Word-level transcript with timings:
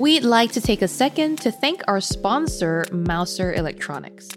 We'd 0.00 0.24
like 0.24 0.50
to 0.52 0.60
take 0.60 0.82
a 0.82 0.88
second 0.88 1.38
to 1.42 1.52
thank 1.52 1.82
our 1.86 2.00
sponsor, 2.00 2.84
Mouser 2.90 3.54
Electronics. 3.54 4.28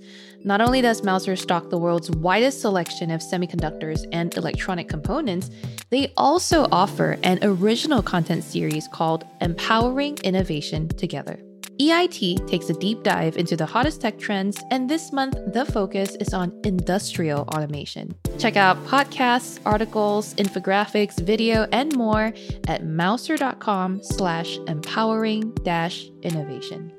Not 0.44 0.62
only 0.62 0.82
does 0.82 1.04
Mouser 1.04 1.36
stock 1.36 1.72
the 1.72 1.80
world's 1.80 2.12
widest 2.12 2.62
selection 2.62 3.10
of 3.10 3.22
semiconductors 3.22 4.06
and 4.12 4.38
electronic 4.38 4.88
components, 4.88 5.50
they 5.90 6.14
also 6.16 6.68
offer 6.72 7.18
an 7.24 7.40
original 7.42 8.04
content 8.04 8.44
series 8.44 8.88
called 8.90 9.26
Empowering 9.42 10.20
Innovation 10.24 10.90
Together. 10.90 11.40
EIT 11.80 12.48
takes 12.48 12.72
a 12.72 12.74
deep 12.74 13.04
dive 13.04 13.38
into 13.38 13.56
the 13.56 13.66
hottest 13.66 14.02
tech 14.02 14.18
trends, 14.18 14.60
and 14.72 14.90
this 14.90 15.12
month 15.14 15.38
the 15.54 15.64
focus 15.64 16.16
is 16.16 16.34
on 16.34 16.52
industrial 16.64 17.42
automation. 17.54 18.16
Check 18.40 18.56
out 18.56 18.84
podcasts, 18.86 19.60
articles, 19.64 20.34
infographics, 20.36 21.20
video, 21.20 21.68
and 21.72 21.96
more 21.96 22.34
at 22.68 22.84
mouser.com 22.84 24.02
slash 24.02 24.58
empowering 24.68 25.52
dash 25.62 26.10
innovation. 26.24 26.92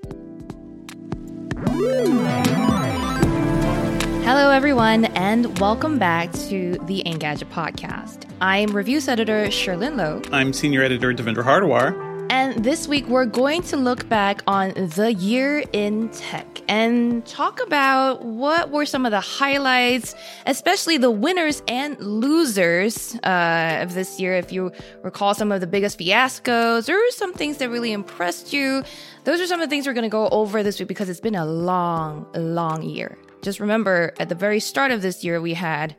Hello, 4.22 4.50
everyone, 4.50 5.06
and 5.06 5.58
welcome 5.58 5.98
back 5.98 6.32
to 6.32 6.78
the 6.84 7.02
Engadget 7.04 7.50
podcast. 7.50 8.30
I'm 8.40 8.68
reviews 8.76 9.08
editor 9.08 9.46
Cherlynn 9.46 9.96
Low. 9.96 10.22
I'm 10.30 10.52
senior 10.52 10.84
editor 10.84 11.12
Devindra 11.12 11.42
Hardawar. 11.42 12.07
And 12.30 12.62
this 12.62 12.86
week, 12.86 13.06
we're 13.06 13.24
going 13.24 13.62
to 13.62 13.78
look 13.78 14.06
back 14.10 14.42
on 14.46 14.74
the 14.74 15.14
year 15.14 15.64
in 15.72 16.10
tech 16.10 16.60
and 16.68 17.24
talk 17.24 17.58
about 17.62 18.22
what 18.22 18.70
were 18.70 18.84
some 18.84 19.06
of 19.06 19.12
the 19.12 19.20
highlights, 19.20 20.14
especially 20.44 20.98
the 20.98 21.10
winners 21.10 21.62
and 21.68 21.98
losers 21.98 23.14
uh, 23.24 23.78
of 23.80 23.94
this 23.94 24.20
year. 24.20 24.34
If 24.34 24.52
you 24.52 24.72
recall 25.02 25.32
some 25.34 25.50
of 25.50 25.62
the 25.62 25.66
biggest 25.66 25.98
fiascos 25.98 26.92
or 26.92 27.00
some 27.12 27.32
things 27.32 27.56
that 27.58 27.70
really 27.70 27.92
impressed 27.92 28.52
you, 28.52 28.82
those 29.24 29.40
are 29.40 29.46
some 29.46 29.62
of 29.62 29.66
the 29.66 29.70
things 29.70 29.86
we're 29.86 29.94
going 29.94 30.02
to 30.02 30.10
go 30.10 30.28
over 30.28 30.62
this 30.62 30.78
week 30.78 30.88
because 30.88 31.08
it's 31.08 31.20
been 31.20 31.34
a 31.34 31.46
long, 31.46 32.26
long 32.34 32.82
year. 32.82 33.16
Just 33.40 33.58
remember, 33.58 34.12
at 34.18 34.28
the 34.28 34.34
very 34.34 34.60
start 34.60 34.90
of 34.90 35.00
this 35.00 35.24
year, 35.24 35.40
we 35.40 35.54
had 35.54 35.96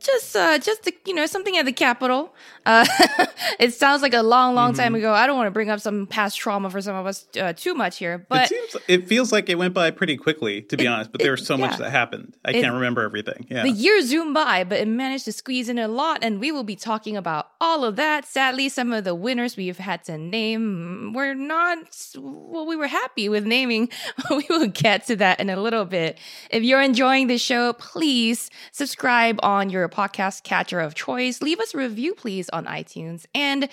just 0.00 0.36
uh 0.36 0.58
just 0.58 0.84
the, 0.84 0.94
you 1.06 1.14
know 1.14 1.26
something 1.26 1.56
at 1.56 1.64
the 1.64 1.72
capitol. 1.72 2.34
Uh 2.66 2.86
it 3.58 3.72
sounds 3.72 4.02
like 4.02 4.14
a 4.14 4.22
long 4.22 4.54
long 4.54 4.72
mm-hmm. 4.72 4.80
time 4.80 4.94
ago. 4.94 5.12
I 5.12 5.26
don't 5.26 5.36
want 5.36 5.46
to 5.46 5.50
bring 5.50 5.70
up 5.70 5.80
some 5.80 6.06
past 6.06 6.38
trauma 6.38 6.70
for 6.70 6.80
some 6.80 6.94
of 6.94 7.06
us 7.06 7.26
uh, 7.40 7.52
too 7.52 7.74
much 7.74 7.98
here 7.98 8.26
but 8.28 8.44
it 8.44 8.48
seems 8.48 8.84
it 8.88 9.08
feels 9.08 9.32
like 9.32 9.48
it 9.48 9.56
went 9.56 9.74
by 9.74 9.90
pretty 9.90 10.16
quickly 10.16 10.62
to 10.62 10.76
be 10.76 10.84
it, 10.84 10.88
honest 10.88 11.12
but 11.12 11.20
there 11.20 11.32
was 11.32 11.46
so 11.46 11.56
yeah. 11.56 11.66
much 11.66 11.78
that 11.78 11.90
happened. 11.90 12.36
I 12.44 12.50
it, 12.50 12.62
can't 12.62 12.74
remember 12.74 13.02
everything 13.02 13.46
yeah. 13.50 13.62
The 13.62 13.70
year 13.70 14.00
zoomed 14.02 14.34
by 14.34 14.64
but 14.64 14.78
it 14.78 14.88
managed 14.88 15.24
to 15.24 15.32
squeeze 15.32 15.68
in 15.68 15.78
a 15.78 15.88
lot 15.88 16.18
and 16.22 16.40
we 16.40 16.52
will 16.52 16.64
be 16.64 16.76
talking 16.76 17.16
about 17.16 17.50
all 17.60 17.84
of 17.84 17.96
that. 17.96 18.26
Sadly 18.26 18.68
some 18.68 18.92
of 18.92 19.04
the 19.04 19.14
winners 19.14 19.56
we've 19.56 19.78
had 19.78 20.04
to 20.04 20.18
name 20.18 21.12
were 21.14 21.34
not 21.34 21.78
well 22.16 22.66
we 22.66 22.76
were 22.76 22.86
happy 22.86 23.28
with 23.28 23.44
naming. 23.44 23.88
We 24.30 24.44
will 24.50 24.66
get 24.66 25.06
to 25.06 25.16
that 25.16 25.40
in 25.40 25.50
a 25.50 25.60
little 25.60 25.84
bit. 25.84 26.18
If 26.50 26.62
you're 26.62 26.82
enjoying 26.82 27.26
the 27.26 27.38
show 27.38 27.72
please 27.72 28.50
subscribe 28.72 29.40
on 29.42 29.70
your 29.70 29.87
podcast 29.88 30.42
catcher 30.42 30.80
of 30.80 30.94
choice. 30.94 31.42
Leave 31.42 31.60
us 31.60 31.74
a 31.74 31.78
review, 31.78 32.14
please, 32.14 32.48
on 32.50 32.66
iTunes. 32.66 33.26
And 33.34 33.68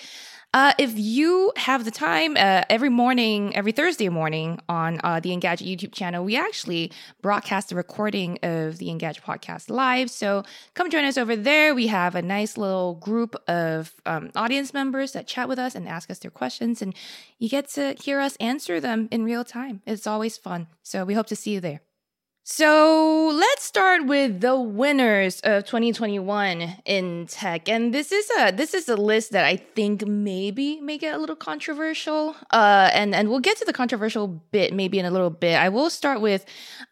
uh, 0.54 0.72
if 0.78 0.96
you 0.96 1.52
have 1.56 1.84
the 1.84 1.90
time, 1.90 2.34
uh, 2.36 2.62
every 2.70 2.88
morning, 2.88 3.54
every 3.54 3.72
Thursday 3.72 4.08
morning 4.08 4.58
on 4.70 4.98
uh, 5.04 5.20
the 5.20 5.30
Engadget 5.30 5.66
YouTube 5.66 5.92
channel, 5.92 6.24
we 6.24 6.34
actually 6.34 6.92
broadcast 7.20 7.68
the 7.68 7.74
recording 7.74 8.38
of 8.42 8.78
the 8.78 8.86
Engadget 8.86 9.20
podcast 9.20 9.68
live. 9.68 10.10
So 10.10 10.44
come 10.72 10.88
join 10.88 11.04
us 11.04 11.18
over 11.18 11.36
there. 11.36 11.74
We 11.74 11.88
have 11.88 12.14
a 12.14 12.22
nice 12.22 12.56
little 12.56 12.94
group 12.94 13.36
of 13.46 13.92
um, 14.06 14.30
audience 14.34 14.72
members 14.72 15.12
that 15.12 15.26
chat 15.26 15.46
with 15.46 15.58
us 15.58 15.74
and 15.74 15.86
ask 15.86 16.10
us 16.10 16.20
their 16.20 16.30
questions, 16.30 16.80
and 16.80 16.94
you 17.38 17.50
get 17.50 17.68
to 17.70 17.94
hear 18.00 18.18
us 18.18 18.36
answer 18.36 18.80
them 18.80 19.08
in 19.10 19.24
real 19.24 19.44
time. 19.44 19.82
It's 19.84 20.06
always 20.06 20.38
fun. 20.38 20.68
So 20.82 21.04
we 21.04 21.12
hope 21.12 21.26
to 21.26 21.36
see 21.36 21.52
you 21.52 21.60
there. 21.60 21.80
So 22.48 23.32
let's 23.34 23.64
start 23.64 24.06
with 24.06 24.40
the 24.40 24.54
winners 24.54 25.40
of 25.40 25.64
2021 25.64 26.76
in 26.84 27.26
tech, 27.26 27.68
and 27.68 27.92
this 27.92 28.12
is 28.12 28.30
a 28.38 28.52
this 28.52 28.72
is 28.72 28.88
a 28.88 28.94
list 28.94 29.32
that 29.32 29.44
I 29.44 29.56
think 29.56 30.06
maybe 30.06 30.80
may 30.80 30.96
get 30.96 31.16
a 31.16 31.18
little 31.18 31.34
controversial. 31.34 32.36
Uh, 32.52 32.88
and 32.92 33.16
and 33.16 33.30
we'll 33.30 33.40
get 33.40 33.56
to 33.56 33.64
the 33.64 33.72
controversial 33.72 34.28
bit 34.28 34.72
maybe 34.72 35.00
in 35.00 35.06
a 35.06 35.10
little 35.10 35.28
bit. 35.28 35.56
I 35.56 35.70
will 35.70 35.90
start 35.90 36.20
with 36.20 36.44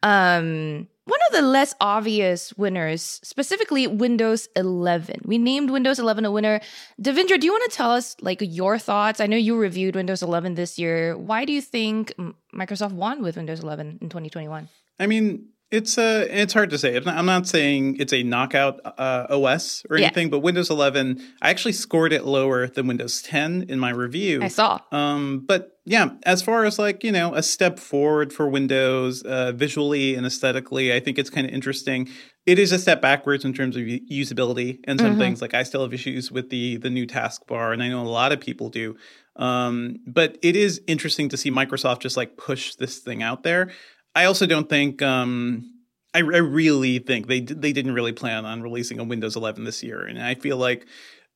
um 0.02 0.88
one 1.04 1.20
of 1.28 1.36
the 1.36 1.42
less 1.42 1.72
obvious 1.80 2.52
winners, 2.54 3.20
specifically 3.22 3.86
Windows 3.86 4.48
11. 4.56 5.20
We 5.24 5.38
named 5.38 5.70
Windows 5.70 6.00
11 6.00 6.24
a 6.24 6.32
winner. 6.32 6.60
Devindra, 7.00 7.38
do 7.38 7.46
you 7.46 7.52
want 7.52 7.70
to 7.70 7.76
tell 7.76 7.92
us 7.92 8.16
like 8.20 8.38
your 8.40 8.76
thoughts? 8.76 9.20
I 9.20 9.28
know 9.28 9.36
you 9.36 9.56
reviewed 9.56 9.94
Windows 9.94 10.20
11 10.20 10.56
this 10.56 10.80
year. 10.80 11.16
Why 11.16 11.44
do 11.44 11.52
you 11.52 11.62
think 11.62 12.12
Microsoft 12.52 12.94
won 12.94 13.22
with 13.22 13.36
Windows 13.36 13.60
11 13.60 13.98
in 14.02 14.08
2021? 14.08 14.68
I 14.98 15.06
mean, 15.06 15.48
it's 15.74 15.98
uh, 15.98 16.26
it's 16.30 16.52
hard 16.52 16.70
to 16.70 16.78
say. 16.78 17.00
I'm 17.04 17.26
not 17.26 17.48
saying 17.48 17.96
it's 17.98 18.12
a 18.12 18.22
knockout 18.22 18.80
uh, 18.84 19.26
OS 19.28 19.84
or 19.90 19.96
anything, 19.96 20.28
yeah. 20.28 20.30
but 20.30 20.38
Windows 20.40 20.70
11, 20.70 21.20
I 21.42 21.50
actually 21.50 21.72
scored 21.72 22.12
it 22.12 22.24
lower 22.24 22.68
than 22.68 22.86
Windows 22.86 23.22
10 23.22 23.66
in 23.68 23.80
my 23.80 23.90
review. 23.90 24.42
I 24.42 24.48
saw. 24.48 24.78
Um, 24.92 25.44
but 25.46 25.78
yeah, 25.84 26.10
as 26.24 26.42
far 26.42 26.64
as 26.64 26.78
like 26.78 27.02
you 27.02 27.10
know, 27.10 27.34
a 27.34 27.42
step 27.42 27.78
forward 27.78 28.32
for 28.32 28.48
Windows 28.48 29.22
uh, 29.22 29.52
visually 29.52 30.14
and 30.14 30.24
aesthetically, 30.24 30.94
I 30.94 31.00
think 31.00 31.18
it's 31.18 31.30
kind 31.30 31.46
of 31.46 31.52
interesting. 31.52 32.08
It 32.46 32.58
is 32.58 32.70
a 32.72 32.78
step 32.78 33.02
backwards 33.02 33.44
in 33.44 33.52
terms 33.52 33.76
of 33.76 33.82
usability 33.82 34.78
and 34.84 35.00
some 35.00 35.12
mm-hmm. 35.12 35.18
things. 35.18 35.42
Like 35.42 35.54
I 35.54 35.64
still 35.64 35.82
have 35.82 35.92
issues 35.92 36.30
with 36.30 36.50
the 36.50 36.76
the 36.76 36.90
new 36.90 37.06
taskbar, 37.06 37.72
and 37.72 37.82
I 37.82 37.88
know 37.88 38.02
a 38.02 38.06
lot 38.06 38.32
of 38.32 38.40
people 38.40 38.68
do. 38.68 38.96
Um, 39.36 39.96
but 40.06 40.38
it 40.42 40.54
is 40.54 40.80
interesting 40.86 41.28
to 41.30 41.36
see 41.36 41.50
Microsoft 41.50 42.00
just 42.00 42.16
like 42.16 42.36
push 42.36 42.76
this 42.76 42.98
thing 42.98 43.22
out 43.22 43.42
there. 43.42 43.72
I 44.14 44.24
also 44.24 44.46
don't 44.46 44.68
think. 44.68 45.02
Um, 45.02 45.70
I, 46.14 46.18
I 46.18 46.20
really 46.20 47.00
think 47.00 47.26
they 47.26 47.40
they 47.40 47.72
didn't 47.72 47.94
really 47.94 48.12
plan 48.12 48.46
on 48.46 48.62
releasing 48.62 49.00
a 49.00 49.04
Windows 49.04 49.36
11 49.36 49.64
this 49.64 49.82
year, 49.82 50.02
and 50.02 50.22
I 50.22 50.34
feel 50.34 50.56
like 50.56 50.86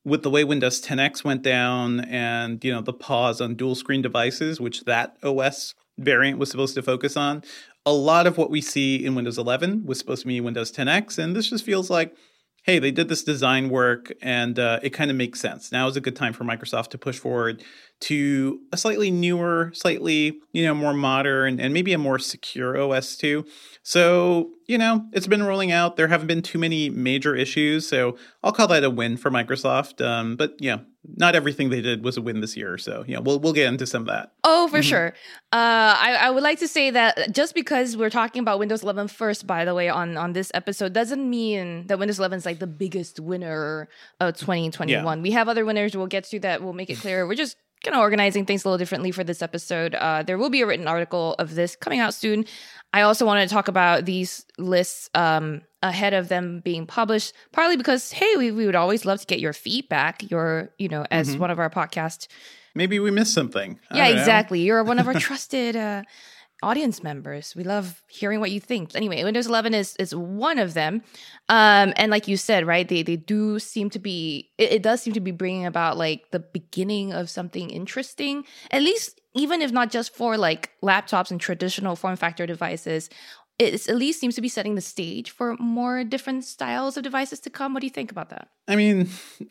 with 0.05 0.23
the 0.23 0.29
way 0.29 0.45
Windows 0.45 0.81
10X 0.81 1.23
went 1.23 1.41
down, 1.41 1.99
and 2.01 2.63
you 2.63 2.71
know 2.71 2.81
the 2.81 2.93
pause 2.93 3.41
on 3.41 3.55
dual 3.55 3.75
screen 3.75 4.01
devices, 4.01 4.61
which 4.61 4.85
that 4.85 5.17
OS 5.21 5.75
variant 5.97 6.39
was 6.39 6.49
supposed 6.49 6.75
to 6.75 6.81
focus 6.81 7.17
on, 7.17 7.43
a 7.85 7.91
lot 7.91 8.25
of 8.25 8.37
what 8.37 8.49
we 8.49 8.61
see 8.61 9.03
in 9.03 9.15
Windows 9.15 9.37
11 9.37 9.85
was 9.85 9.99
supposed 9.99 10.21
to 10.21 10.27
be 10.27 10.39
Windows 10.39 10.71
10X, 10.71 11.17
and 11.17 11.35
this 11.35 11.49
just 11.49 11.65
feels 11.65 11.89
like 11.89 12.15
hey, 12.63 12.77
they 12.77 12.91
did 12.91 13.07
this 13.07 13.23
design 13.23 13.69
work 13.69 14.11
and 14.21 14.59
uh, 14.59 14.79
it 14.83 14.91
kind 14.91 15.09
of 15.09 15.17
makes 15.17 15.39
sense. 15.39 15.71
Now 15.71 15.87
is 15.87 15.95
a 15.95 16.01
good 16.01 16.15
time 16.15 16.33
for 16.33 16.43
Microsoft 16.43 16.89
to 16.89 16.97
push 16.97 17.17
forward 17.17 17.63
to 18.01 18.61
a 18.71 18.77
slightly 18.77 19.11
newer, 19.11 19.71
slightly, 19.73 20.39
you 20.53 20.63
know, 20.63 20.73
more 20.73 20.93
modern 20.93 21.59
and 21.59 21.73
maybe 21.73 21.91
a 21.91 21.97
more 21.97 22.17
secure 22.17 22.77
OS 22.77 23.17
too. 23.17 23.45
So, 23.83 24.51
you 24.67 24.77
know, 24.77 25.05
it's 25.11 25.27
been 25.27 25.43
rolling 25.43 25.71
out. 25.71 25.97
There 25.97 26.07
haven't 26.07 26.27
been 26.27 26.41
too 26.41 26.59
many 26.59 26.89
major 26.89 27.35
issues. 27.35 27.87
So 27.87 28.17
I'll 28.43 28.51
call 28.51 28.67
that 28.67 28.83
a 28.83 28.89
win 28.89 29.17
for 29.17 29.29
Microsoft. 29.29 30.05
Um, 30.05 30.37
but 30.37 30.55
yeah, 30.59 30.79
not 31.15 31.35
everything 31.35 31.69
they 31.69 31.81
did 31.81 32.03
was 32.03 32.15
a 32.15 32.21
win 32.21 32.39
this 32.39 32.55
year. 32.55 32.77
So 32.77 33.03
yeah, 33.07 33.19
we'll 33.19 33.39
we'll 33.39 33.53
get 33.53 33.67
into 33.67 33.85
some 33.85 34.03
of 34.03 34.07
that. 34.07 34.31
Oh, 34.43 34.67
for 34.67 34.77
mm-hmm. 34.77 34.83
sure. 34.83 35.07
Uh, 35.51 35.95
I, 35.97 36.17
I 36.21 36.29
would 36.29 36.43
like 36.43 36.59
to 36.59 36.67
say 36.67 36.91
that 36.91 37.33
just 37.33 37.55
because 37.55 37.97
we're 37.97 38.09
talking 38.09 38.41
about 38.41 38.59
Windows 38.59 38.83
11 38.83 39.07
first, 39.07 39.47
by 39.47 39.65
the 39.65 39.73
way, 39.73 39.89
on 39.89 40.17
on 40.17 40.33
this 40.33 40.51
episode, 40.53 40.93
doesn't 40.93 41.27
mean 41.27 41.87
that 41.87 41.99
Windows 41.99 42.19
11 42.19 42.37
is 42.37 42.45
like 42.45 42.59
the 42.59 42.67
biggest 42.67 43.19
winner 43.19 43.89
of 44.19 44.37
2021. 44.37 44.89
Yeah. 44.89 45.21
We 45.21 45.31
have 45.31 45.49
other 45.49 45.65
winners. 45.65 45.97
We'll 45.97 46.07
get 46.07 46.25
to 46.25 46.39
that. 46.41 46.61
We'll 46.61 46.73
make 46.73 46.89
it 46.89 46.99
clear. 46.99 47.27
We're 47.27 47.35
just 47.35 47.57
kind 47.83 47.95
of 47.95 48.01
organizing 48.01 48.45
things 48.45 48.63
a 48.65 48.67
little 48.67 48.77
differently 48.77 49.11
for 49.11 49.23
this 49.23 49.41
episode. 49.41 49.95
Uh, 49.95 50.21
there 50.23 50.37
will 50.37 50.49
be 50.49 50.61
a 50.61 50.65
written 50.67 50.87
article 50.87 51.35
of 51.39 51.55
this 51.55 51.75
coming 51.75 51.99
out 51.99 52.13
soon. 52.13 52.45
I 52.93 53.01
also 53.01 53.25
wanted 53.25 53.47
to 53.47 53.53
talk 53.53 53.67
about 53.67 54.05
these 54.05 54.45
lists 54.57 55.09
um, 55.15 55.61
ahead 55.83 56.13
of 56.13 56.27
them 56.27 56.59
being 56.63 56.85
published, 56.87 57.33
partly 57.51 57.77
because 57.77 58.11
hey, 58.11 58.35
we, 58.37 58.51
we 58.51 58.65
would 58.65 58.75
always 58.75 59.05
love 59.05 59.19
to 59.21 59.25
get 59.27 59.39
your 59.39 59.53
feedback. 59.53 60.29
Your 60.31 60.69
you 60.77 60.89
know 60.89 61.05
as 61.11 61.29
Mm-hmm. 61.29 61.39
one 61.39 61.51
of 61.51 61.59
our 61.59 61.69
podcast. 61.69 62.27
Maybe 62.75 62.99
we 62.99 63.11
missed 63.11 63.33
something. 63.33 63.79
I 63.91 63.97
Yeah, 63.97 64.07
exactly. 64.07 64.61
You're 64.61 64.83
one 64.83 64.99
of 64.99 65.07
our 65.07 65.13
trusted 65.19 65.75
uh, 65.75 66.03
audience 66.61 67.03
members. 67.03 67.55
We 67.55 67.63
love 67.63 68.03
hearing 68.07 68.39
what 68.39 68.51
you 68.51 68.59
think. 68.59 68.95
Anyway, 68.95 69.23
Windows 69.23 69.47
11 69.47 69.73
is 69.73 69.95
is 69.97 70.13
one 70.13 70.59
of 70.59 70.73
them, 70.73 71.01
um, 71.47 71.93
and 71.95 72.11
like 72.11 72.27
you 72.27 72.37
said, 72.37 72.65
right? 72.67 72.87
They 72.87 73.03
they 73.03 73.15
do 73.15 73.59
seem 73.59 73.89
to 73.91 73.99
be. 73.99 74.49
It, 74.57 74.71
it 74.73 74.83
does 74.83 75.01
seem 75.01 75.13
to 75.13 75.19
be 75.19 75.31
bringing 75.31 75.65
about 75.65 75.97
like 75.97 76.31
the 76.31 76.39
beginning 76.39 77.13
of 77.13 77.29
something 77.29 77.69
interesting. 77.69 78.45
At 78.71 78.81
least, 78.81 79.19
even 79.33 79.61
if 79.61 79.71
not 79.71 79.91
just 79.91 80.15
for 80.15 80.37
like 80.37 80.71
laptops 80.83 81.31
and 81.31 81.39
traditional 81.39 81.95
form 81.95 82.15
factor 82.15 82.45
devices. 82.45 83.09
It 83.59 83.89
at 83.89 83.97
least 83.97 84.21
seems 84.21 84.35
to 84.35 84.41
be 84.41 84.47
setting 84.47 84.75
the 84.75 84.81
stage 84.81 85.31
for 85.31 85.57
more 85.57 86.05
different 86.05 86.45
styles 86.45 86.95
of 86.95 87.03
devices 87.03 87.41
to 87.41 87.49
come. 87.49 87.73
What 87.73 87.81
do 87.81 87.87
you 87.87 87.91
think 87.91 88.09
about 88.09 88.29
that? 88.29 88.47
I 88.69 88.77
mean, 88.77 89.09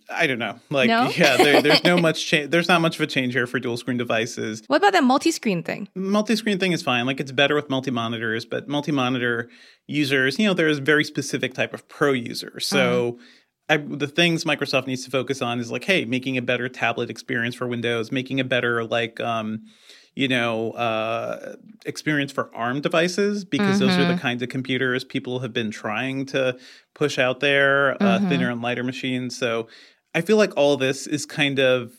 I 0.09 0.27
don't 0.27 0.39
know. 0.39 0.59
Like, 0.71 0.89
No? 0.89 1.11
yeah, 1.15 1.37
there, 1.37 1.61
there's 1.61 1.85
no 1.85 1.99
much 2.09 2.25
change. 2.25 2.51
There's 2.51 2.69
not 2.69 2.81
much 2.81 2.97
of 2.97 3.03
a 3.03 3.07
change 3.07 3.35
here 3.35 3.47
for 3.47 3.61
dual 3.61 3.77
screen 3.77 3.99
devices. 3.99 4.63
What 4.67 4.79
about 4.79 4.95
that 4.95 5.05
multi-screen 5.05 5.63
thing? 5.63 5.89
Multi-screen 5.95 6.59
thing 6.59 6.73
is 6.73 6.83
fine. 6.83 7.05
Like, 7.05 7.21
it's 7.21 7.33
better 7.33 7.55
with 7.55 7.69
multi-monitors, 7.69 8.47
but 8.47 8.67
multi-monitor 8.67 9.51
users, 9.87 10.39
you 10.39 10.47
know, 10.47 10.55
there's 10.55 10.79
a 10.79 10.83
very 10.83 11.05
specific 11.05 11.53
type 11.53 11.75
of 11.75 11.87
pro 11.89 12.13
user. 12.13 12.59
So. 12.61 13.19
I, 13.71 13.77
the 13.77 14.07
things 14.07 14.45
Microsoft 14.45 14.87
needs 14.87 15.05
to 15.05 15.11
focus 15.11 15.43
on 15.43 15.61
is 15.61 15.71
like, 15.71 15.85
hey, 15.85 16.07
making 16.07 16.39
a 16.39 16.41
better 16.41 16.71
tablet 16.71 17.11
experience 17.11 17.55
for 17.55 17.67
Windows, 17.67 18.11
making 18.11 18.41
a 18.41 18.45
better 18.45 18.83
like, 18.83 19.21
um, 19.21 19.67
you 20.19 20.27
know, 20.27 20.73
uh, 20.73 21.55
experience 21.87 22.33
for 22.33 22.53
ARM 22.53 22.81
devices 22.81 23.45
because 23.45 23.79
those 23.79 23.97
are 23.97 24.13
the 24.13 24.19
kinds 24.19 24.43
of 24.43 24.49
computers 24.49 25.05
people 25.05 25.39
have 25.39 25.53
been 25.53 25.71
trying 25.71 26.27
to 26.27 26.59
push 26.93 27.21
out 27.21 27.39
there, 27.39 27.97
uh, 28.03 28.19
thinner 28.29 28.51
and 28.51 28.61
lighter 28.61 28.83
machines. 28.83 29.39
So 29.39 29.69
I 30.17 30.23
feel 30.23 30.37
like 30.37 30.57
all 30.57 30.77
this 30.77 31.07
is 31.07 31.25
kind 31.25 31.61
of 31.61 31.93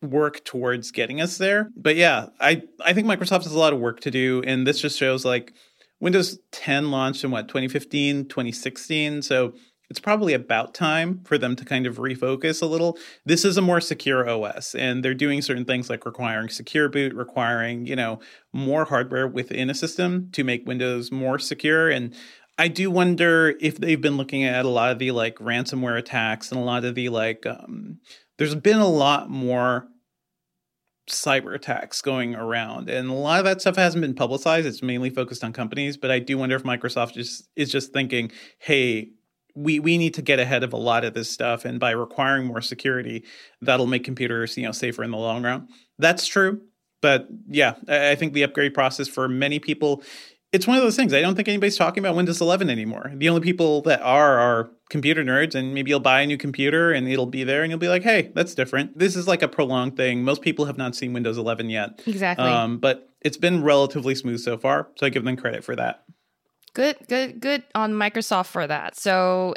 work 0.00 0.44
towards 0.44 0.92
getting 0.92 1.20
us 1.20 1.38
there. 1.38 1.72
But 1.76 1.96
yeah, 1.96 2.28
I 2.38 2.62
I 2.84 2.92
think 2.92 3.08
Microsoft 3.08 3.42
has 3.42 3.52
a 3.52 3.58
lot 3.58 3.72
of 3.72 3.80
work 3.80 3.98
to 4.02 4.12
do, 4.12 4.44
and 4.46 4.64
this 4.64 4.80
just 4.80 4.96
shows 4.96 5.24
like 5.24 5.52
Windows 5.98 6.38
10 6.52 6.92
launched 6.92 7.24
in 7.24 7.32
what 7.32 7.48
2015, 7.48 8.26
2016. 8.26 9.22
So 9.22 9.54
it's 9.88 10.00
probably 10.00 10.32
about 10.32 10.74
time 10.74 11.20
for 11.24 11.38
them 11.38 11.54
to 11.56 11.64
kind 11.64 11.86
of 11.86 11.96
refocus 11.96 12.60
a 12.60 12.66
little. 12.66 12.98
This 13.24 13.44
is 13.44 13.56
a 13.56 13.62
more 13.62 13.80
secure 13.80 14.28
OS, 14.28 14.74
and 14.74 15.04
they're 15.04 15.14
doing 15.14 15.42
certain 15.42 15.64
things 15.64 15.88
like 15.88 16.04
requiring 16.04 16.48
secure 16.48 16.88
boot, 16.88 17.14
requiring, 17.14 17.86
you 17.86 17.96
know, 17.96 18.20
more 18.52 18.84
hardware 18.84 19.28
within 19.28 19.70
a 19.70 19.74
system 19.74 20.28
to 20.32 20.44
make 20.44 20.66
Windows 20.66 21.12
more 21.12 21.38
secure. 21.38 21.88
And 21.88 22.14
I 22.58 22.68
do 22.68 22.90
wonder 22.90 23.54
if 23.60 23.78
they've 23.78 24.00
been 24.00 24.16
looking 24.16 24.44
at 24.44 24.64
a 24.64 24.68
lot 24.68 24.90
of 24.90 24.98
the 24.98 25.12
like 25.12 25.36
ransomware 25.36 25.98
attacks 25.98 26.50
and 26.50 26.60
a 26.60 26.64
lot 26.64 26.84
of 26.84 26.94
the 26.94 27.08
like, 27.08 27.46
um, 27.46 27.98
there's 28.38 28.54
been 28.54 28.78
a 28.78 28.88
lot 28.88 29.30
more 29.30 29.86
cyber 31.08 31.54
attacks 31.54 32.02
going 32.02 32.34
around 32.34 32.90
and 32.90 33.08
a 33.08 33.12
lot 33.12 33.38
of 33.38 33.44
that 33.44 33.60
stuff 33.60 33.76
hasn't 33.76 34.02
been 34.02 34.14
publicized 34.14 34.66
it's 34.66 34.82
mainly 34.82 35.08
focused 35.08 35.44
on 35.44 35.52
companies 35.52 35.96
but 35.96 36.10
i 36.10 36.18
do 36.18 36.36
wonder 36.36 36.56
if 36.56 36.64
microsoft 36.64 37.12
just 37.14 37.48
is 37.54 37.70
just 37.70 37.92
thinking 37.92 38.28
hey 38.58 39.10
we 39.56 39.80
we 39.80 39.98
need 39.98 40.14
to 40.14 40.22
get 40.22 40.38
ahead 40.38 40.62
of 40.62 40.72
a 40.72 40.76
lot 40.76 41.04
of 41.04 41.14
this 41.14 41.30
stuff 41.30 41.64
and 41.64 41.80
by 41.80 41.90
requiring 41.90 42.46
more 42.46 42.60
security 42.60 43.24
that'll 43.62 43.86
make 43.86 44.04
computers 44.04 44.56
you 44.56 44.62
know 44.62 44.72
safer 44.72 45.02
in 45.02 45.10
the 45.10 45.16
long 45.16 45.42
run. 45.42 45.66
That's 45.98 46.26
true 46.26 46.60
but 47.02 47.28
yeah 47.48 47.74
i, 47.88 48.14
think 48.14 48.32
the 48.32 48.42
upgrade 48.42 48.74
process 48.74 49.08
for 49.08 49.28
many 49.28 49.58
people 49.58 50.02
it's 50.52 50.66
one 50.66 50.76
of 50.76 50.82
those 50.82 50.96
things 50.96 51.12
i 51.12 51.20
don't 51.20 51.34
think 51.34 51.48
anybody's 51.48 51.76
talking 51.76 52.02
about 52.02 52.16
windows 52.16 52.40
11 52.40 52.70
anymore. 52.70 53.12
The 53.14 53.28
only 53.28 53.42
people 53.42 53.82
that 53.82 54.00
are 54.00 54.38
are 54.38 54.70
computer 54.88 55.22
nerds 55.24 55.54
and 55.54 55.74
maybe 55.74 55.90
you'll 55.90 56.00
buy 56.00 56.20
a 56.20 56.26
new 56.26 56.38
computer 56.38 56.92
and 56.92 57.08
it'll 57.08 57.26
be 57.26 57.44
there 57.44 57.62
and 57.62 57.70
you'll 57.70 57.78
be 57.78 57.88
like 57.88 58.02
hey 58.02 58.30
that's 58.34 58.54
different. 58.54 58.98
This 58.98 59.16
is 59.16 59.26
like 59.26 59.42
a 59.42 59.48
prolonged 59.48 59.96
thing. 59.96 60.22
Most 60.22 60.42
people 60.42 60.64
have 60.64 60.78
not 60.78 60.94
seen 60.94 61.12
windows 61.12 61.38
11 61.38 61.70
yet. 61.70 62.00
Exactly. 62.06 62.46
um, 62.46 62.78
but 62.78 63.08
it's 63.20 63.36
been 63.36 63.62
relatively 63.62 64.14
smooth 64.14 64.40
so 64.40 64.56
far 64.56 64.88
so 64.96 65.06
i 65.06 65.08
give 65.08 65.24
them 65.24 65.36
credit 65.36 65.64
for 65.64 65.74
that 65.76 66.04
good 66.76 66.96
good 67.08 67.40
good 67.40 67.64
on 67.74 67.92
microsoft 67.92 68.46
for 68.46 68.66
that. 68.66 68.94
So 68.96 69.54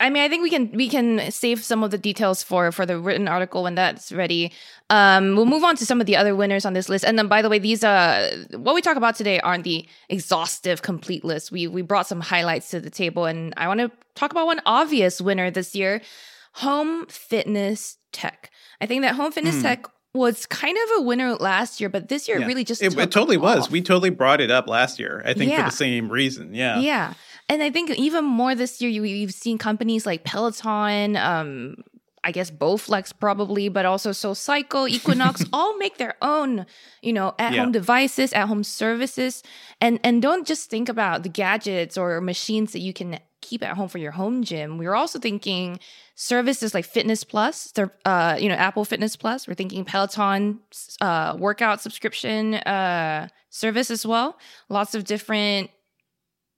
i 0.00 0.10
mean 0.10 0.24
i 0.24 0.28
think 0.28 0.42
we 0.42 0.50
can 0.50 0.64
we 0.72 0.88
can 0.88 1.30
save 1.30 1.62
some 1.62 1.84
of 1.84 1.92
the 1.92 1.98
details 1.98 2.42
for 2.42 2.72
for 2.72 2.84
the 2.84 2.98
written 2.98 3.28
article 3.28 3.62
when 3.62 3.76
that's 3.76 4.10
ready. 4.10 4.52
Um 4.90 5.36
we'll 5.36 5.46
move 5.54 5.62
on 5.62 5.76
to 5.76 5.86
some 5.86 6.00
of 6.00 6.06
the 6.06 6.16
other 6.16 6.34
winners 6.34 6.64
on 6.64 6.72
this 6.72 6.88
list. 6.88 7.04
And 7.04 7.16
then 7.16 7.28
by 7.28 7.40
the 7.40 7.48
way 7.48 7.60
these 7.60 7.84
uh 7.84 8.44
what 8.56 8.74
we 8.74 8.82
talk 8.82 8.96
about 8.96 9.14
today 9.14 9.38
aren't 9.40 9.64
the 9.64 9.86
exhaustive 10.08 10.82
complete 10.82 11.24
list. 11.24 11.52
We 11.52 11.68
we 11.68 11.82
brought 11.82 12.08
some 12.08 12.20
highlights 12.20 12.70
to 12.70 12.80
the 12.80 12.90
table 12.90 13.24
and 13.24 13.54
i 13.56 13.68
want 13.68 13.80
to 13.80 13.90
talk 14.14 14.32
about 14.32 14.46
one 14.46 14.60
obvious 14.66 15.20
winner 15.20 15.50
this 15.50 15.74
year 15.74 16.02
home 16.54 17.06
fitness 17.06 17.96
tech. 18.12 18.50
I 18.80 18.86
think 18.86 19.02
that 19.02 19.14
home 19.14 19.32
fitness 19.32 19.62
tech 19.62 19.86
was 20.14 20.46
kind 20.46 20.76
of 20.76 20.98
a 20.98 21.02
winner 21.02 21.34
last 21.36 21.80
year 21.80 21.88
but 21.88 22.08
this 22.08 22.28
year. 22.28 22.38
Yeah. 22.38 22.46
really 22.46 22.64
just 22.64 22.82
it, 22.82 22.96
it 22.98 23.10
totally 23.10 23.38
was 23.38 23.70
we 23.70 23.80
totally 23.80 24.10
brought 24.10 24.40
it 24.40 24.50
up 24.50 24.68
last 24.68 24.98
year 24.98 25.22
i 25.24 25.32
think 25.32 25.54
for 25.54 25.62
the 25.62 25.70
same 25.70 26.10
reason 26.10 26.54
yeah 26.54 26.80
Yeah. 26.80 27.14
And 27.48 27.62
I 27.62 27.70
think 27.70 27.90
even 27.90 28.24
more 28.24 28.54
this 28.54 28.80
year, 28.80 28.90
you, 28.90 29.02
you've 29.02 29.34
seen 29.34 29.58
companies 29.58 30.06
like 30.06 30.24
Peloton, 30.24 31.16
um, 31.16 31.76
I 32.24 32.30
guess 32.32 32.50
Bowflex 32.50 33.12
probably, 33.18 33.68
but 33.68 33.84
also 33.84 34.10
SoulCycle, 34.10 34.88
Equinox, 34.88 35.44
all 35.52 35.76
make 35.78 35.98
their 35.98 36.14
own, 36.22 36.66
you 37.02 37.12
know, 37.12 37.34
at 37.38 37.50
home 37.54 37.66
Yeah. 37.68 37.72
devices, 37.72 38.32
at 38.32 38.46
home 38.48 38.62
services. 38.64 39.42
And 39.80 39.98
and 40.04 40.22
don't 40.22 40.46
just 40.46 40.70
think 40.70 40.88
about 40.88 41.22
the 41.22 41.28
gadgets 41.28 41.98
or 41.98 42.20
machines 42.20 42.72
that 42.72 42.80
you 42.80 42.92
can 42.92 43.18
keep 43.40 43.62
at 43.64 43.76
home 43.76 43.88
for 43.88 43.98
your 43.98 44.12
home 44.12 44.44
gym. 44.44 44.78
We're 44.78 44.94
also 44.94 45.18
thinking 45.18 45.80
services 46.14 46.74
like 46.74 46.84
Fitness 46.84 47.24
Plus, 47.24 47.72
uh, 48.04 48.36
you 48.40 48.48
know, 48.48 48.54
Apple 48.54 48.84
Fitness 48.84 49.16
Plus. 49.16 49.48
We're 49.48 49.54
thinking 49.54 49.84
Peloton 49.84 50.60
uh, 51.00 51.36
workout 51.36 51.80
subscription 51.80 52.54
uh, 52.54 53.26
service 53.50 53.90
as 53.90 54.06
well. 54.06 54.38
Lots 54.68 54.94
of 54.94 55.02
different, 55.04 55.70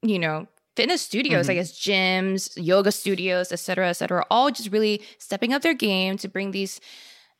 you 0.02 0.18
know, 0.18 0.46
fitness 0.76 1.02
studios, 1.02 1.48
I 1.48 1.54
guess 1.54 1.72
gyms, 1.72 2.50
yoga 2.56 2.90
studios, 2.92 3.52
et 3.52 3.60
cetera, 3.60 3.88
et 3.88 3.94
cetera, 3.94 4.24
all 4.30 4.50
just 4.50 4.70
really 4.72 5.02
stepping 5.18 5.52
up 5.52 5.62
their 5.62 5.74
game 5.74 6.16
to 6.18 6.28
bring 6.28 6.50
these 6.50 6.80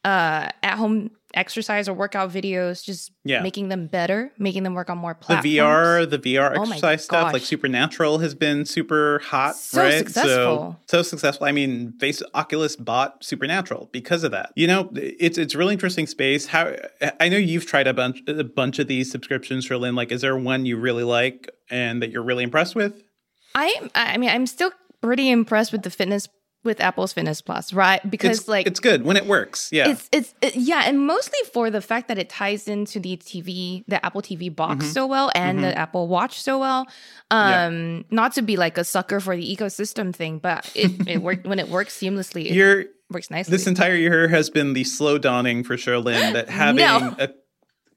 uh, 0.04 0.50
at 0.62 0.76
home 0.76 1.10
exercise 1.32 1.88
or 1.88 1.94
workout 1.94 2.30
videos, 2.30 2.84
just 2.84 3.10
Yeah. 3.24 3.40
making 3.42 3.70
them 3.70 3.86
better, 3.88 4.30
making 4.38 4.62
them 4.62 4.74
work 4.74 4.88
on 4.90 4.98
more 4.98 5.14
platforms. 5.14 5.42
the. 5.42 5.56
VR, 5.58 6.08
the 6.08 6.18
VR 6.18 6.52
Oh 6.56 6.62
exercise 6.62 7.02
stuff, 7.02 7.32
like. 7.32 7.42
Supernatural 7.42 8.18
has 8.18 8.34
been 8.34 8.66
super 8.66 9.20
hot, 9.24 9.56
So 9.56 9.82
right? 9.82 9.98
successful. 9.98 10.78
So 10.86 10.98
so 10.98 11.02
successful. 11.02 11.46
I 11.46 11.52
mean, 11.52 11.94
face 11.98 12.22
Oculus 12.34 12.76
bought 12.76 13.24
Supernatural 13.24 13.88
because 13.92 14.22
of 14.24 14.30
that. 14.32 14.52
You 14.54 14.66
know, 14.66 14.90
it's 14.94 15.38
it's 15.38 15.54
really 15.54 15.72
interesting 15.72 16.06
space. 16.06 16.46
How 16.46 16.74
I 17.18 17.28
know 17.30 17.38
you've 17.38 17.66
tried 17.66 17.86
a 17.88 17.94
bunch 17.94 18.20
a 18.28 18.44
bunch 18.44 18.78
of 18.78 18.86
these 18.86 19.10
subscriptions, 19.10 19.68
Lynn. 19.70 19.96
Like, 19.96 20.12
is 20.12 20.20
there 20.20 20.36
one 20.36 20.66
you 20.66 20.76
really 20.76 21.02
like 21.04 21.50
and 21.70 22.00
that 22.02 22.10
you're 22.10 22.22
really 22.22 22.44
impressed 22.44 22.76
with? 22.76 23.02
I 23.54 23.90
I 23.94 24.16
mean, 24.18 24.30
I'm 24.30 24.46
still 24.46 24.70
pretty 25.00 25.30
impressed 25.30 25.72
with 25.72 25.82
the 25.82 25.90
fitness 25.90 26.28
with 26.64 26.80
Apple's 26.80 27.12
Fitness 27.12 27.42
Plus, 27.42 27.74
right? 27.74 28.00
Because 28.10 28.38
it's, 28.40 28.48
like 28.48 28.66
it's 28.66 28.80
good 28.80 29.04
when 29.04 29.18
it 29.18 29.26
works. 29.26 29.68
Yeah. 29.70 29.90
It's 29.90 30.08
it's 30.12 30.34
it- 30.40 30.56
yeah, 30.56 30.84
and 30.86 31.06
mostly 31.06 31.38
for 31.52 31.68
the 31.70 31.82
fact 31.82 32.08
that 32.08 32.16
it 32.18 32.30
ties 32.30 32.66
into 32.68 32.98
the 32.98 33.18
TV, 33.18 33.84
the 33.86 34.02
Apple 34.04 34.22
TV 34.22 34.54
box 34.54 34.84
Mm-hmm. 34.86 34.92
so 34.92 35.06
well, 35.06 35.30
and 35.34 35.62
the 35.62 35.76
Apple 35.76 36.08
Watch 36.08 36.40
so 36.40 36.58
well. 36.58 36.86
Um, 37.30 38.04
not 38.10 38.32
to 38.34 38.42
be 38.42 38.56
like 38.56 38.78
a 38.78 38.84
sucker 38.84 39.20
for 39.20 39.36
the 39.36 39.56
ecosystem 39.56 40.14
thing, 40.14 40.38
but 40.38 40.70
it 40.74 41.06
it 41.06 41.18
worked 41.22 41.46
when 41.46 41.58
it 41.58 41.68
works 41.68 41.94
seamlessly. 41.98 42.46
It 42.46 42.52
You're 42.54 42.84
works 43.10 43.30
nicely. 43.30 43.50
this 43.52 43.66
entire 43.66 43.94
year 43.94 44.28
has 44.28 44.48
been 44.48 44.72
the 44.72 44.84
slow 44.84 45.18
dawning 45.18 45.64
for 45.64 45.76
Cherlynn 45.76 46.32
that 46.32 46.48
having 46.62 46.76
No. 46.76 47.14
a 47.18 47.28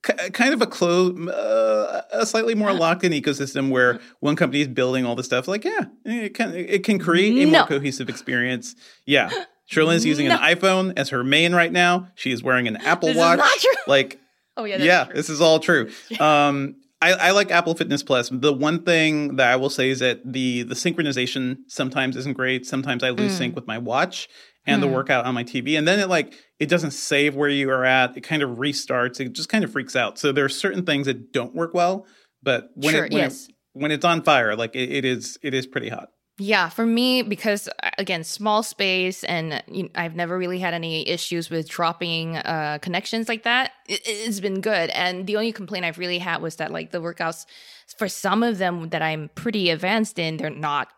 ki- 0.08 0.30
kind 0.32 0.54
of 0.54 0.62
a 0.62 0.68
close, 0.68 1.18
uh, 1.28 2.02
a 2.12 2.26
slightly 2.26 2.56
more 2.56 2.74
locked 2.74 3.04
in 3.04 3.12
ecosystem 3.12 3.70
where 3.70 4.00
one 4.22 4.36
company 4.36 4.62
is 4.62 4.68
building 4.68 5.06
all 5.06 5.16
the 5.16 5.24
stuff. 5.24 5.48
Like, 5.48 5.64
yeah, 5.66 5.86
it 6.06 6.34
can 6.34 6.54
it 6.56 6.84
can 6.84 7.00
create 7.00 7.34
a 7.44 7.46
No. 7.52 7.60
more 7.60 7.68
cohesive 7.68 8.10
experience. 8.10 8.76
Yeah, 9.06 9.30
Cherlynn's 9.72 10.06
using 10.06 10.28
an 10.28 10.38
iPhone 10.38 10.94
as 10.98 11.10
her 11.10 11.24
main 11.24 11.54
right 11.54 11.72
now. 11.72 12.08
She 12.16 12.32
is 12.32 12.42
wearing 12.42 12.68
an 12.68 12.78
Apple 12.78 13.08
This 13.10 13.18
is 13.18 13.22
Watch. 13.22 13.66
Like, 13.88 14.20
oh 14.58 14.64
yeah, 14.64 14.78
yeah, 14.78 15.04
true. 15.06 15.14
this 15.16 15.30
is 15.30 15.42
all 15.42 15.60
true. 15.60 15.92
Um, 16.20 16.76
I, 17.01 17.13
I 17.13 17.32
like 17.32 17.51
Apple 17.51 17.75
Fitness 17.75 18.01
Plus. 18.01 18.30
The 18.32 18.51
one 18.54 18.84
thing 18.84 19.36
that 19.36 19.51
I 19.51 19.56
will 19.56 19.70
say 19.70 19.89
is 19.89 20.00
that 20.00 20.22
the 20.25 20.63
the 20.63 20.74
synchronization 20.75 21.58
sometimes 21.68 22.16
isn't 22.18 22.36
great. 22.36 22.66
Sometimes 22.66 23.04
I 23.04 23.10
lose 23.12 23.34
Mm. 23.34 23.38
sync 23.38 23.56
with 23.56 23.68
my 23.68 23.77
watch 23.77 24.27
and 24.66 24.84
the 24.84 24.88
workout 24.88 25.24
on 25.25 25.34
my 25.34 25.44
TV, 25.46 25.77
and 25.77 25.88
then 25.88 26.00
it 26.00 26.10
like 26.10 26.34
it 26.60 26.68
doesn't 26.70 26.92
save 26.92 27.36
where 27.36 27.50
you 27.50 27.70
are 27.70 27.86
at. 27.86 28.18
It 28.18 28.22
kind 28.22 28.42
of 28.42 28.58
restarts. 28.58 29.20
It 29.20 29.32
just 29.34 29.48
kind 29.48 29.63
of 29.63 29.72
freaks 29.72 29.96
out. 29.96 30.18
So 30.18 30.32
there 30.32 30.44
are 30.44 30.50
certain 30.50 30.86
things 30.86 31.06
that 31.08 31.32
don't 31.32 31.56
work 31.56 31.74
well, 31.74 32.06
but 32.44 32.70
when 32.75 32.94
Sure, 32.94 33.06
it 33.06 33.13
when, 33.13 33.22
yes. 33.22 33.48
it 33.48 33.56
when 33.74 33.92
it's 33.92 34.04
on 34.04 34.24
fire, 34.24 34.56
like 34.56 34.75
it, 34.75 34.92
it 34.92 35.06
is 35.06 35.38
it 35.44 35.54
is 35.54 35.68
pretty 35.68 35.89
hot. 35.89 36.10
Yeah, 36.39 36.70
for 36.70 36.86
me, 36.86 37.24
because 37.24 37.67
uh, 37.82 37.89
again, 37.98 38.24
small 38.24 38.62
space, 38.62 39.24
and 39.24 39.63
you 39.67 39.84
know, 39.84 39.89
I've 39.96 40.15
never 40.15 40.38
really 40.38 40.60
had 40.60 40.75
any 40.75 41.08
issues 41.08 41.50
with 41.50 41.67
dropping 41.67 42.38
uh, 42.38 42.77
connections 42.79 43.27
like 43.27 43.41
that. 43.44 43.72
It, 43.88 44.01
it's 44.06 44.39
been 44.39 44.62
good, 44.62 44.91
and 44.91 45.25
the 45.25 45.36
only 45.36 45.51
complaint 45.51 45.86
I've 45.86 45.98
really 45.98 46.20
had 46.20 46.41
was 46.44 46.58
that 46.58 46.72
like 46.72 46.91
the 46.91 47.01
workouts 47.01 47.48
for 47.98 48.08
some 48.08 48.44
of 48.44 48.60
them 48.60 48.89
that 48.89 49.01
I'm 49.01 49.29
pretty 49.34 49.72
advanced 49.72 50.20
in, 50.20 50.38
they're 50.38 50.51
not 50.51 50.89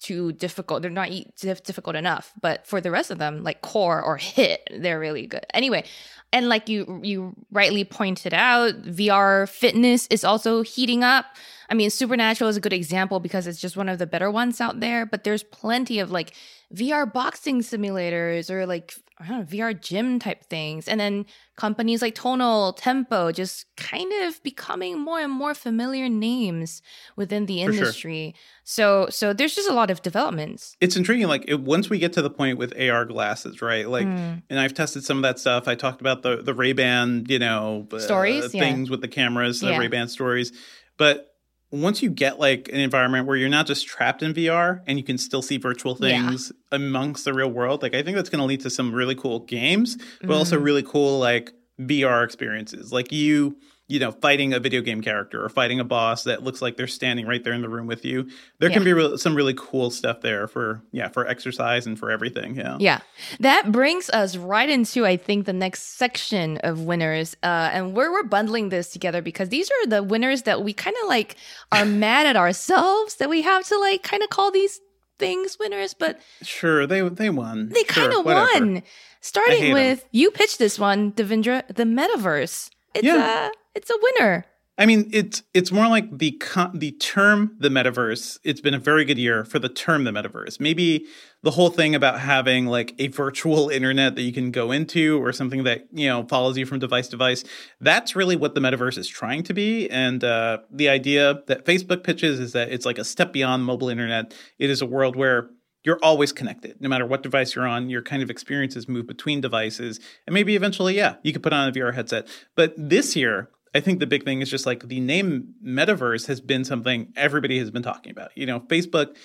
too 0.00 0.32
difficult. 0.32 0.82
They're 0.82 0.90
not 0.90 1.10
difficult 1.40 1.96
enough. 1.96 2.32
But 2.40 2.66
for 2.66 2.80
the 2.80 2.90
rest 2.90 3.10
of 3.10 3.18
them, 3.18 3.42
like 3.42 3.60
core 3.62 4.00
or 4.02 4.18
HIIT, 4.18 4.58
they're 4.80 4.98
really 5.00 5.26
good. 5.26 5.44
Anyway, 5.52 5.84
and 6.32 6.48
like 6.48 6.68
you 6.68 7.00
you 7.02 7.34
rightly 7.50 7.84
pointed 7.84 8.32
out, 8.32 8.82
VR 8.82 9.48
fitness 9.48 10.06
is 10.08 10.24
also 10.24 10.62
heating 10.62 11.02
up. 11.04 11.26
I 11.70 11.74
mean, 11.74 11.88
Supernatural 11.88 12.50
is 12.50 12.56
a 12.56 12.60
good 12.60 12.72
example 12.72 13.20
because 13.20 13.46
it's 13.46 13.60
just 13.60 13.76
one 13.76 13.88
of 13.88 13.98
the 13.98 14.06
better 14.06 14.28
ones 14.28 14.60
out 14.60 14.80
there, 14.80 15.06
but 15.06 15.22
there's 15.22 15.44
plenty 15.44 16.00
of 16.00 16.10
like 16.10 16.34
VR 16.74 17.10
boxing 17.10 17.60
simulators 17.60 18.50
or 18.50 18.66
like 18.66 18.92
I 19.20 19.28
don't 19.28 19.38
know, 19.40 19.44
VR 19.44 19.78
gym 19.78 20.18
type 20.18 20.44
things. 20.46 20.88
And 20.88 20.98
then 20.98 21.26
companies 21.56 22.00
like 22.00 22.14
Tonal, 22.14 22.72
Tempo 22.72 23.30
just 23.32 23.66
kind 23.76 24.10
of 24.24 24.42
becoming 24.42 24.98
more 24.98 25.20
and 25.20 25.30
more 25.30 25.54
familiar 25.54 26.08
names 26.08 26.80
within 27.16 27.46
the 27.46 27.60
industry. 27.60 28.34
Sure. 28.34 28.42
So 28.64 29.06
so 29.10 29.32
there's 29.32 29.54
just 29.54 29.68
a 29.68 29.74
lot 29.74 29.90
of 29.90 30.02
developments. 30.02 30.76
It's 30.80 30.96
intriguing 30.96 31.28
like 31.28 31.44
it, 31.46 31.60
once 31.60 31.88
we 31.88 31.98
get 31.98 32.14
to 32.14 32.22
the 32.22 32.30
point 32.30 32.58
with 32.58 32.72
AR 32.80 33.04
glasses, 33.04 33.62
right? 33.62 33.88
Like 33.88 34.06
mm. 34.06 34.42
and 34.50 34.58
I've 34.58 34.74
tested 34.74 35.04
some 35.04 35.18
of 35.18 35.22
that 35.22 35.38
stuff. 35.38 35.68
I 35.68 35.76
talked 35.76 36.00
about 36.00 36.22
the 36.22 36.36
the 36.36 36.54
Ray-Ban, 36.54 37.26
you 37.28 37.38
know, 37.38 37.86
stories, 37.98 38.46
uh, 38.46 38.48
things 38.48 38.88
yeah. 38.88 38.90
with 38.90 39.02
the 39.02 39.08
cameras, 39.08 39.60
the 39.60 39.70
yeah. 39.70 39.78
Ray-Ban 39.78 40.08
stories. 40.08 40.52
But 40.96 41.29
once 41.70 42.02
you 42.02 42.10
get 42.10 42.38
like 42.38 42.68
an 42.68 42.80
environment 42.80 43.26
where 43.26 43.36
you're 43.36 43.48
not 43.48 43.66
just 43.66 43.86
trapped 43.86 44.22
in 44.22 44.34
VR 44.34 44.80
and 44.86 44.98
you 44.98 45.04
can 45.04 45.18
still 45.18 45.42
see 45.42 45.56
virtual 45.56 45.94
things 45.94 46.50
yeah. 46.52 46.76
amongst 46.76 47.24
the 47.24 47.32
real 47.32 47.50
world, 47.50 47.82
like 47.82 47.94
I 47.94 48.02
think 48.02 48.16
that's 48.16 48.28
going 48.28 48.40
to 48.40 48.44
lead 48.44 48.60
to 48.60 48.70
some 48.70 48.92
really 48.92 49.14
cool 49.14 49.40
games, 49.40 49.96
but 50.20 50.30
mm. 50.30 50.36
also 50.36 50.58
really 50.58 50.82
cool 50.82 51.18
like 51.18 51.52
VR 51.80 52.24
experiences. 52.24 52.92
Like 52.92 53.12
you 53.12 53.56
you 53.90 53.98
know, 53.98 54.12
fighting 54.12 54.52
a 54.52 54.60
video 54.60 54.80
game 54.80 55.02
character 55.02 55.44
or 55.44 55.48
fighting 55.48 55.80
a 55.80 55.84
boss 55.84 56.22
that 56.22 56.44
looks 56.44 56.62
like 56.62 56.76
they're 56.76 56.86
standing 56.86 57.26
right 57.26 57.42
there 57.42 57.52
in 57.52 57.60
the 57.60 57.68
room 57.68 57.88
with 57.88 58.04
you. 58.04 58.28
There 58.60 58.68
yeah. 58.68 58.74
can 58.74 58.84
be 58.84 58.92
re- 58.92 59.16
some 59.16 59.34
really 59.34 59.54
cool 59.56 59.90
stuff 59.90 60.20
there 60.20 60.46
for 60.46 60.80
yeah, 60.92 61.08
for 61.08 61.26
exercise 61.26 61.86
and 61.86 61.98
for 61.98 62.10
everything. 62.10 62.54
Yeah. 62.54 62.76
Yeah. 62.78 63.00
That 63.40 63.72
brings 63.72 64.08
us 64.10 64.36
right 64.36 64.70
into 64.70 65.04
I 65.04 65.16
think 65.16 65.46
the 65.46 65.52
next 65.52 65.98
section 65.98 66.58
of 66.58 66.84
winners. 66.84 67.36
Uh 67.42 67.70
and 67.72 67.94
where 67.94 68.12
we're 68.12 68.22
bundling 68.22 68.68
this 68.68 68.90
together 68.90 69.22
because 69.22 69.48
these 69.48 69.68
are 69.68 69.86
the 69.88 70.04
winners 70.04 70.42
that 70.42 70.62
we 70.62 70.72
kind 70.72 70.96
of 71.02 71.08
like 71.08 71.34
are 71.72 71.84
mad 72.06 72.26
at 72.26 72.36
ourselves 72.36 73.16
that 73.16 73.28
we 73.28 73.42
have 73.42 73.66
to 73.66 73.78
like 73.78 74.04
kind 74.04 74.22
of 74.22 74.30
call 74.30 74.52
these 74.52 74.80
things 75.18 75.58
winners, 75.58 75.94
but 75.94 76.20
sure, 76.42 76.86
they 76.86 77.06
they 77.08 77.28
won. 77.28 77.68
They 77.70 77.84
kind 77.84 78.12
of 78.12 78.24
sure, 78.24 78.24
won. 78.24 78.82
Starting 79.20 79.74
with 79.74 80.00
them. 80.00 80.08
you 80.12 80.30
pitched 80.30 80.58
this 80.58 80.78
one, 80.78 81.12
Devindra, 81.12 81.66
the 81.68 81.84
metaverse. 81.84 82.70
It's 82.94 83.04
yeah. 83.04 83.50
Uh, 83.50 83.69
it's 83.80 83.90
a 83.90 83.98
winner. 84.02 84.44
I 84.76 84.86
mean, 84.86 85.10
it's 85.12 85.42
it's 85.52 85.70
more 85.70 85.88
like 85.88 86.18
the 86.18 86.32
con- 86.32 86.78
the 86.78 86.92
term 86.92 87.54
the 87.58 87.68
metaverse. 87.68 88.38
It's 88.44 88.62
been 88.62 88.72
a 88.72 88.78
very 88.78 89.04
good 89.04 89.18
year 89.18 89.44
for 89.44 89.58
the 89.58 89.68
term 89.68 90.04
the 90.04 90.10
metaverse. 90.10 90.58
Maybe 90.58 91.06
the 91.42 91.50
whole 91.50 91.68
thing 91.68 91.94
about 91.94 92.20
having 92.20 92.66
like 92.66 92.94
a 92.98 93.08
virtual 93.08 93.68
internet 93.68 94.14
that 94.14 94.22
you 94.22 94.32
can 94.32 94.50
go 94.50 94.70
into 94.70 95.22
or 95.22 95.32
something 95.32 95.64
that 95.64 95.86
you 95.92 96.08
know 96.08 96.24
follows 96.26 96.56
you 96.56 96.64
from 96.64 96.78
device 96.78 97.06
to 97.06 97.10
device. 97.12 97.44
That's 97.80 98.16
really 98.16 98.36
what 98.36 98.54
the 98.54 98.60
metaverse 98.60 98.96
is 98.96 99.06
trying 99.06 99.42
to 99.44 99.54
be. 99.54 99.90
And 99.90 100.24
uh, 100.24 100.58
the 100.70 100.88
idea 100.88 101.42
that 101.46 101.66
Facebook 101.66 102.02
pitches 102.02 102.40
is 102.40 102.52
that 102.52 102.70
it's 102.70 102.86
like 102.86 102.98
a 102.98 103.04
step 103.04 103.34
beyond 103.34 103.64
mobile 103.64 103.90
internet. 103.90 104.32
It 104.58 104.70
is 104.70 104.80
a 104.80 104.86
world 104.86 105.14
where 105.14 105.50
you're 105.84 105.98
always 106.02 106.32
connected 106.32 106.80
no 106.80 106.88
matter 106.88 107.06
what 107.06 107.22
device 107.22 107.54
you're 107.54 107.66
on 107.66 107.88
your 107.88 108.02
kind 108.02 108.22
of 108.22 108.30
experiences 108.30 108.88
move 108.88 109.06
between 109.06 109.40
devices 109.40 109.98
and 110.26 110.34
maybe 110.34 110.54
eventually 110.54 110.94
yeah 110.94 111.14
you 111.22 111.32
could 111.32 111.42
put 111.42 111.54
on 111.54 111.68
a 111.68 111.72
vr 111.72 111.94
headset 111.94 112.28
but 112.54 112.74
this 112.76 113.16
year 113.16 113.48
I 113.74 113.80
think 113.80 114.00
the 114.00 114.06
big 114.06 114.24
thing 114.24 114.40
is 114.40 114.50
just 114.50 114.66
like 114.66 114.88
the 114.88 115.00
name 115.00 115.54
metaverse 115.64 116.26
has 116.26 116.40
been 116.40 116.64
something 116.64 117.12
everybody 117.16 117.58
has 117.58 117.70
been 117.70 117.82
talking 117.82 118.10
about. 118.10 118.30
You 118.36 118.46
know, 118.46 118.60
Facebook 118.60 119.16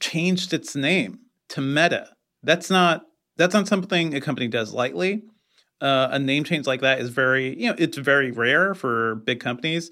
changed 0.00 0.52
its 0.52 0.76
name 0.76 1.20
to 1.50 1.60
Meta. 1.60 2.08
That's 2.42 2.70
not 2.70 3.02
that's 3.36 3.54
not 3.54 3.66
something 3.66 4.14
a 4.14 4.20
company 4.20 4.48
does 4.48 4.72
lightly. 4.72 5.22
Uh, 5.80 6.08
a 6.12 6.18
name 6.18 6.44
change 6.44 6.66
like 6.66 6.80
that 6.82 7.00
is 7.00 7.10
very, 7.10 7.60
you 7.60 7.68
know, 7.68 7.74
it's 7.76 7.98
very 7.98 8.30
rare 8.30 8.74
for 8.74 9.16
big 9.16 9.40
companies, 9.40 9.90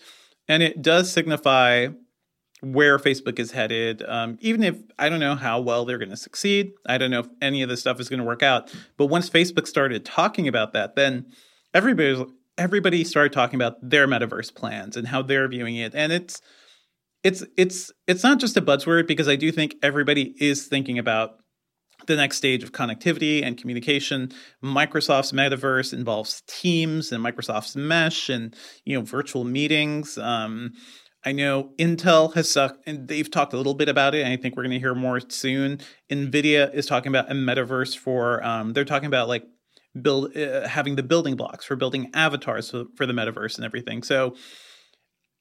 and 0.48 0.62
it 0.62 0.80
does 0.80 1.10
signify 1.10 1.88
where 2.60 2.98
Facebook 2.98 3.40
is 3.40 3.50
headed. 3.50 4.02
Um, 4.06 4.38
even 4.40 4.62
if 4.62 4.76
I 4.96 5.08
don't 5.08 5.18
know 5.18 5.34
how 5.34 5.60
well 5.60 5.84
they're 5.84 5.98
going 5.98 6.10
to 6.10 6.16
succeed, 6.16 6.72
I 6.86 6.96
don't 6.96 7.10
know 7.10 7.20
if 7.20 7.28
any 7.42 7.62
of 7.62 7.68
this 7.68 7.80
stuff 7.80 7.98
is 7.98 8.08
going 8.08 8.20
to 8.20 8.24
work 8.24 8.44
out. 8.44 8.72
But 8.96 9.06
once 9.06 9.28
Facebook 9.28 9.66
started 9.66 10.04
talking 10.04 10.46
about 10.46 10.72
that, 10.72 10.94
then 10.94 11.26
everybody's 11.74 12.24
everybody 12.58 13.04
started 13.04 13.32
talking 13.32 13.56
about 13.56 13.76
their 13.82 14.06
metaverse 14.06 14.54
plans 14.54 14.96
and 14.96 15.08
how 15.08 15.22
they're 15.22 15.48
viewing 15.48 15.76
it 15.76 15.94
and 15.94 16.12
it's 16.12 16.40
it's 17.22 17.44
it's 17.56 17.90
it's 18.06 18.22
not 18.22 18.38
just 18.38 18.56
a 18.56 18.62
buzzword 18.62 19.06
because 19.06 19.28
i 19.28 19.36
do 19.36 19.50
think 19.50 19.74
everybody 19.82 20.34
is 20.38 20.66
thinking 20.66 20.98
about 20.98 21.38
the 22.06 22.16
next 22.16 22.36
stage 22.36 22.62
of 22.62 22.72
connectivity 22.72 23.44
and 23.44 23.56
communication 23.56 24.30
microsoft's 24.62 25.32
metaverse 25.32 25.92
involves 25.92 26.42
teams 26.46 27.12
and 27.12 27.24
microsoft's 27.24 27.76
mesh 27.76 28.28
and 28.28 28.54
you 28.84 28.96
know 28.96 29.04
virtual 29.04 29.44
meetings 29.44 30.18
um, 30.18 30.72
I 31.24 31.32
know 31.32 31.70
Intel 31.78 32.34
has 32.34 32.50
sucked, 32.50 32.82
and 32.86 33.06
they've 33.06 33.30
talked 33.30 33.52
a 33.52 33.56
little 33.56 33.74
bit 33.74 33.88
about 33.88 34.14
it. 34.14 34.22
And 34.22 34.32
I 34.32 34.36
think 34.36 34.56
we're 34.56 34.64
going 34.64 34.72
to 34.72 34.80
hear 34.80 34.94
more 34.94 35.20
soon. 35.20 35.78
Nvidia 36.10 36.74
is 36.74 36.86
talking 36.86 37.10
about 37.10 37.30
a 37.30 37.34
metaverse 37.34 37.96
for. 37.96 38.44
Um, 38.44 38.72
they're 38.72 38.84
talking 38.84 39.06
about 39.06 39.28
like 39.28 39.44
build 40.00 40.36
uh, 40.36 40.66
having 40.66 40.96
the 40.96 41.02
building 41.02 41.36
blocks 41.36 41.64
for 41.64 41.76
building 41.76 42.10
avatars 42.14 42.70
for, 42.70 42.84
for 42.96 43.06
the 43.06 43.12
metaverse 43.12 43.56
and 43.56 43.64
everything. 43.64 44.02
So, 44.02 44.36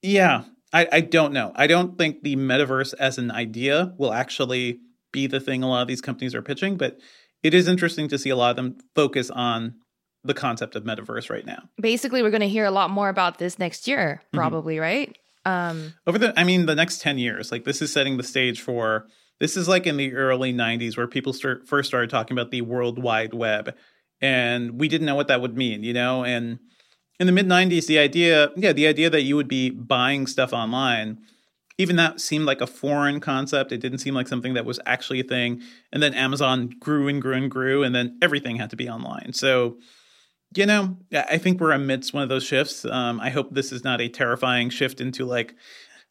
yeah, 0.02 0.44
I, 0.74 0.88
I 0.92 1.02
don't 1.02 1.34
know. 1.34 1.52
I 1.56 1.68
don't 1.68 1.98
think 1.98 2.24
the 2.24 2.36
metaverse 2.36 2.94
as 3.00 3.18
an 3.18 3.32
idea 3.32 3.94
will 3.98 4.14
actually 4.14 4.80
be 5.12 5.28
the 5.28 5.40
thing 5.40 5.64
a 5.64 5.70
lot 5.70 5.82
of 5.82 5.88
these 5.88 6.02
companies 6.02 6.34
are 6.34 6.42
pitching, 6.42 6.78
but 6.78 6.98
it 7.44 7.54
is 7.54 7.68
interesting 7.68 8.08
to 8.10 8.18
see 8.18 8.30
a 8.30 8.36
lot 8.36 8.52
of 8.52 8.56
them 8.56 8.78
focus 8.96 9.30
on 9.30 9.76
the 10.24 10.34
concept 10.34 10.76
of 10.76 10.84
metaverse 10.84 11.30
right 11.30 11.46
now. 11.46 11.64
Basically, 11.80 12.22
we're 12.22 12.30
going 12.30 12.42
to 12.42 12.50
hear 12.50 12.66
a 12.66 12.72
lot 12.72 12.90
more 12.90 13.10
about 13.10 13.40
this 13.40 13.58
next 13.58 13.88
year, 13.88 14.22
mm-hmm. 14.26 14.38
probably, 14.38 14.76
mm-hmm. 14.76 14.82
right? 14.82 15.18
Um, 15.44 15.94
Over 16.06 16.20
the, 16.20 16.40
I 16.40 16.44
mean, 16.44 16.68
the 16.68 16.76
next 16.76 17.02
10 17.02 17.18
years, 17.18 17.52
like 17.52 17.64
this 17.64 17.82
is 17.82 17.92
setting 17.92 18.18
the 18.18 18.24
stage 18.24 18.62
for, 18.62 19.08
this 19.40 19.58
is 19.58 19.68
like 19.68 19.88
in 19.88 19.98
the 19.98 20.14
early 20.14 20.54
90s 20.54 20.96
where 20.96 21.08
people 21.08 21.34
start, 21.34 21.68
first 21.68 21.88
started 21.88 22.12
talking 22.12 22.38
about 22.38 22.52
the 22.52 22.62
World 22.62 23.02
Wide 23.02 23.34
Web 23.34 23.76
and 24.22 24.80
we 24.80 24.88
didn't 24.88 25.08
know 25.08 25.16
what 25.16 25.28
that 25.28 25.42
would 25.42 25.58
mean, 25.58 25.84
you 25.84 25.94
know. 25.94 26.24
And 26.24 26.60
in 27.20 27.28
the 27.28 27.34
mid 27.34 27.48
'90s, 27.48 27.88
the 27.88 28.00
idea, 28.00 28.52
yeah, 28.56 28.74
the 28.74 28.88
idea 28.88 29.10
that 29.10 29.24
you 29.24 29.36
would 29.36 29.48
be 29.48 29.70
buying 29.70 30.28
stuff 30.28 30.54
online, 30.54 31.20
even 31.78 31.96
that 31.96 32.22
seemed 32.22 32.46
like 32.46 32.62
a 32.62 32.68
foreign 32.68 33.20
concept. 33.20 33.72
It 33.72 33.80
didn't 33.80 34.00
seem 34.00 34.14
like 34.14 34.28
something 34.28 34.54
that 34.54 34.66
was 34.66 34.80
actually 34.86 35.20
a 35.22 35.24
thing. 35.24 35.62
And 35.92 36.02
then 36.02 36.14
Amazon 36.14 36.70
grew 36.80 37.08
and 37.08 37.22
grew 37.22 37.34
and 37.34 37.50
grew, 37.50 37.84
and 37.84 37.96
then 37.96 38.18
everything 38.22 38.58
had 38.58 38.70
to 38.70 38.76
be 38.76 38.90
online. 38.90 39.34
So, 39.34 39.78
you 40.56 40.66
know, 40.66 40.98
I 41.14 41.38
think 41.38 41.60
we're 41.60 41.72
amidst 41.72 42.14
one 42.14 42.24
of 42.24 42.30
those 42.30 42.44
shifts. 42.44 42.86
Um, 42.86 43.20
I 43.20 43.30
hope 43.30 43.54
this 43.54 43.72
is 43.72 43.84
not 43.84 44.02
a 44.02 44.10
terrifying 44.10 44.70
shift 44.70 45.02
into 45.02 45.26
like 45.26 45.56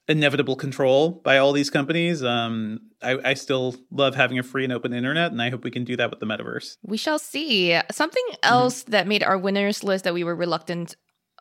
inevitable 0.08 0.56
control 0.56 1.10
by 1.10 1.38
all 1.38 1.52
these 1.52 1.70
companies. 1.70 2.24
Um, 2.24 2.80
I, 3.02 3.30
I, 3.30 3.34
still 3.34 3.76
love 3.90 4.16
having 4.16 4.38
a 4.38 4.42
free 4.42 4.64
and 4.64 4.72
open 4.72 4.92
internet, 4.92 5.30
and 5.30 5.40
I 5.40 5.50
hope 5.50 5.62
we 5.62 5.70
can 5.70 5.84
do 5.84 5.96
that 5.96 6.10
with 6.10 6.18
the 6.18 6.26
metaverse. 6.26 6.78
We 6.82 6.96
shall 6.96 7.18
see. 7.18 7.78
Something 7.90 8.24
mm-hmm. 8.30 8.52
else 8.52 8.82
mm-hmm. 8.82 8.92
that 8.92 9.06
made 9.06 9.22
our 9.22 9.38
winners 9.38 9.84
list 9.84 10.04
that 10.04 10.14
we 10.14 10.24
were 10.24 10.34
reluctant 10.34 10.96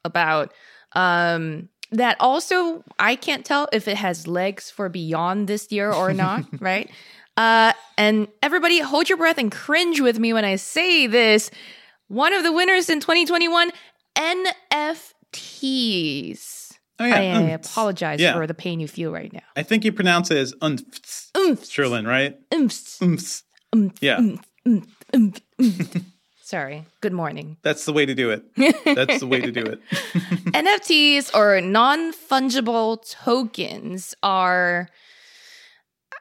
about. 0.06 0.54
Um, 0.94 1.70
that 1.92 2.18
also, 2.20 2.84
I 3.00 3.16
can't 3.16 3.46
tell 3.46 3.68
if 3.74 3.88
it 3.88 3.98
has 3.98 4.28
legs 4.28 4.70
for 4.70 4.89
beyond 4.89 5.48
this 5.48 5.72
year 5.72 5.92
or 5.92 6.13
not, 6.25 6.46
right? 6.62 6.89
Uh, 7.36 7.74
and 7.98 8.28
everybody, 8.44 8.80
hold 8.80 9.10
your 9.10 9.18
breath 9.18 9.38
and 9.38 9.51
cringe 9.51 10.01
with 10.01 10.20
me 10.20 10.34
when 10.34 10.46
I 10.46 10.58
say 10.58 11.08
this. 11.08 11.50
One 12.08 12.34
of 12.34 12.44
the 12.44 12.51
winners 12.51 12.89
in 12.89 13.00
2021 13.00 13.72
NFTs. 14.16 15.20
Oh, 17.00 17.06
yeah. 17.06 17.39
I, 17.39 17.41
apologize 17.51 18.20
yeah. 18.20 18.34
for 18.34 18.46
the 18.46 18.53
pain 18.53 18.79
you 18.79 18.88
feel 18.88 19.12
right 19.12 19.32
now. 19.32 19.39
I 19.56 19.63
think 19.63 19.86
you 19.86 19.94
pronounce 19.94 20.32
it 20.32 20.38
as 20.38 20.53
umphs. 20.56 21.32
Umphs. 21.32 21.70
Cherlynn, 21.70 22.06
right? 22.06 22.38
Umphs. 22.50 23.00
Umphs. 23.00 23.44
Umphs. 23.74 23.98
Yeah. 24.01 24.18
Umphs. 24.18 24.44
Umphs. 25.13 25.41
Umphs. 25.62 26.03
Sorry. 26.50 26.84
Good 27.01 27.13
morning. 27.13 27.58
That's 27.62 27.86
the 27.86 27.94
way 27.94 28.08
to 28.08 28.15
do 28.15 28.32
it. 28.32 28.44
That's 28.84 29.20
the 29.20 29.27
way 29.27 29.39
to 29.39 29.51
do 29.51 29.62
it. 29.62 29.82
NFTs 29.91 31.36
or 31.36 31.62
non 31.62 32.12
fungible 32.12 33.08
tokens 33.08 34.15
are. 34.24 34.89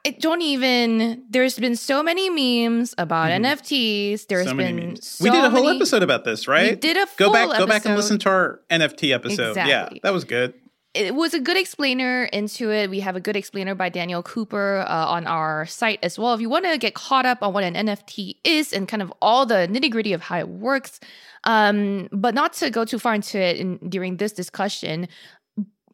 I 0.05 0.11
don't 0.11 0.43
even. 0.43 1.23
There's 1.31 1.57
been 1.57 1.75
so 1.75 2.03
many 2.03 2.29
memes 2.29 2.93
about 2.99 3.31
mm. 3.31 3.43
NFTs. 3.43 4.27
There's 4.27 4.47
so 4.47 4.55
been 4.55 5.01
so 5.01 5.23
we 5.23 5.31
did 5.31 5.43
a 5.43 5.49
whole 5.49 5.65
many, 5.65 5.77
episode 5.77 6.03
about 6.03 6.25
this, 6.25 6.47
right? 6.47 6.73
We 6.73 6.75
did 6.75 6.95
a 6.95 7.07
go 7.17 7.33
back, 7.33 7.45
episode. 7.47 7.57
go 7.57 7.65
back 7.65 7.85
and 7.85 7.95
listen 7.95 8.19
to 8.19 8.29
our 8.29 8.61
NFT 8.69 9.11
episode. 9.11 9.57
Exactly. 9.57 9.71
Yeah, 9.71 9.89
that 10.03 10.13
was 10.13 10.25
good. 10.25 10.53
It 10.93 11.13
was 11.13 11.33
a 11.33 11.39
good 11.39 11.57
explainer 11.57 12.23
into 12.25 12.71
it. 12.71 12.89
We 12.89 12.99
have 13.01 13.15
a 13.15 13.19
good 13.19 13.35
explainer 13.35 13.75
by 13.75 13.89
Daniel 13.89 14.23
Cooper 14.23 14.85
uh, 14.87 15.05
on 15.05 15.27
our 15.27 15.65
site 15.67 15.99
as 16.01 16.17
well. 16.17 16.33
If 16.33 16.41
you 16.41 16.49
want 16.49 16.65
to 16.65 16.77
get 16.77 16.95
caught 16.95 17.25
up 17.25 17.43
on 17.43 17.53
what 17.53 17.63
an 17.63 17.75
NFT 17.75 18.37
is 18.43 18.73
and 18.73 18.87
kind 18.87 19.03
of 19.03 19.13
all 19.21 19.45
the 19.45 19.67
nitty 19.69 19.91
gritty 19.91 20.13
of 20.13 20.21
how 20.21 20.39
it 20.39 20.49
works, 20.49 20.99
um, 21.43 22.09
but 22.11 22.33
not 22.33 22.53
to 22.53 22.71
go 22.71 22.85
too 22.85 22.97
far 22.97 23.13
into 23.13 23.39
it 23.39 23.57
in, 23.57 23.77
during 23.89 24.17
this 24.17 24.31
discussion, 24.31 25.07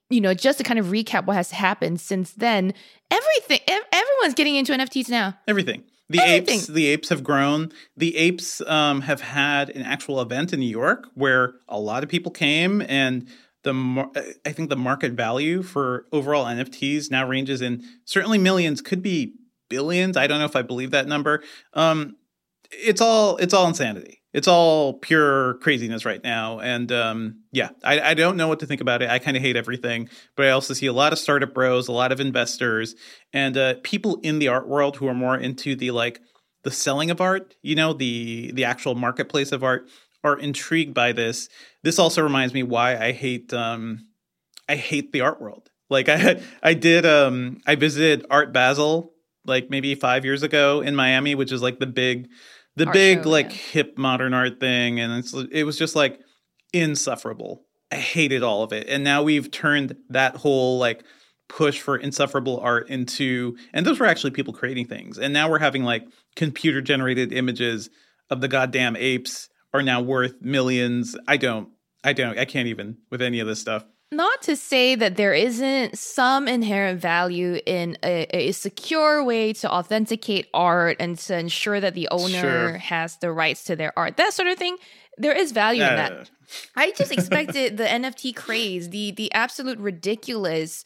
you 0.09 0.21
know, 0.21 0.33
just 0.33 0.59
to 0.59 0.63
kind 0.63 0.79
of 0.79 0.87
recap 0.87 1.25
what 1.25 1.35
has 1.35 1.51
happened 1.51 1.99
since 1.99 2.31
then, 2.31 2.73
everything, 3.11 3.59
everyone's 3.91 4.33
getting 4.33 4.55
into 4.55 4.71
NFTs 4.71 5.09
now. 5.09 5.37
Everything. 5.47 5.83
The 6.07 6.21
Everything. 6.21 6.59
apes, 6.59 6.67
the 6.67 6.85
apes 6.85 7.09
have 7.09 7.23
grown. 7.23 7.71
The 7.97 8.15
apes 8.15 8.61
um, 8.61 9.01
have 9.01 9.21
had 9.21 9.71
an 9.71 9.81
actual 9.81 10.21
event 10.21 10.53
in 10.53 10.59
New 10.59 10.69
York 10.69 11.07
where 11.15 11.55
a 11.67 11.79
lot 11.79 12.03
of 12.03 12.09
people 12.09 12.31
came 12.31 12.83
and 12.83 13.27
the 13.65 14.39
I 14.45 14.53
think 14.53 14.69
the 14.69 14.77
market 14.77 15.11
value 15.11 15.61
for 15.61 16.05
overall 16.13 16.45
NFTs 16.45 17.11
now 17.11 17.27
ranges 17.27 17.61
in 17.61 17.83
certainly 18.05 18.37
millions, 18.37 18.81
could 18.81 19.01
be 19.01 19.33
billions. 19.69 20.15
I 20.15 20.27
don't 20.27 20.39
know 20.39 20.45
if 20.45 20.55
I 20.55 20.61
believe 20.61 20.91
that 20.91 21.07
number. 21.07 21.43
Um, 21.73 22.15
it's 22.71 23.01
all 23.01 23.35
it's 23.37 23.53
all 23.53 23.67
insanity. 23.67 24.21
It's 24.33 24.47
all 24.49 24.95
pure 24.95 25.55
craziness 25.55 26.03
right 26.03 26.21
now, 26.21 26.59
and 26.59 26.91
um, 26.91 27.43
yeah, 27.53 27.69
I, 27.83 28.01
I 28.01 28.13
don't 28.15 28.35
know 28.35 28.49
what 28.49 28.59
to 28.59 28.65
think 28.65 28.81
about 28.81 29.01
it. 29.01 29.09
I 29.09 29.17
kind 29.17 29.37
of 29.37 29.43
hate 29.43 29.55
everything, 29.55 30.09
but 30.35 30.45
I 30.45 30.49
also 30.49 30.73
see 30.73 30.87
a 30.87 30.93
lot 30.93 31.13
of 31.13 31.19
startup 31.19 31.53
bros, 31.53 31.87
a 31.87 31.93
lot 31.93 32.11
of 32.11 32.19
investors, 32.19 32.95
and 33.31 33.55
uh, 33.55 33.75
people 33.83 34.19
in 34.23 34.39
the 34.39 34.49
art 34.49 34.67
world 34.67 34.97
who 34.97 35.07
are 35.07 35.13
more 35.13 35.37
into 35.37 35.75
the 35.75 35.91
like 35.91 36.19
the 36.63 36.71
selling 36.71 37.11
of 37.11 37.21
art. 37.21 37.55
You 37.61 37.75
know, 37.75 37.93
the 37.93 38.51
the 38.53 38.65
actual 38.65 38.95
marketplace 38.95 39.53
of 39.53 39.63
art 39.63 39.87
are 40.25 40.37
intrigued 40.37 40.93
by 40.93 41.11
this. 41.11 41.47
This 41.83 41.99
also 41.99 42.21
reminds 42.23 42.53
me 42.53 42.63
why 42.63 42.97
I 42.97 43.11
hate 43.11 43.53
um 43.53 44.07
I 44.67 44.75
hate 44.75 45.11
the 45.11 45.21
art 45.21 45.39
world. 45.39 45.69
Like 45.89 46.09
I 46.09 46.41
I 46.61 46.73
did 46.73 47.05
um 47.05 47.61
I 47.65 47.75
visited 47.75 48.25
Art 48.29 48.51
Basel 48.51 49.13
like 49.45 49.69
maybe 49.69 49.93
5 49.93 50.25
years 50.25 50.41
ago 50.41 50.81
in 50.81 50.95
Miami, 50.95 51.35
which 51.35 51.51
is 51.51 51.61
like 51.61 51.79
the 51.79 51.85
big 51.85 52.27
the 52.75 52.87
art 52.87 52.93
big 52.93 53.23
show, 53.23 53.29
like 53.29 53.51
yeah. 53.51 53.57
hip 53.71 53.97
modern 53.97 54.33
art 54.33 54.59
thing 54.59 54.99
and 54.99 55.13
it's 55.13 55.33
it 55.51 55.63
was 55.63 55.77
just 55.77 55.95
like 55.95 56.19
insufferable. 56.73 57.63
I 57.91 57.97
hated 57.97 58.41
all 58.41 58.63
of 58.63 58.73
it. 58.73 58.89
And 58.89 59.03
now 59.03 59.21
we've 59.21 59.51
turned 59.51 59.95
that 60.09 60.35
whole 60.35 60.79
like 60.79 61.03
push 61.47 61.79
for 61.79 61.95
insufferable 61.95 62.59
art 62.59 62.89
into 62.89 63.55
and 63.71 63.85
those 63.85 63.99
were 63.99 64.07
actually 64.07 64.31
people 64.31 64.53
creating 64.53 64.87
things. 64.87 65.19
And 65.19 65.31
now 65.31 65.47
we're 65.49 65.59
having 65.59 65.83
like 65.83 66.07
computer 66.35 66.81
generated 66.81 67.31
images 67.31 67.91
of 68.31 68.41
the 68.41 68.47
goddamn 68.47 68.95
apes 68.95 69.49
are 69.75 69.83
now 69.83 70.01
worth 70.01 70.41
millions. 70.41 71.15
I 71.27 71.37
don't, 71.37 71.69
I 72.03 72.13
don't, 72.13 72.37
I 72.37 72.45
can't 72.45 72.67
even 72.67 72.97
with 73.09 73.21
any 73.21 73.39
of 73.39 73.47
this 73.47 73.59
stuff. 73.59 73.85
Not 74.11 74.43
to 74.43 74.55
say 74.55 74.95
that 74.95 75.17
there 75.17 75.33
isn't 75.33 75.97
some 75.97 76.47
inherent 76.47 77.01
value 77.01 77.59
in 77.65 77.97
a, 78.03 78.27
a 78.31 78.51
secure 78.51 79.23
way 79.23 79.51
to 79.53 79.69
authenticate 79.69 80.47
art 80.53 80.97
and 80.99 81.17
to 81.17 81.37
ensure 81.37 81.81
that 81.81 81.95
the 81.95 82.07
owner 82.11 82.39
sure. 82.39 82.77
has 82.77 83.17
the 83.17 83.31
rights 83.31 83.63
to 83.65 83.75
their 83.75 83.97
art, 83.97 84.17
that 84.17 84.33
sort 84.33 84.47
of 84.47 84.57
thing. 84.57 84.77
There 85.17 85.33
is 85.33 85.51
value 85.51 85.83
uh, 85.83 85.89
in 85.89 85.95
that. 85.95 86.29
I 86.75 86.91
just 86.91 87.11
expected 87.11 87.77
the 87.77 87.83
NFT 87.85 88.35
craze, 88.35 88.89
the 88.89 89.11
the 89.11 89.33
absolute 89.33 89.79
ridiculous 89.79 90.83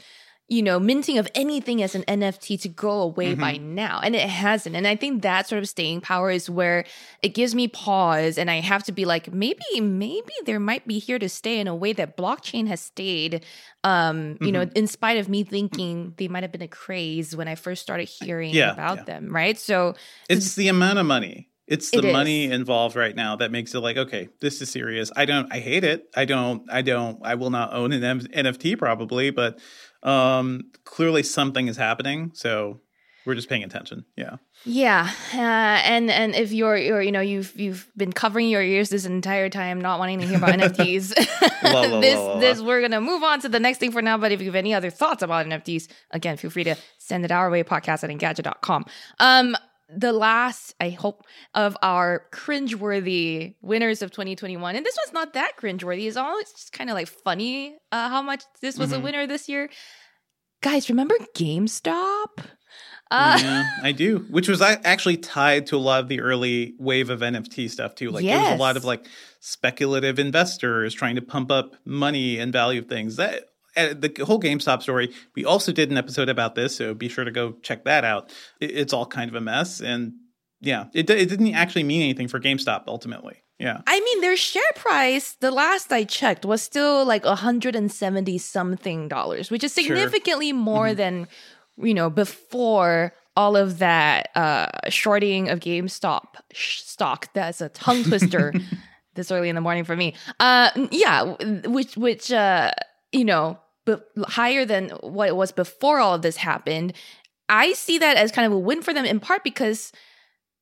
you 0.50 0.64
know, 0.64 0.80
minting 0.80 1.20
of 1.20 1.28
anything 1.36 1.84
as 1.84 1.94
an 1.94 2.04
NFT 2.04 2.60
to 2.62 2.70
go 2.70 3.02
away 3.02 3.34
mm-hmm. 3.34 3.42
by 3.42 3.58
now. 3.58 4.02
And 4.04 4.16
it 4.16 4.28
hasn't. 4.28 4.76
And 4.76 4.88
I 4.88 4.96
think 4.96 5.22
that 5.22 5.48
sort 5.48 5.62
of 5.62 5.70
staying 5.70 6.02
power 6.02 6.32
is 6.32 6.50
where 6.50 6.86
it 7.22 7.30
gives 7.30 7.54
me 7.54 7.68
pause. 7.68 8.40
And 8.40 8.50
I 8.50 8.60
have 8.60 8.84
to 8.86 8.92
be 8.92 9.06
like, 9.06 9.32
maybe, 9.32 9.80
maybe 9.80 10.34
there 10.46 10.60
might 10.60 10.88
be 10.88 10.98
here 10.98 11.20
to 11.20 11.30
stay 11.30 11.60
in 11.60 11.68
a 11.68 11.76
way 11.76 11.94
that 11.94 12.18
blockchain 12.18 12.68
has 12.68 12.82
stayed. 12.82 13.46
Um, 13.84 14.18
you 14.42 14.48
mm-hmm. 14.48 14.52
know, 14.52 14.62
in 14.76 14.88
spite 14.88 15.18
of 15.18 15.30
me 15.30 15.44
thinking 15.44 16.16
they 16.18 16.28
might 16.28 16.42
have 16.42 16.52
been 16.52 16.64
a 16.64 16.68
craze 16.68 17.36
when 17.36 17.48
I 17.48 17.54
first 17.54 17.84
started 17.84 18.10
hearing 18.10 18.54
yeah, 18.54 18.74
about 18.74 18.98
yeah. 18.98 19.04
them, 19.04 19.34
right? 19.34 19.58
So 19.58 19.94
it's 20.30 20.56
the 20.56 20.68
amount 20.68 20.98
of 20.98 21.06
money. 21.06 21.50
It's 21.70 21.92
the 21.92 22.00
it 22.00 22.12
money 22.12 22.46
involved 22.46 22.96
right 22.96 23.16
now 23.16 23.36
that 23.36 23.52
makes 23.52 23.76
it 23.76 23.80
like, 23.82 23.96
okay, 23.96 24.30
this 24.42 24.60
is 24.60 24.72
serious. 24.72 25.12
I 25.16 25.26
don't, 25.26 25.54
I 25.54 25.60
hate 25.60 25.84
it. 25.84 26.08
I 26.16 26.26
don't, 26.26 26.64
I 26.72 26.82
don't, 26.82 27.20
I 27.24 27.36
will 27.36 27.52
not 27.52 27.74
own 27.74 27.92
an 27.92 28.04
M- 28.04 28.22
NFT 28.22 28.76
probably, 28.80 29.30
but 29.30 29.60
um, 30.04 30.72
clearly 30.86 31.24
something 31.24 31.68
is 31.68 31.78
happening. 31.78 32.32
So 32.34 32.82
we're 33.26 33.36
just 33.36 33.50
paying 33.50 33.64
attention. 33.64 34.06
Yeah. 34.16 34.38
Yeah, 34.66 35.10
uh, 35.34 35.38
and 35.38 36.10
and 36.10 36.36
if 36.36 36.52
you're 36.52 36.76
you're 36.76 37.02
you 37.02 37.12
know 37.12 37.22
you've 37.22 37.58
you've 37.58 37.90
been 37.96 38.12
covering 38.12 38.50
your 38.50 38.62
ears 38.62 38.90
this 38.90 39.06
entire 39.06 39.50
time, 39.50 39.80
not 39.80 40.00
wanting 40.00 40.20
to 40.20 40.28
hear 40.28 40.38
about 40.38 40.50
NFTs, 40.60 41.14
this 42.02 42.40
this 42.42 42.62
we're 42.62 42.82
gonna 42.82 43.00
move 43.00 43.24
on 43.24 43.40
to 43.42 43.50
the 43.50 43.60
next 43.60 43.78
thing 43.78 43.92
for 43.92 44.02
now. 44.02 44.18
But 44.18 44.34
if 44.34 44.42
you 44.42 44.48
have 44.48 44.56
any 44.56 44.74
other 44.74 44.90
thoughts 44.90 45.24
about 45.24 45.46
NFTs, 45.46 45.88
again, 46.12 46.36
feel 46.36 46.50
free 46.50 46.66
to 46.66 46.76
send 46.98 47.24
it 47.24 47.32
our 47.32 47.50
way. 47.50 47.64
Podcast 47.64 48.04
at 48.04 48.10
engadget.com. 48.10 48.86
Um, 49.20 49.56
the 49.96 50.14
last, 50.14 50.76
I 50.80 50.90
hope, 50.90 51.24
of 51.54 51.76
our 51.82 52.26
cringeworthy 52.32 53.56
winners 53.62 54.02
of 54.02 54.12
2021. 54.12 54.76
And 54.76 54.86
this 54.86 54.98
was 55.06 55.14
not 55.14 55.34
that 55.34 55.54
cringeworthy. 55.58 56.08
It's 56.08 56.18
always 56.18 56.52
just 56.52 56.74
kind 56.74 56.90
of 56.90 56.94
like 56.94 57.08
funny 57.08 57.78
uh, 57.92 58.10
how 58.10 58.22
much 58.22 58.44
this 58.62 58.78
was 58.78 58.92
mm-hmm. 58.92 59.02
a 59.02 59.04
winner 59.04 59.28
this 59.28 59.50
year. 59.50 59.70
Guys, 60.62 60.90
remember 60.90 61.16
GameStop? 61.36 62.46
Uh, 63.12 63.40
yeah, 63.42 63.70
I 63.82 63.92
do. 63.92 64.20
Which 64.30 64.48
was 64.48 64.62
actually 64.62 65.18
tied 65.18 65.68
to 65.68 65.78
a 65.78 65.80
lot 65.80 66.02
of 66.02 66.10
the 66.10 66.22
early 66.22 66.76
wave 66.78 67.10
of 67.10 67.22
NFT 67.22 67.70
stuff 67.70 67.96
too. 67.96 68.12
Like 68.12 68.24
yes. 68.24 68.38
there 68.38 68.52
was 68.52 68.60
a 68.60 68.62
lot 68.62 68.78
of 68.78 68.86
like 68.86 69.08
speculative 69.40 70.20
investors 70.20 70.94
trying 70.94 71.16
to 71.16 71.22
pump 71.22 71.52
up 71.52 71.76
money 71.86 72.38
and 72.38 72.54
value 72.54 72.82
of 72.82 72.88
things. 72.88 73.16
That 73.16 73.46
the 73.88 74.24
whole 74.26 74.40
GameStop 74.40 74.82
story, 74.82 75.14
we 75.36 75.46
also 75.46 75.72
did 75.72 75.92
an 75.92 75.98
episode 75.98 76.30
about 76.30 76.56
this, 76.56 76.76
so 76.76 76.94
be 76.94 77.10
sure 77.10 77.24
to 77.24 77.32
go 77.32 77.54
check 77.62 77.86
that 77.86 78.04
out. 78.04 78.32
it's 78.60 78.94
all 78.94 79.06
kind 79.06 79.30
of 79.30 79.36
a 79.36 79.42
mess, 79.42 79.82
and 79.82 80.14
yeah, 80.62 80.86
it 80.94 81.10
it 81.10 81.30
didn't 81.30 81.54
actually 81.54 81.84
mean 81.84 82.02
anything 82.02 82.28
for 82.28 82.40
GameStop 82.40 82.84
ultimately. 82.88 83.44
Yeah. 83.60 83.82
I 83.86 84.00
mean, 84.00 84.22
their 84.22 84.38
share 84.38 84.62
price, 84.76 85.36
the 85.42 85.52
last 85.52 85.92
I 85.92 86.06
checked, 86.06 86.46
was 86.46 86.62
still 86.62 87.06
like 87.06 87.26
170 87.26 88.38
something 88.38 89.10
dollars, 89.10 89.52
which 89.52 89.66
is 89.66 89.74
significantly 89.74 90.52
sure. 90.52 90.58
more 90.58 90.88
mm-hmm. 90.88 90.96
than, 90.96 91.28
you 91.78 91.94
know, 91.94 92.10
before 92.10 93.14
all 93.36 93.58
of 93.58 93.80
that 93.80 94.30
uh, 94.36 94.68
shorting 94.90 95.50
of 95.50 95.60
GameStop 95.60 96.24
stock. 96.54 97.34
That's 97.34 97.60
a 97.60 97.70
tongue 97.70 98.04
twister 98.04 98.54
this 99.16 99.30
early 99.30 99.50
in 99.50 99.56
the 99.56 99.62
morning 99.62 99.84
for 99.84 99.96
me. 99.96 100.14
Uh, 100.40 100.70
yeah, 100.92 101.36
which, 101.66 101.98
which, 101.98 102.32
uh, 102.32 102.72
you 103.12 103.26
know, 103.26 103.60
higher 104.28 104.66
than 104.66 104.90
what 105.02 105.28
it 105.28 105.36
was 105.36 105.52
before 105.52 106.00
all 106.00 106.16
of 106.16 106.22
this 106.22 106.38
happened. 106.38 106.94
I 107.48 107.74
see 107.74 107.98
that 107.98 108.18
as 108.18 108.32
kind 108.32 108.46
of 108.46 108.54
a 108.54 108.60
win 108.60 108.82
for 108.82 108.94
them 108.94 109.06
in 109.06 109.20
part 109.20 109.44
because 109.44 109.92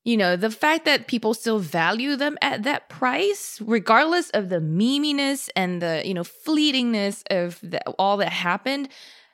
you 0.07 0.15
know, 0.15 0.37
the 0.37 0.49
fact 0.49 0.85
that 0.85 1.07
people 1.07 1.33
still 1.33 1.59
value 1.59 2.15
them 2.15 2.37
at 2.41 2.63
that 2.63 2.87
price, 2.87 3.61
regardless 3.61 4.29
of 4.29 4.47
the 4.47 4.61
meminess 4.61 5.49
and 5.53 5.81
the, 5.81 6.01
you 6.05 6.13
know, 6.13 6.23
fleetingness 6.23 7.23
of 7.29 7.59
the, 7.61 7.85
all 7.99 8.15
that 8.15 8.31
happened, 8.31 8.87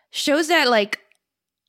shows 0.10 0.48
that, 0.48 0.68
like, 0.68 1.00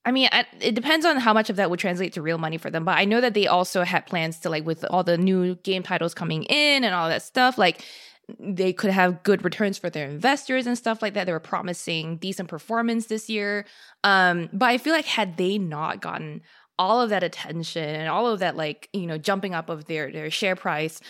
I 0.06 0.10
mean, 0.10 0.30
it 0.58 0.74
depends 0.74 1.04
on 1.04 1.18
how 1.18 1.34
much 1.34 1.50
of 1.50 1.56
that 1.56 1.68
would 1.68 1.80
translate 1.80 2.14
to 2.14 2.22
real 2.22 2.38
money 2.38 2.56
for 2.56 2.70
them. 2.70 2.86
But 2.86 2.96
I 2.96 3.04
know 3.04 3.20
that 3.20 3.34
they 3.34 3.46
also 3.46 3.84
had 3.84 4.06
plans 4.06 4.38
to, 4.40 4.48
like, 4.48 4.64
with 4.64 4.86
all 4.88 5.04
the 5.04 5.18
new 5.18 5.56
game 5.56 5.82
titles 5.82 6.14
coming 6.14 6.44
in 6.44 6.82
and 6.82 6.94
all 6.94 7.10
that 7.10 7.22
stuff, 7.22 7.58
like, 7.58 7.84
they 8.38 8.72
could 8.72 8.90
have 8.90 9.22
good 9.22 9.44
returns 9.44 9.78
for 9.78 9.90
their 9.90 10.08
investors 10.08 10.66
and 10.66 10.78
stuff 10.78 11.02
like 11.02 11.14
that. 11.14 11.24
They 11.24 11.32
were 11.32 11.40
promising 11.40 12.16
decent 12.16 12.48
performance 12.48 13.06
this 13.06 13.28
year. 13.28 13.66
Um, 14.02 14.48
but 14.52 14.66
I 14.66 14.78
feel 14.78 14.92
like 14.92 15.04
had 15.04 15.36
they 15.36 15.58
not 15.58 16.00
gotten 16.00 16.42
all 16.78 17.00
of 17.00 17.10
that 17.10 17.22
attention 17.22 17.84
and 17.84 18.08
all 18.08 18.26
of 18.26 18.40
that 18.40 18.56
like, 18.56 18.88
you 18.92 19.06
know, 19.06 19.18
jumping 19.18 19.54
up 19.54 19.68
of 19.68 19.84
their 19.86 20.10
their 20.10 20.30
share 20.30 20.56
price, 20.56 21.00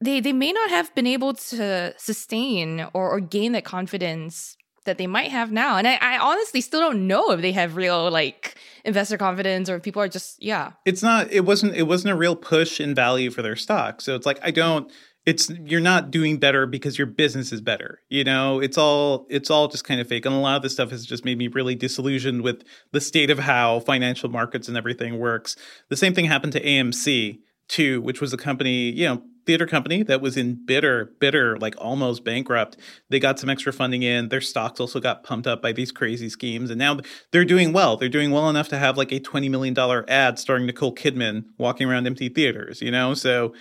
they 0.00 0.20
they 0.20 0.32
may 0.32 0.52
not 0.52 0.70
have 0.70 0.94
been 0.94 1.06
able 1.06 1.34
to 1.34 1.94
sustain 1.96 2.86
or, 2.94 3.10
or 3.10 3.20
gain 3.20 3.52
that 3.52 3.64
confidence 3.64 4.56
that 4.84 4.96
they 4.96 5.06
might 5.06 5.30
have 5.30 5.52
now. 5.52 5.76
And 5.76 5.86
I, 5.86 5.96
I, 6.00 6.18
honestly 6.18 6.62
still 6.62 6.80
don't 6.80 7.06
know 7.06 7.30
if 7.32 7.42
they 7.42 7.52
have 7.52 7.76
real 7.76 8.10
like 8.10 8.56
investor 8.86 9.18
confidence 9.18 9.68
or 9.68 9.76
if 9.76 9.82
people 9.82 10.00
are 10.00 10.08
just 10.08 10.42
yeah. 10.42 10.72
It's 10.84 11.02
not 11.02 11.30
it 11.30 11.44
wasn't 11.44 11.76
it 11.76 11.84
wasn't 11.84 12.14
a 12.14 12.16
real 12.16 12.34
push 12.34 12.80
in 12.80 12.94
value 12.94 13.30
for 13.30 13.42
their 13.42 13.56
stock. 13.56 14.00
So 14.00 14.16
it's 14.16 14.26
like 14.26 14.40
I 14.42 14.50
don't 14.50 14.90
it's 15.28 15.50
you're 15.50 15.78
not 15.78 16.10
doing 16.10 16.38
better 16.38 16.64
because 16.64 16.96
your 16.96 17.06
business 17.06 17.52
is 17.52 17.60
better 17.60 18.00
you 18.08 18.24
know? 18.24 18.60
It's 18.60 18.78
all 18.78 19.26
it's 19.28 19.50
all 19.50 19.68
just 19.68 19.84
kind 19.84 20.00
of 20.00 20.08
fake 20.08 20.24
and 20.24 20.34
a 20.34 20.38
lot 20.38 20.56
of 20.56 20.62
this 20.62 20.72
stuff 20.72 20.90
has 20.90 21.04
just 21.04 21.24
made 21.24 21.36
me 21.36 21.48
really 21.48 21.74
disillusioned 21.74 22.40
with 22.40 22.64
the 22.92 23.00
state 23.00 23.28
of 23.28 23.38
how 23.38 23.80
financial 23.80 24.30
markets 24.30 24.68
and 24.68 24.76
everything 24.76 25.18
works. 25.18 25.54
The 25.90 25.96
same 25.98 26.14
thing 26.14 26.24
happened 26.24 26.54
to 26.54 26.64
amc 26.64 27.38
too 27.68 28.00
which 28.00 28.22
was 28.22 28.32
a 28.32 28.38
company 28.38 28.90
you 28.90 29.04
know 29.06 29.22
theater 29.44 29.66
company 29.66 30.02
that 30.02 30.22
was 30.22 30.38
in 30.38 30.64
bitter 30.64 31.12
bitter 31.20 31.58
like 31.58 31.74
almost 31.76 32.24
bankrupt. 32.24 32.78
They 33.10 33.20
got 33.20 33.38
some 33.38 33.50
extra 33.50 33.72
funding 33.72 34.02
in. 34.02 34.30
Their 34.30 34.40
stocks 34.40 34.80
also 34.80 34.98
got 34.98 35.24
pumped 35.24 35.46
up 35.46 35.60
by 35.60 35.72
these 35.72 35.92
crazy 35.92 36.30
schemes 36.30 36.70
and 36.70 36.78
now 36.78 37.00
they're 37.32 37.44
doing 37.44 37.74
well. 37.74 37.98
They're 37.98 38.08
doing 38.08 38.30
well 38.30 38.48
enough 38.48 38.68
to 38.68 38.78
have 38.78 38.96
like 38.96 39.12
a 39.12 39.20
20 39.20 39.50
million 39.50 39.74
dollar 39.74 40.06
ad 40.08 40.38
starring 40.38 40.64
nicole 40.64 40.94
kidman 40.94 41.44
walking 41.58 41.86
around 41.86 42.06
empty 42.06 42.30
theaters 42.30 42.80
you 42.80 42.90
know? 42.90 43.12
So 43.12 43.52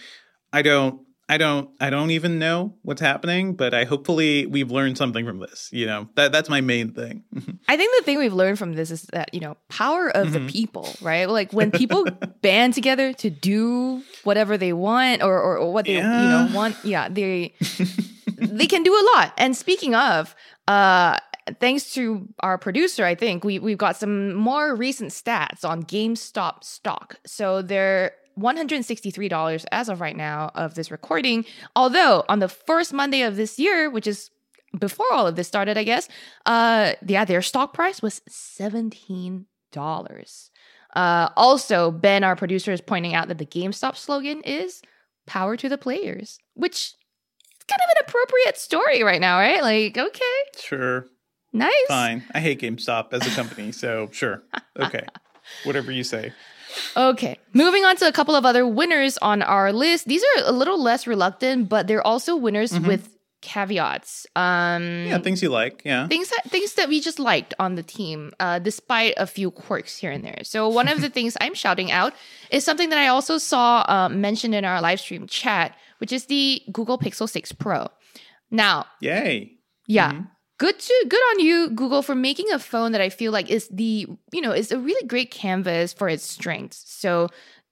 i 0.53 0.61
don't 0.61 1.06
I 1.29 1.37
don't 1.37 1.69
I 1.81 1.89
don't 1.89 2.11
even 2.11 2.39
know 2.39 2.73
what's 2.83 3.01
happening, 3.01 3.55
but 3.55 3.73
I 3.73 3.83
hopefully 3.83 4.45
we've 4.45 4.71
learned 4.71 4.97
something 4.97 5.25
from 5.25 5.39
this. 5.39 5.69
You 5.73 5.85
know, 5.85 6.09
that 6.15 6.31
that's 6.31 6.49
my 6.49 6.61
main 6.61 6.93
thing. 6.93 7.23
I 7.67 7.75
think 7.75 7.93
the 7.97 8.03
thing 8.05 8.17
we've 8.17 8.33
learned 8.33 8.57
from 8.57 8.73
this 8.73 8.91
is 8.91 9.03
that, 9.13 9.33
you 9.33 9.41
know, 9.41 9.57
power 9.67 10.09
of 10.09 10.27
mm-hmm. 10.27 10.45
the 10.45 10.51
people, 10.51 10.87
right? 11.01 11.29
Like 11.29 11.51
when 11.51 11.71
people 11.71 12.05
band 12.41 12.75
together 12.75 13.11
to 13.13 13.29
do 13.29 14.03
whatever 14.23 14.57
they 14.57 14.71
want 14.71 15.21
or 15.21 15.37
or, 15.37 15.57
or 15.57 15.73
what 15.73 15.85
they 15.85 15.95
yeah. 15.95 16.21
you 16.21 16.29
know 16.29 16.55
want, 16.55 16.77
yeah, 16.83 17.09
they 17.09 17.53
they 18.37 18.67
can 18.67 18.83
do 18.83 18.93
a 18.93 19.03
lot. 19.15 19.33
And 19.37 19.55
speaking 19.55 19.95
of, 19.95 20.33
uh 20.67 21.19
thanks 21.59 21.93
to 21.93 22.27
our 22.39 22.57
producer, 22.57 23.03
I 23.03 23.15
think 23.15 23.43
we 23.43 23.59
we've 23.59 23.77
got 23.77 23.97
some 23.97 24.33
more 24.33 24.75
recent 24.75 25.11
stats 25.11 25.65
on 25.65 25.83
GameStop 25.83 26.63
stock. 26.63 27.19
So 27.25 27.61
they're 27.61 28.13
$163 28.37 29.65
as 29.71 29.89
of 29.89 30.01
right 30.01 30.15
now 30.15 30.51
of 30.55 30.75
this 30.75 30.91
recording. 30.91 31.45
Although 31.75 32.23
on 32.29 32.39
the 32.39 32.47
first 32.47 32.93
Monday 32.93 33.21
of 33.21 33.35
this 33.35 33.57
year, 33.59 33.89
which 33.89 34.07
is 34.07 34.29
before 34.77 35.11
all 35.11 35.27
of 35.27 35.35
this 35.35 35.47
started, 35.47 35.77
I 35.77 35.83
guess, 35.83 36.07
uh, 36.45 36.93
yeah, 37.05 37.25
their 37.25 37.41
stock 37.41 37.73
price 37.73 38.01
was 38.01 38.21
$17. 38.29 39.45
Uh, 40.95 41.29
also, 41.35 41.91
Ben, 41.91 42.23
our 42.23 42.35
producer, 42.35 42.71
is 42.71 42.81
pointing 42.81 43.13
out 43.13 43.27
that 43.27 43.37
the 43.37 43.45
GameStop 43.45 43.95
slogan 43.95 44.41
is 44.41 44.81
power 45.25 45.57
to 45.57 45.69
the 45.69 45.77
players, 45.77 46.39
which 46.53 46.75
is 46.75 46.95
kind 47.67 47.81
of 47.83 47.97
an 47.97 48.05
appropriate 48.07 48.57
story 48.57 49.03
right 49.03 49.21
now, 49.21 49.37
right? 49.37 49.61
Like, 49.61 49.97
okay. 49.97 50.23
Sure. 50.57 51.05
Nice. 51.53 51.73
Fine. 51.87 52.23
I 52.33 52.39
hate 52.39 52.61
GameStop 52.61 53.13
as 53.13 53.25
a 53.25 53.29
company, 53.31 53.71
so 53.71 54.09
sure. 54.11 54.43
Okay. 54.79 55.07
Whatever 55.63 55.91
you 55.91 56.03
say. 56.03 56.31
Okay, 56.95 57.37
moving 57.53 57.85
on 57.85 57.95
to 57.97 58.07
a 58.07 58.11
couple 58.11 58.35
of 58.35 58.45
other 58.45 58.65
winners 58.67 59.17
on 59.19 59.41
our 59.41 59.71
list. 59.71 60.07
These 60.07 60.23
are 60.23 60.43
a 60.45 60.51
little 60.51 60.81
less 60.81 61.07
reluctant, 61.07 61.69
but 61.69 61.87
they're 61.87 62.05
also 62.05 62.35
winners 62.35 62.71
mm-hmm. 62.71 62.87
with 62.87 63.09
caveats. 63.41 64.25
Um, 64.35 65.05
yeah, 65.07 65.17
things 65.19 65.41
you 65.41 65.49
like. 65.49 65.81
Yeah, 65.85 66.07
things 66.07 66.29
that 66.29 66.49
things 66.49 66.73
that 66.73 66.89
we 66.89 66.99
just 66.99 67.19
liked 67.19 67.53
on 67.59 67.75
the 67.75 67.83
team, 67.83 68.31
uh, 68.39 68.59
despite 68.59 69.13
a 69.17 69.27
few 69.27 69.51
quirks 69.51 69.97
here 69.97 70.11
and 70.11 70.23
there. 70.23 70.41
So 70.43 70.67
one 70.69 70.87
of 70.87 71.01
the 71.01 71.09
things 71.17 71.37
I'm 71.39 71.53
shouting 71.53 71.91
out 71.91 72.13
is 72.51 72.63
something 72.63 72.89
that 72.89 72.97
I 72.97 73.07
also 73.07 73.37
saw 73.37 73.85
uh, 73.87 74.09
mentioned 74.09 74.55
in 74.55 74.65
our 74.65 74.81
live 74.81 74.99
stream 74.99 75.27
chat, 75.27 75.75
which 75.99 76.11
is 76.11 76.25
the 76.25 76.61
Google 76.71 76.97
Pixel 76.97 77.29
6 77.29 77.51
Pro. 77.53 77.87
Now, 78.49 78.85
yay! 79.01 79.53
Yeah. 79.87 80.11
Mm-hmm 80.11 80.23
good 80.57 80.77
to 80.79 81.05
good 81.07 81.21
on 81.31 81.39
you 81.39 81.69
google 81.69 82.01
for 82.01 82.15
making 82.15 82.51
a 82.51 82.59
phone 82.59 82.91
that 82.91 83.01
i 83.01 83.09
feel 83.09 83.31
like 83.31 83.49
is 83.49 83.67
the 83.69 84.07
you 84.31 84.41
know 84.41 84.51
is 84.51 84.71
a 84.71 84.79
really 84.79 85.05
great 85.07 85.31
canvas 85.31 85.93
for 85.93 86.09
its 86.09 86.23
strengths. 86.23 86.83
So 86.87 87.29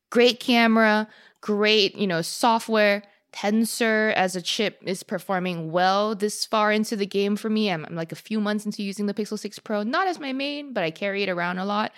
great 0.10 0.40
camera 0.40 1.08
great 1.42 1.96
you 1.96 2.08
know 2.08 2.22
software 2.22 3.04
tensor 3.34 4.14
as 4.14 4.36
a 4.36 4.42
chip 4.42 4.82
is 4.86 5.04
performing 5.04 5.72
well 5.72 6.16
this 6.16 6.46
far 6.46 6.72
into 6.72 6.96
the 6.96 7.06
game 7.06 7.36
for 7.36 7.50
me. 7.50 7.70
I'm, 7.70 7.84
I'm 7.86 7.94
like 7.96 8.14
a 8.14 8.16
few 8.16 8.40
months 8.40 8.66
into 8.66 8.82
using 8.82 9.08
the 9.08 9.14
pixel 9.14 9.38
6 9.38 9.60
pro. 9.60 9.84
Not 9.84 10.08
as 10.08 10.20
my 10.20 10.32
main 10.32 10.74
but 10.74 10.84
i 10.84 10.92
carry 10.92 11.24
it 11.24 11.30
around 11.30 11.58
a 11.58 11.66
lot 11.66 11.92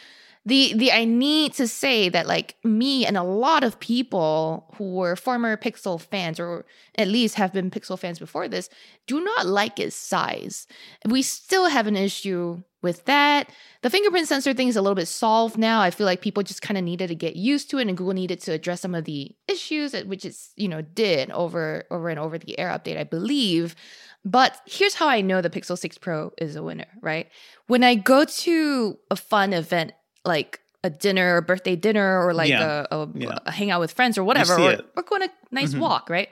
the 0.48 0.74
the 0.76 0.94
I 0.94 1.04
need 1.04 1.54
to 1.56 1.68
say 1.68 2.08
that 2.08 2.26
like 2.26 2.56
me 2.64 3.06
and 3.06 3.18
a 3.18 3.24
lot 3.24 3.66
of 3.66 3.82
people 3.82 4.74
who 4.76 4.94
were 4.96 5.18
former 5.18 5.58
Pixel 5.58 6.00
fans 6.00 6.40
or 6.40 6.66
at 6.98 7.10
least 7.10 7.36
have 7.36 7.52
been 7.52 7.70
Pixel 7.70 8.00
fans 8.00 8.18
before 8.18 8.48
this 8.48 8.70
do 9.08 9.22
not 9.22 9.46
like 9.46 9.78
its 9.78 9.96
size. 9.96 10.66
We 11.06 11.22
still 11.22 11.68
have 11.68 11.86
an 11.86 11.98
issue 11.98 12.64
with 12.82 13.04
that. 13.06 13.50
The 13.82 13.90
fingerprint 13.90 14.30
sensor 14.30 14.54
thing 14.54 14.70
is 14.70 14.78
a 14.78 14.82
little 14.82 14.96
bit 14.96 15.10
solved 15.10 15.58
now. 15.58 15.82
I 15.82 15.92
feel 15.92 16.06
like 16.06 16.22
people 16.22 16.44
just 16.44 16.62
kind 16.62 16.78
of 16.78 16.84
needed 16.86 17.08
to 17.08 17.16
get 17.16 17.36
used 17.36 17.70
to 17.72 17.80
it 17.80 17.88
and 17.88 17.98
Google 17.98 18.14
needed 18.14 18.40
to 18.42 18.54
address 18.54 18.82
some 18.82 18.96
of 18.96 19.04
the 19.04 19.36
issues 19.50 19.94
uh, 19.94 20.04
which 20.06 20.24
it's, 20.24 20.54
you 20.56 20.70
know, 20.70 20.82
did 20.82 21.30
over 21.32 21.84
over 21.92 22.08
and 22.08 22.20
over 22.20 22.38
the 22.38 22.58
air 22.58 22.70
update, 22.70 22.98
I 22.98 23.04
believe. 23.04 23.76
But 24.24 24.62
here's 24.66 24.96
how 24.96 25.10
I 25.10 25.20
know 25.20 25.42
the 25.42 25.50
Pixel 25.50 25.78
6 25.78 25.98
Pro 25.98 26.32
is 26.38 26.56
a 26.56 26.64
winner, 26.64 26.88
right? 27.02 27.28
When 27.68 27.84
I 27.84 27.96
go 27.96 28.24
to 28.24 28.98
a 29.12 29.18
fun 29.18 29.52
event 29.52 29.92
like 30.28 30.62
a 30.84 30.90
dinner 30.90 31.38
or 31.38 31.42
birthday 31.42 31.76
dinner 31.76 32.26
or 32.26 32.34
like 32.34 32.50
yeah. 32.50 32.86
a, 32.92 33.00
a, 33.00 33.10
yeah. 33.16 33.38
a, 33.46 33.52
hangout 33.52 33.80
with 33.80 33.92
friends 33.92 34.18
or 34.18 34.24
whatever, 34.24 34.54
or, 34.60 34.78
or, 34.96 35.04
go 35.04 35.16
on 35.16 35.24
a 35.24 35.30
nice 35.52 35.72
mm-hmm. 35.72 35.82
walk, 35.82 36.10
right? 36.10 36.30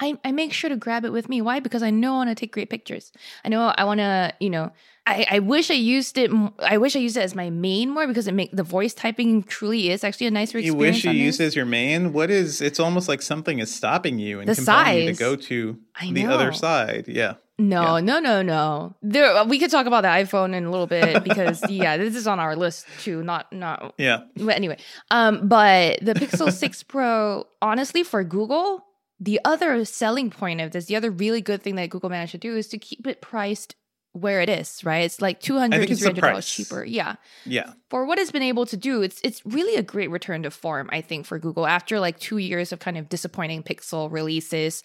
I, 0.00 0.18
I 0.24 0.32
make 0.32 0.52
sure 0.52 0.70
to 0.70 0.76
grab 0.76 1.04
it 1.04 1.12
with 1.12 1.28
me. 1.28 1.42
Why? 1.42 1.60
Because 1.60 1.82
I 1.82 1.90
know 1.90 2.14
I 2.14 2.16
want 2.16 2.30
to 2.30 2.34
take 2.34 2.52
great 2.52 2.70
pictures. 2.70 3.12
I 3.44 3.48
know 3.48 3.72
I 3.76 3.84
want 3.84 3.98
to, 3.98 4.34
you 4.40 4.48
know, 4.48 4.72
I, 5.06 5.26
I 5.30 5.38
wish 5.40 5.70
I 5.70 5.74
used 5.74 6.16
it. 6.16 6.30
I 6.58 6.78
wish 6.78 6.96
I 6.96 7.00
used 7.00 7.16
it 7.16 7.20
as 7.20 7.34
my 7.34 7.50
main 7.50 7.90
more 7.90 8.06
because 8.06 8.26
it 8.26 8.32
make 8.32 8.50
the 8.52 8.62
voice 8.62 8.94
typing 8.94 9.42
truly 9.42 9.90
is 9.90 10.02
actually 10.02 10.26
a 10.28 10.30
nicer 10.30 10.58
experience. 10.58 11.04
You 11.04 11.10
wish 11.10 11.16
you 11.16 11.24
used 11.24 11.40
it 11.40 11.44
as 11.44 11.56
your 11.56 11.66
main. 11.66 12.12
What 12.12 12.30
is? 12.30 12.60
It's 12.60 12.80
almost 12.80 13.08
like 13.08 13.20
something 13.20 13.58
is 13.58 13.74
stopping 13.74 14.18
you 14.18 14.40
and 14.40 14.48
the 14.48 14.54
compelling 14.54 14.84
size. 14.84 15.04
you 15.04 15.12
to 15.12 15.18
go 15.18 15.36
to 15.36 15.78
the 16.12 16.26
other 16.26 16.52
side. 16.52 17.06
Yeah. 17.08 17.34
No, 17.60 17.96
yeah. 17.96 18.04
no, 18.04 18.18
no, 18.20 18.42
no. 18.42 18.94
There, 19.02 19.44
we 19.44 19.58
could 19.58 19.70
talk 19.70 19.86
about 19.86 20.00
the 20.00 20.08
iPhone 20.08 20.54
in 20.54 20.64
a 20.64 20.70
little 20.70 20.86
bit 20.86 21.22
because 21.24 21.68
yeah, 21.70 21.98
this 21.98 22.16
is 22.16 22.26
on 22.26 22.40
our 22.40 22.56
list 22.56 22.86
too. 23.00 23.22
Not, 23.22 23.52
not. 23.52 23.94
Yeah. 23.98 24.22
But 24.36 24.56
anyway, 24.56 24.78
um, 25.10 25.46
but 25.46 25.98
the 26.00 26.14
Pixel 26.14 26.50
Six 26.60 26.82
Pro, 26.82 27.46
honestly, 27.60 28.02
for 28.02 28.24
Google, 28.24 28.86
the 29.20 29.40
other 29.44 29.84
selling 29.84 30.30
point 30.30 30.62
of 30.62 30.70
this, 30.70 30.86
the 30.86 30.96
other 30.96 31.10
really 31.10 31.42
good 31.42 31.62
thing 31.62 31.74
that 31.74 31.90
Google 31.90 32.08
managed 32.08 32.32
to 32.32 32.38
do 32.38 32.56
is 32.56 32.66
to 32.68 32.78
keep 32.78 33.06
it 33.06 33.20
priced 33.20 33.74
where 34.12 34.40
it 34.40 34.48
is, 34.48 34.82
right? 34.82 35.04
It's 35.04 35.20
like 35.20 35.40
two 35.40 35.58
hundred 35.58 35.86
to 35.86 35.94
three 35.94 36.06
hundred 36.06 36.22
dollars 36.22 36.48
cheaper. 36.48 36.82
Yeah, 36.82 37.16
yeah. 37.44 37.74
For 37.90 38.06
what 38.06 38.18
it's 38.18 38.32
been 38.32 38.42
able 38.42 38.66
to 38.66 38.76
do, 38.76 39.02
it's 39.02 39.20
it's 39.22 39.44
really 39.44 39.76
a 39.76 39.82
great 39.82 40.10
return 40.10 40.42
to 40.44 40.50
form. 40.50 40.88
I 40.92 41.00
think 41.00 41.26
for 41.26 41.38
Google 41.38 41.66
after 41.66 42.00
like 42.00 42.18
two 42.18 42.38
years 42.38 42.72
of 42.72 42.80
kind 42.80 42.98
of 42.98 43.08
disappointing 43.08 43.62
Pixel 43.62 44.10
releases, 44.10 44.82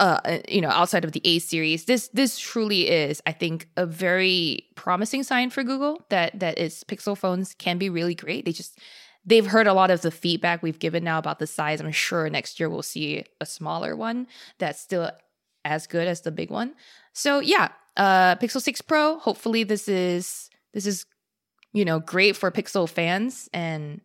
uh, 0.00 0.18
uh, 0.24 0.38
you 0.48 0.60
know, 0.60 0.70
outside 0.70 1.04
of 1.04 1.12
the 1.12 1.20
A 1.24 1.38
series, 1.38 1.84
this 1.84 2.08
this 2.08 2.38
truly 2.38 2.88
is, 2.88 3.22
I 3.26 3.32
think, 3.32 3.68
a 3.76 3.86
very 3.86 4.66
promising 4.74 5.22
sign 5.22 5.50
for 5.50 5.62
Google 5.62 6.04
that 6.08 6.38
that 6.40 6.58
its 6.58 6.82
Pixel 6.82 7.16
phones 7.16 7.54
can 7.54 7.78
be 7.78 7.88
really 7.88 8.14
great. 8.14 8.44
They 8.44 8.52
just 8.52 8.78
they've 9.24 9.46
heard 9.46 9.68
a 9.68 9.72
lot 9.72 9.90
of 9.90 10.02
the 10.02 10.10
feedback 10.10 10.62
we've 10.62 10.80
given 10.80 11.04
now 11.04 11.18
about 11.18 11.38
the 11.38 11.46
size. 11.46 11.80
I'm 11.80 11.92
sure 11.92 12.28
next 12.28 12.58
year 12.58 12.68
we'll 12.68 12.82
see 12.82 13.24
a 13.40 13.46
smaller 13.46 13.94
one 13.94 14.26
that's 14.58 14.80
still 14.80 15.10
as 15.64 15.86
good 15.86 16.08
as 16.08 16.22
the 16.22 16.32
big 16.32 16.50
one. 16.50 16.74
So 17.12 17.38
yeah, 17.38 17.68
uh, 17.96 18.34
Pixel 18.36 18.60
6 18.60 18.82
Pro. 18.82 19.18
Hopefully 19.18 19.62
this 19.62 19.88
is 19.88 20.50
this 20.72 20.86
is 20.86 21.06
you 21.72 21.84
know 21.84 22.00
great 22.00 22.36
for 22.36 22.50
Pixel 22.50 22.88
fans 22.88 23.48
and 23.52 24.00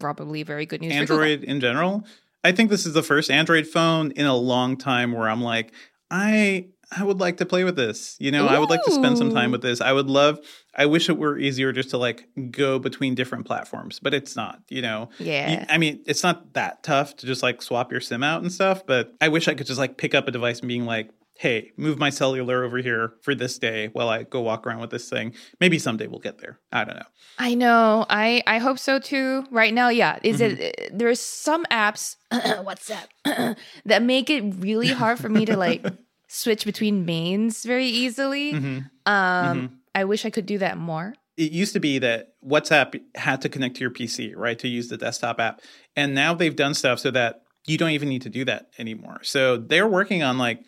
probably 0.00 0.42
very 0.42 0.66
good 0.66 0.80
news. 0.80 0.92
For 0.92 0.98
Android 0.98 1.44
in 1.44 1.60
general. 1.60 2.04
I 2.44 2.52
think 2.52 2.70
this 2.70 2.86
is 2.86 2.92
the 2.92 3.02
first 3.02 3.30
Android 3.30 3.66
phone 3.66 4.10
in 4.12 4.26
a 4.26 4.36
long 4.36 4.76
time 4.76 5.12
where 5.12 5.28
I'm 5.28 5.42
like, 5.42 5.72
I 6.10 6.68
I 6.96 7.02
would 7.02 7.18
like 7.18 7.38
to 7.38 7.46
play 7.46 7.64
with 7.64 7.76
this. 7.76 8.16
You 8.20 8.30
know, 8.30 8.44
Ooh. 8.44 8.48
I 8.48 8.58
would 8.58 8.70
like 8.70 8.84
to 8.84 8.92
spend 8.92 9.18
some 9.18 9.32
time 9.32 9.50
with 9.50 9.62
this. 9.62 9.80
I 9.80 9.92
would 9.92 10.08
love 10.08 10.38
I 10.76 10.86
wish 10.86 11.08
it 11.08 11.16
were 11.16 11.38
easier 11.38 11.72
just 11.72 11.90
to 11.90 11.98
like 11.98 12.28
go 12.50 12.78
between 12.78 13.14
different 13.14 13.46
platforms, 13.46 14.00
but 14.00 14.12
it's 14.12 14.36
not, 14.36 14.60
you 14.68 14.82
know. 14.82 15.08
Yeah. 15.18 15.64
I 15.68 15.78
mean, 15.78 16.02
it's 16.06 16.22
not 16.22 16.52
that 16.54 16.82
tough 16.82 17.16
to 17.16 17.26
just 17.26 17.42
like 17.42 17.62
swap 17.62 17.90
your 17.90 18.00
SIM 18.00 18.22
out 18.22 18.42
and 18.42 18.52
stuff, 18.52 18.84
but 18.86 19.14
I 19.20 19.28
wish 19.28 19.48
I 19.48 19.54
could 19.54 19.66
just 19.66 19.78
like 19.78 19.96
pick 19.96 20.14
up 20.14 20.28
a 20.28 20.30
device 20.30 20.60
and 20.60 20.68
being 20.68 20.84
like, 20.84 21.10
hey, 21.36 21.72
move 21.76 21.98
my 21.98 22.10
cellular 22.10 22.62
over 22.64 22.78
here 22.78 23.14
for 23.22 23.34
this 23.34 23.58
day 23.58 23.88
while 23.92 24.08
I 24.08 24.22
go 24.22 24.40
walk 24.40 24.66
around 24.66 24.80
with 24.80 24.90
this 24.90 25.08
thing. 25.08 25.34
Maybe 25.60 25.78
someday 25.78 26.06
we'll 26.06 26.20
get 26.20 26.38
there. 26.38 26.60
I 26.72 26.84
don't 26.84 26.96
know. 26.96 27.06
I 27.38 27.54
know. 27.54 28.06
I 28.08 28.42
I 28.46 28.58
hope 28.58 28.78
so 28.78 28.98
too. 28.98 29.44
Right 29.50 29.74
now, 29.74 29.88
yeah. 29.88 30.18
Is 30.22 30.40
mm-hmm. 30.40 30.60
it 30.60 30.90
there's 30.92 31.20
some 31.20 31.64
apps 31.66 32.16
WhatsApp 32.32 33.56
that 33.84 34.02
make 34.02 34.30
it 34.30 34.42
really 34.58 34.88
hard 34.88 35.18
for 35.18 35.28
me 35.28 35.44
to 35.46 35.56
like 35.56 35.84
switch 36.28 36.64
between 36.64 37.04
mains 37.04 37.64
very 37.64 37.86
easily. 37.86 38.52
Mm-hmm. 38.52 38.78
Um 39.06 39.58
mm-hmm. 39.58 39.74
I 39.94 40.04
wish 40.04 40.24
I 40.24 40.30
could 40.30 40.46
do 40.46 40.58
that 40.58 40.78
more. 40.78 41.14
It 41.36 41.50
used 41.50 41.72
to 41.72 41.80
be 41.80 41.98
that 41.98 42.34
WhatsApp 42.46 43.00
had 43.16 43.42
to 43.42 43.48
connect 43.48 43.76
to 43.76 43.80
your 43.80 43.90
PC, 43.90 44.34
right, 44.36 44.58
to 44.60 44.68
use 44.68 44.88
the 44.88 44.96
desktop 44.96 45.40
app. 45.40 45.62
And 45.96 46.14
now 46.14 46.32
they've 46.32 46.54
done 46.54 46.74
stuff 46.74 47.00
so 47.00 47.10
that 47.10 47.42
you 47.66 47.76
don't 47.76 47.90
even 47.90 48.08
need 48.08 48.22
to 48.22 48.28
do 48.28 48.44
that 48.44 48.66
anymore. 48.78 49.20
So 49.22 49.56
they're 49.56 49.88
working 49.88 50.22
on 50.22 50.38
like 50.38 50.64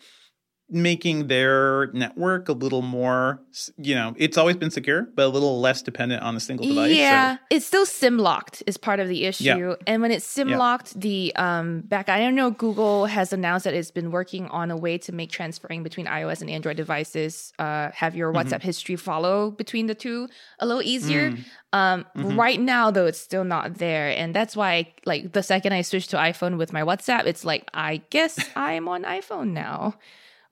making 0.69 1.27
their 1.27 1.87
network 1.93 2.49
a 2.49 2.51
little 2.51 2.81
more, 2.81 3.41
you 3.77 3.95
know, 3.95 4.13
it's 4.17 4.37
always 4.37 4.57
been 4.57 4.69
secure, 4.69 5.03
but 5.15 5.25
a 5.25 5.29
little 5.29 5.61
less 5.61 5.81
dependent 5.81 6.21
on 6.21 6.35
a 6.35 6.41
single 6.41 6.67
device. 6.67 6.93
Yeah, 6.93 7.35
so. 7.35 7.41
it's 7.49 7.65
still 7.65 7.85
SIM 7.85 8.17
locked 8.17 8.63
is 8.67 8.75
part 8.75 8.99
of 8.99 9.07
the 9.07 9.23
issue, 9.25 9.43
yeah. 9.43 9.75
and 9.85 10.01
when 10.01 10.11
it's 10.11 10.25
SIM 10.25 10.49
yeah. 10.49 10.57
locked, 10.57 10.99
the 10.99 11.33
um 11.37 11.81
back 11.81 12.09
I 12.09 12.19
don't 12.19 12.35
know 12.35 12.51
Google 12.51 13.05
has 13.05 13.31
announced 13.31 13.63
that 13.63 13.73
it's 13.73 13.91
been 13.91 14.11
working 14.11 14.47
on 14.47 14.69
a 14.69 14.75
way 14.75 14.97
to 14.99 15.13
make 15.13 15.31
transferring 15.31 15.83
between 15.83 16.05
iOS 16.05 16.41
and 16.41 16.49
Android 16.49 16.75
devices, 16.75 17.53
uh, 17.59 17.91
have 17.93 18.15
your 18.15 18.33
mm-hmm. 18.33 18.47
WhatsApp 18.47 18.61
history 18.61 18.97
follow 18.97 19.51
between 19.51 19.87
the 19.87 19.95
two 19.95 20.27
a 20.59 20.65
little 20.65 20.83
easier. 20.83 21.31
Mm. 21.31 21.45
Um, 21.73 22.05
mm-hmm. 22.15 22.39
right 22.39 22.59
now 22.59 22.91
though, 22.91 23.05
it's 23.05 23.19
still 23.19 23.45
not 23.45 23.75
there, 23.75 24.09
and 24.09 24.33
that's 24.33 24.55
why 24.55 24.93
like 25.05 25.31
the 25.31 25.43
second 25.43 25.71
I 25.71 25.81
switch 25.81 26.07
to 26.09 26.17
iPhone 26.17 26.57
with 26.57 26.73
my 26.73 26.81
WhatsApp, 26.81 27.25
it's 27.25 27.45
like 27.45 27.69
I 27.73 28.01
guess 28.09 28.37
I'm 28.57 28.89
on 28.89 29.03
iPhone 29.03 29.51
now. 29.51 29.95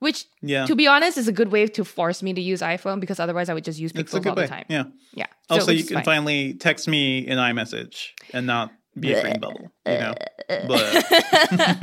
Which, 0.06 0.26
yeah. 0.40 0.66
to 0.66 0.76
be 0.76 0.86
honest, 0.86 1.18
is 1.18 1.26
a 1.26 1.32
good 1.32 1.50
way 1.50 1.66
to 1.66 1.84
force 1.84 2.22
me 2.22 2.32
to 2.32 2.40
use 2.40 2.60
iPhone 2.60 3.00
because 3.00 3.18
otherwise 3.18 3.48
I 3.48 3.54
would 3.54 3.64
just 3.64 3.80
use 3.80 3.92
Pixels 3.92 4.24
all 4.24 4.36
way. 4.36 4.42
the 4.42 4.48
time. 4.48 4.64
Yeah. 4.68 4.84
Yeah. 5.14 5.26
So, 5.48 5.56
also, 5.56 5.72
you 5.72 5.82
can 5.82 5.96
fine. 5.96 6.04
finally 6.04 6.54
text 6.54 6.86
me 6.86 7.26
in 7.26 7.38
iMessage 7.38 8.10
and 8.32 8.46
not 8.46 8.70
be 8.96 9.12
a 9.12 9.20
green 9.20 9.40
bubble. 9.40 9.72
You 9.84 9.98
know. 9.98 10.14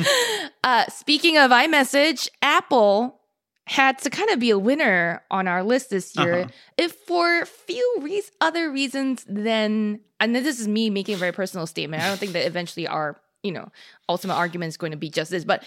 uh, 0.63 0.85
speaking 0.87 1.37
of 1.37 1.51
iMessage, 1.51 2.29
Apple 2.41 3.19
had 3.67 3.99
to 4.03 4.09
kind 4.09 4.29
of 4.29 4.39
be 4.39 4.51
a 4.51 4.57
winner 4.57 5.21
on 5.29 5.49
our 5.49 5.61
list 5.61 5.89
this 5.89 6.15
year, 6.15 6.43
uh-huh. 6.43 6.51
if 6.77 6.93
for 7.05 7.45
few 7.45 7.97
re- 7.99 8.23
other 8.39 8.71
reasons 8.71 9.25
than, 9.27 9.99
and 10.21 10.33
this 10.33 10.61
is 10.61 10.65
me 10.65 10.89
making 10.89 11.15
a 11.15 11.17
very 11.17 11.33
personal 11.33 11.67
statement. 11.67 12.01
I 12.01 12.07
don't 12.07 12.19
think 12.21 12.31
that 12.31 12.47
eventually 12.47 12.87
our, 12.87 13.19
you 13.41 13.51
know, 13.51 13.67
ultimate 14.07 14.35
argument 14.35 14.69
is 14.69 14.77
going 14.77 14.91
to 14.91 14.97
be 14.97 15.09
just 15.09 15.29
this, 15.29 15.43
but 15.43 15.65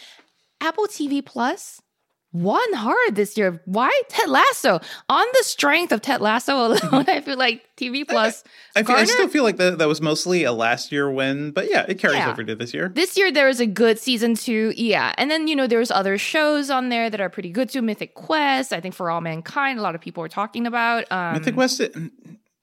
Apple 0.63 0.87
TV 0.87 1.23
Plus 1.23 1.83
won 2.33 2.73
hard 2.75 3.15
this 3.15 3.37
year. 3.37 3.61
Why 3.65 3.91
Ted 4.09 4.29
Lasso? 4.29 4.81
On 5.09 5.27
the 5.33 5.45
strength 5.45 5.93
of 5.93 6.03
Ted 6.03 6.21
Lasso 6.21 6.57
alone, 6.57 6.79
mm-hmm. 6.79 6.95
I 7.11 7.21
feel 7.21 7.39
like 7.39 7.65
TV 7.77 8.07
Plus. 8.07 8.45
I, 8.75 8.81
I, 8.81 8.95
I, 8.95 9.05
still 9.05 9.29
feel 9.29 9.43
like 9.43 9.57
that, 9.57 9.79
that 9.79 9.89
was 9.89 10.01
mostly 10.01 10.45
a 10.45 10.53
last 10.53 10.93
year 10.93 11.11
win, 11.11 11.51
but 11.51 11.71
yeah, 11.71 11.85
it 11.89 11.99
carries 11.99 12.19
yeah. 12.19 12.31
over 12.31 12.45
to 12.45 12.55
this 12.55 12.75
year. 12.75 12.91
This 12.95 13.17
year 13.17 13.33
there 13.33 13.47
was 13.47 13.61
a 13.61 13.67
good 13.67 13.99
season 13.99 14.35
two, 14.35 14.73
yeah, 14.77 15.15
and 15.19 15.31
then 15.31 15.49
you 15.49 15.57
know 15.57 15.67
there's 15.67 15.91
other 15.91 16.19
shows 16.19 16.71
on 16.71 16.89
there 16.89 17.11
that 17.11 17.21
are 17.21 17.31
pretty 17.31 17.51
good 17.51 17.69
too. 17.69 17.83
Mythic 17.83 18.15
Quest, 18.15 18.73
I 18.73 18.81
think 18.81 18.95
For 18.95 19.11
All 19.11 19.21
Mankind, 19.21 19.79
a 19.79 19.83
lot 19.83 19.95
of 19.95 20.01
people 20.01 20.23
are 20.23 20.29
talking 20.29 20.67
about. 20.67 21.11
Um, 21.11 21.35
Mythic 21.35 21.55
Quest. 21.55 21.83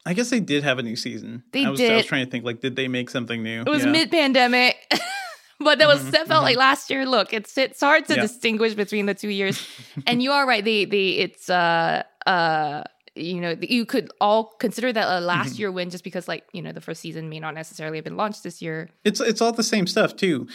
I 0.06 0.14
guess 0.14 0.30
they 0.30 0.42
did 0.42 0.66
have 0.66 0.80
a 0.80 0.84
new 0.84 0.98
season. 0.98 1.44
They 1.54 1.66
I 1.66 1.70
was, 1.70 1.80
did. 1.80 1.92
I 1.92 1.96
was 1.96 2.06
trying 2.06 2.26
to 2.26 2.32
think 2.32 2.44
like, 2.44 2.60
did 2.60 2.76
they 2.76 2.90
make 2.90 3.10
something 3.10 3.42
new? 3.42 3.62
It 3.62 3.70
was 3.70 3.86
yeah. 3.86 3.92
mid 3.92 4.12
pandemic. 4.12 4.76
but 5.60 5.80
that 5.80 5.88
was 5.88 6.00
mm-hmm, 6.00 6.12
that 6.12 6.28
felt 6.28 6.40
mm-hmm. 6.40 6.44
like 6.44 6.58
last 6.58 6.90
year. 6.90 7.06
Look, 7.06 7.34
it's 7.34 7.58
it's 7.58 7.80
hard 7.80 8.06
to 8.08 8.16
yeah. 8.16 8.22
distinguish 8.22 8.74
between 8.74 9.06
the 9.06 9.14
two 9.14 9.30
years. 9.30 9.66
and 10.08 10.22
you 10.22 10.32
are 10.32 10.48
right. 10.48 10.64
The 10.64 10.86
the 10.86 11.20
it's 11.20 11.50
uh 11.50 12.04
uh 12.26 12.84
you 13.16 13.40
know 13.40 13.56
you 13.62 13.86
could 13.86 14.10
all 14.20 14.54
consider 14.60 14.92
that 14.92 15.08
a 15.08 15.22
last 15.22 15.54
mm-hmm. 15.54 15.60
year 15.62 15.72
win 15.72 15.90
just 15.90 16.04
because 16.04 16.28
like 16.28 16.44
you 16.54 16.62
know 16.62 16.72
the 16.72 16.82
first 16.82 17.02
season 17.02 17.30
may 17.30 17.40
not 17.40 17.54
necessarily 17.54 17.98
have 17.98 18.06
been 18.06 18.18
launched 18.18 18.44
this 18.44 18.62
year. 18.62 18.90
It's 19.04 19.20
it's 19.20 19.42
all 19.42 19.52
the 19.52 19.64
same 19.64 19.88
stuff 19.88 20.16
too. 20.16 20.48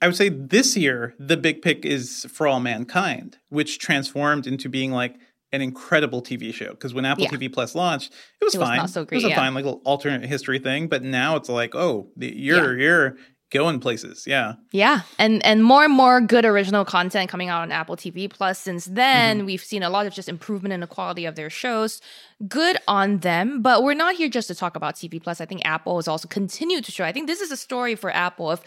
I 0.00 0.06
would 0.06 0.16
say 0.16 0.28
this 0.28 0.76
year 0.76 1.14
the 1.18 1.36
big 1.36 1.62
pick 1.62 1.84
is 1.84 2.26
For 2.32 2.46
All 2.46 2.60
Mankind, 2.60 3.38
which 3.48 3.78
transformed 3.78 4.46
into 4.46 4.68
being 4.68 4.92
like 4.92 5.16
an 5.52 5.60
incredible 5.60 6.22
TV 6.22 6.52
show. 6.52 6.70
Because 6.70 6.94
when 6.94 7.04
Apple 7.04 7.24
yeah. 7.24 7.30
TV 7.30 7.52
Plus 7.52 7.74
launched, 7.74 8.12
it 8.40 8.44
was 8.44 8.54
it 8.54 8.58
fine. 8.58 8.82
Was 8.82 8.92
so 8.92 9.04
great, 9.04 9.16
it 9.16 9.24
was 9.24 9.24
a 9.24 9.28
yeah. 9.30 9.36
fine 9.36 9.54
like 9.54 9.64
little 9.64 9.82
alternate 9.84 10.28
history 10.28 10.58
thing. 10.58 10.88
But 10.88 11.02
now 11.02 11.36
it's 11.36 11.48
like, 11.48 11.74
oh, 11.74 12.10
you're 12.16 12.78
yeah. 12.78 12.84
you're 12.84 13.16
going 13.50 13.80
places 13.80 14.26
yeah. 14.26 14.54
Yeah 14.72 15.02
and 15.18 15.44
and 15.44 15.64
more 15.64 15.84
and 15.84 15.92
more 15.92 16.20
good 16.20 16.44
original 16.44 16.84
content 16.84 17.30
coming 17.30 17.48
out 17.48 17.62
on 17.62 17.72
apple 17.72 17.96
tv 17.96 18.28
plus 18.30 18.58
since 18.58 18.84
then 18.86 19.38
mm-hmm. 19.38 19.46
we've 19.46 19.64
seen 19.64 19.82
a 19.82 19.90
lot 19.90 20.06
of 20.06 20.12
just 20.12 20.28
improvement 20.28 20.72
in 20.72 20.80
the 20.80 20.86
quality 20.86 21.24
of 21.24 21.34
their 21.34 21.50
shows. 21.50 22.00
Good 22.46 22.76
on 22.86 23.18
them 23.18 23.62
but 23.62 23.82
we're 23.82 23.94
not 23.94 24.16
here 24.16 24.28
just 24.28 24.48
to 24.48 24.54
talk 24.54 24.76
about 24.76 24.96
tv 24.96 25.22
plus. 25.22 25.40
I 25.40 25.46
think 25.46 25.62
apple 25.64 25.96
has 25.96 26.08
also 26.08 26.28
continued 26.28 26.84
to 26.84 26.92
show 26.92 27.04
i 27.04 27.12
think 27.12 27.26
this 27.26 27.40
is 27.40 27.50
a 27.50 27.56
story 27.56 27.94
for 27.94 28.10
apple 28.10 28.50
of 28.50 28.60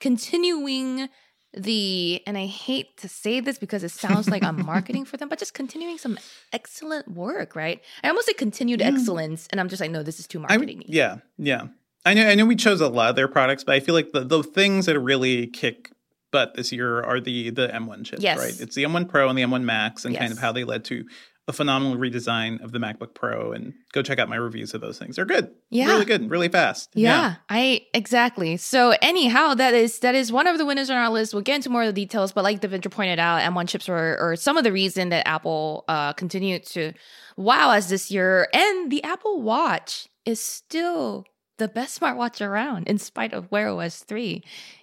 continuing 0.00 1.08
the 1.54 2.22
and 2.26 2.36
i 2.36 2.46
hate 2.46 2.96
to 2.98 3.08
say 3.08 3.40
this 3.40 3.58
because 3.58 3.82
it 3.82 3.90
sounds 3.90 4.28
like 4.28 4.44
i'm 4.44 4.64
marketing 4.66 5.04
for 5.04 5.16
them 5.16 5.28
but 5.28 5.38
just 5.38 5.54
continuing 5.54 5.96
some 5.98 6.18
excellent 6.52 7.08
work 7.08 7.56
right? 7.56 7.82
I 8.04 8.08
almost 8.08 8.26
say 8.26 8.34
continued 8.34 8.80
yeah. 8.80 8.88
excellence 8.88 9.48
and 9.50 9.60
i'm 9.60 9.68
just 9.68 9.80
like 9.80 9.90
no 9.90 10.02
this 10.02 10.20
is 10.20 10.26
too 10.26 10.40
marketing 10.40 10.82
yeah 10.86 11.16
yeah 11.38 11.68
I 12.04 12.14
know 12.14 12.26
I 12.26 12.34
know 12.34 12.46
we 12.46 12.56
chose 12.56 12.80
a 12.80 12.88
lot 12.88 13.10
of 13.10 13.16
their 13.16 13.28
products, 13.28 13.64
but 13.64 13.74
I 13.74 13.80
feel 13.80 13.94
like 13.94 14.12
the, 14.12 14.24
the 14.24 14.42
things 14.42 14.86
that 14.86 14.98
really 14.98 15.46
kick 15.46 15.90
butt 16.30 16.54
this 16.54 16.72
year 16.72 17.02
are 17.02 17.20
the 17.20 17.50
the 17.50 17.68
M1 17.68 18.04
chips, 18.04 18.22
yes. 18.22 18.38
right? 18.38 18.60
It's 18.60 18.74
the 18.74 18.84
M1 18.84 19.08
Pro 19.08 19.28
and 19.28 19.38
the 19.38 19.42
M1 19.42 19.62
Max 19.62 20.04
and 20.04 20.14
yes. 20.14 20.20
kind 20.20 20.32
of 20.32 20.38
how 20.38 20.52
they 20.52 20.64
led 20.64 20.84
to 20.86 21.04
a 21.48 21.52
phenomenal 21.52 21.96
redesign 21.96 22.62
of 22.62 22.72
the 22.72 22.78
MacBook 22.78 23.14
Pro 23.14 23.52
and 23.52 23.72
go 23.92 24.02
check 24.02 24.18
out 24.18 24.28
my 24.28 24.36
reviews 24.36 24.74
of 24.74 24.82
those 24.82 24.98
things. 24.98 25.16
They're 25.16 25.24
good. 25.24 25.50
Yeah. 25.70 25.86
Really 25.86 26.04
good, 26.04 26.30
really 26.30 26.48
fast. 26.48 26.90
Yeah, 26.92 27.10
yeah, 27.10 27.34
I 27.48 27.86
exactly. 27.94 28.58
So 28.58 28.94
anyhow, 29.00 29.54
that 29.54 29.72
is 29.72 30.00
that 30.00 30.14
is 30.14 30.30
one 30.30 30.46
of 30.46 30.58
the 30.58 30.66
winners 30.66 30.90
on 30.90 30.98
our 30.98 31.08
list. 31.08 31.32
We'll 31.32 31.42
get 31.42 31.56
into 31.56 31.70
more 31.70 31.82
of 31.82 31.94
the 31.94 32.00
details, 32.00 32.32
but 32.32 32.44
like 32.44 32.60
Devindra 32.60 32.90
pointed 32.90 33.18
out, 33.18 33.40
M1 33.40 33.66
chips 33.66 33.88
were 33.88 34.18
or 34.20 34.36
some 34.36 34.58
of 34.58 34.64
the 34.64 34.72
reason 34.72 35.08
that 35.08 35.26
Apple 35.26 35.84
uh 35.88 36.12
continued 36.12 36.64
to 36.66 36.92
wow 37.38 37.70
us 37.70 37.88
this 37.88 38.10
year. 38.10 38.48
And 38.52 38.90
the 38.92 39.02
Apple 39.02 39.40
Watch 39.40 40.08
is 40.26 40.42
still 40.42 41.24
the 41.58 41.68
best 41.68 42.00
smartwatch 42.00 42.44
around 42.44 42.88
in 42.88 42.98
spite 42.98 43.32
of 43.32 43.50
Wear 43.50 43.68
OS 43.68 44.02
3. 44.02 44.42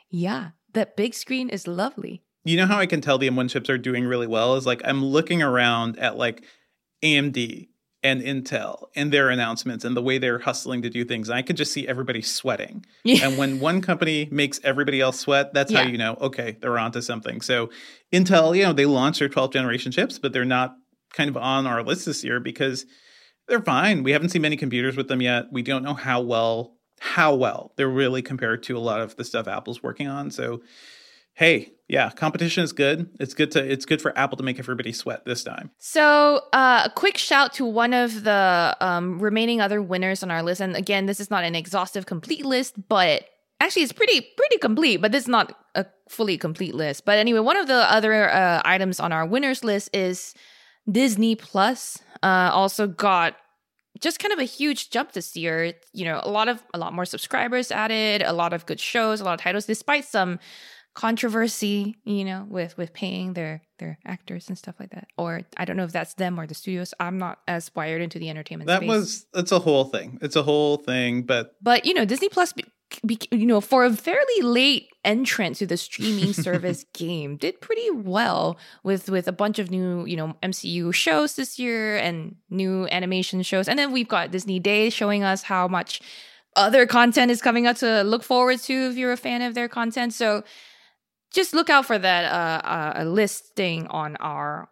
Yeah, 0.09 0.49
that 0.73 0.95
big 0.95 1.13
screen 1.13 1.49
is 1.49 1.67
lovely. 1.67 2.21
You 2.43 2.57
know 2.57 2.67
how 2.67 2.77
I 2.77 2.85
can 2.85 3.01
tell 3.01 3.17
the 3.17 3.29
M1 3.29 3.49
chips 3.49 3.69
are 3.69 3.77
doing 3.77 4.05
really 4.05 4.27
well 4.27 4.55
is 4.55 4.67
like 4.67 4.81
I'm 4.85 5.03
looking 5.03 5.41
around 5.41 5.97
at 5.97 6.15
like 6.15 6.43
AMD 7.03 7.67
and 8.03 8.21
Intel 8.21 8.85
and 8.95 9.11
their 9.11 9.31
announcements 9.31 9.83
and 9.83 9.97
the 9.97 10.01
way 10.01 10.19
they're 10.19 10.37
hustling 10.37 10.83
to 10.83 10.91
do 10.91 11.03
things. 11.03 11.27
And 11.27 11.35
I 11.35 11.41
could 11.41 11.57
just 11.57 11.73
see 11.73 11.87
everybody 11.87 12.21
sweating. 12.21 12.85
Yeah. 13.03 13.27
And 13.27 13.37
when 13.37 13.59
one 13.59 13.81
company 13.81 14.27
makes 14.31 14.59
everybody 14.63 14.99
else 14.99 15.19
sweat, 15.19 15.53
that's 15.53 15.71
yeah. 15.71 15.83
how 15.83 15.89
you 15.89 15.97
know, 15.97 16.17
okay, 16.21 16.57
they're 16.59 16.79
onto 16.79 17.01
something. 17.01 17.41
So 17.41 17.69
Intel, 18.11 18.57
you 18.57 18.63
know, 18.63 18.73
they 18.73 18.87
launched 18.87 19.19
their 19.19 19.29
12th 19.29 19.53
generation 19.53 19.91
chips, 19.91 20.17
but 20.17 20.33
they're 20.33 20.43
not 20.43 20.75
kind 21.13 21.29
of 21.29 21.37
on 21.37 21.67
our 21.67 21.83
list 21.83 22.07
this 22.07 22.23
year 22.23 22.39
because 22.39 22.85
they're 23.47 23.61
fine. 23.61 24.03
We 24.03 24.11
haven't 24.11 24.29
seen 24.29 24.41
many 24.41 24.57
computers 24.57 24.97
with 24.97 25.07
them 25.07 25.21
yet. 25.21 25.51
We 25.51 25.61
don't 25.61 25.83
know 25.83 25.93
how 25.93 26.21
well 26.21 26.75
how 26.99 27.35
well 27.35 27.73
they're 27.75 27.89
really 27.89 28.21
compared 28.21 28.63
to 28.63 28.77
a 28.77 28.79
lot 28.79 29.01
of 29.01 29.15
the 29.15 29.23
stuff 29.23 29.47
Apple's 29.47 29.83
working 29.83 30.07
on. 30.07 30.31
So, 30.31 30.61
hey, 31.33 31.73
yeah, 31.87 32.09
competition 32.09 32.63
is 32.63 32.73
good. 32.73 33.09
It's 33.19 33.33
good 33.33 33.51
to 33.51 33.63
it's 33.63 33.85
good 33.85 34.01
for 34.01 34.17
Apple 34.17 34.37
to 34.37 34.43
make 34.43 34.57
everybody 34.57 34.91
sweat 34.91 35.25
this 35.25 35.43
time. 35.43 35.71
So, 35.77 36.41
uh, 36.53 36.83
a 36.85 36.89
quick 36.89 37.17
shout 37.17 37.53
to 37.53 37.65
one 37.65 37.93
of 37.93 38.23
the 38.23 38.75
um, 38.81 39.19
remaining 39.19 39.61
other 39.61 39.81
winners 39.81 40.23
on 40.23 40.31
our 40.31 40.41
list. 40.41 40.61
And 40.61 40.75
again, 40.75 41.05
this 41.05 41.19
is 41.19 41.29
not 41.29 41.43
an 41.43 41.53
exhaustive, 41.53 42.05
complete 42.05 42.45
list, 42.45 42.87
but 42.87 43.25
actually, 43.59 43.83
it's 43.83 43.93
pretty 43.93 44.21
pretty 44.21 44.57
complete. 44.57 44.97
But 44.97 45.11
this 45.11 45.23
is 45.23 45.29
not 45.29 45.55
a 45.75 45.85
fully 46.09 46.37
complete 46.37 46.73
list. 46.73 47.05
But 47.05 47.19
anyway, 47.19 47.39
one 47.39 47.57
of 47.57 47.67
the 47.67 47.91
other 47.91 48.31
uh, 48.31 48.61
items 48.65 48.99
on 48.99 49.11
our 49.11 49.25
winners 49.25 49.63
list 49.63 49.89
is 49.93 50.33
Disney 50.89 51.35
Plus 51.35 51.99
uh, 52.21 52.49
also 52.53 52.87
got 52.87 53.35
just 53.99 54.19
kind 54.19 54.33
of 54.33 54.39
a 54.39 54.43
huge 54.43 54.89
jump 54.89 55.13
this 55.13 55.35
year. 55.35 55.73
You 55.93 56.05
know, 56.05 56.19
a 56.23 56.29
lot 56.29 56.47
of 56.47 56.63
a 56.73 56.77
lot 56.77 56.93
more 56.93 57.05
subscribers 57.05 57.71
added, 57.71 58.21
a 58.21 58.33
lot 58.33 58.53
of 58.53 58.65
good 58.65 58.79
shows, 58.79 59.21
a 59.21 59.23
lot 59.23 59.33
of 59.33 59.41
titles, 59.41 59.65
despite 59.65 60.05
some 60.05 60.39
controversy, 60.93 61.95
you 62.05 62.23
know, 62.23 62.45
with 62.49 62.77
with 62.77 62.93
paying 62.93 63.33
their 63.33 63.61
their 63.79 63.99
actors 64.05 64.47
and 64.47 64.57
stuff 64.57 64.75
like 64.79 64.91
that. 64.91 65.07
Or 65.17 65.41
I 65.57 65.65
don't 65.65 65.77
know 65.77 65.83
if 65.83 65.91
that's 65.91 66.13
them 66.15 66.39
or 66.39 66.47
the 66.47 66.55
studios. 66.55 66.93
I'm 66.99 67.17
not 67.17 67.39
as 67.47 67.71
wired 67.75 68.01
into 68.01 68.19
the 68.19 68.29
entertainment. 68.29 68.67
That 68.67 68.79
space. 68.79 68.89
was 68.89 69.25
it's 69.33 69.51
a 69.51 69.59
whole 69.59 69.85
thing. 69.85 70.19
It's 70.21 70.35
a 70.35 70.43
whole 70.43 70.77
thing, 70.77 71.23
but 71.23 71.55
but 71.61 71.85
you 71.85 71.93
know, 71.93 72.05
Disney 72.05 72.29
Plus 72.29 72.53
you 73.03 73.45
know, 73.45 73.61
for 73.61 73.85
a 73.85 73.93
fairly 73.93 74.41
late 74.41 74.89
entrant 75.03 75.57
to 75.57 75.65
the 75.65 75.77
streaming 75.77 76.33
service 76.47 76.85
game, 76.93 77.37
did 77.37 77.61
pretty 77.61 77.89
well 77.91 78.57
with 78.83 79.09
with 79.09 79.27
a 79.27 79.31
bunch 79.31 79.59
of 79.59 79.71
new, 79.71 80.05
you 80.05 80.15
know, 80.15 80.35
MCU 80.43 80.93
shows 80.93 81.35
this 81.35 81.59
year 81.59 81.97
and 81.97 82.35
new 82.49 82.87
animation 82.89 83.41
shows. 83.41 83.67
And 83.67 83.77
then 83.77 83.91
we've 83.91 84.07
got 84.07 84.31
Disney 84.31 84.59
Day 84.59 84.89
showing 84.89 85.23
us 85.23 85.43
how 85.43 85.67
much 85.67 86.01
other 86.55 86.85
content 86.85 87.31
is 87.31 87.41
coming 87.41 87.67
out 87.67 87.77
to 87.77 88.03
look 88.03 88.23
forward 88.23 88.59
to 88.61 88.73
if 88.73 88.97
you're 88.97 89.11
a 89.11 89.17
fan 89.17 89.41
of 89.41 89.53
their 89.53 89.67
content. 89.67 90.13
So 90.13 90.43
just 91.31 91.53
look 91.53 91.69
out 91.69 91.85
for 91.85 91.97
that 91.97 92.31
uh, 92.31 92.99
uh 92.99 93.03
listing 93.03 93.87
on 93.87 94.15
our 94.17 94.69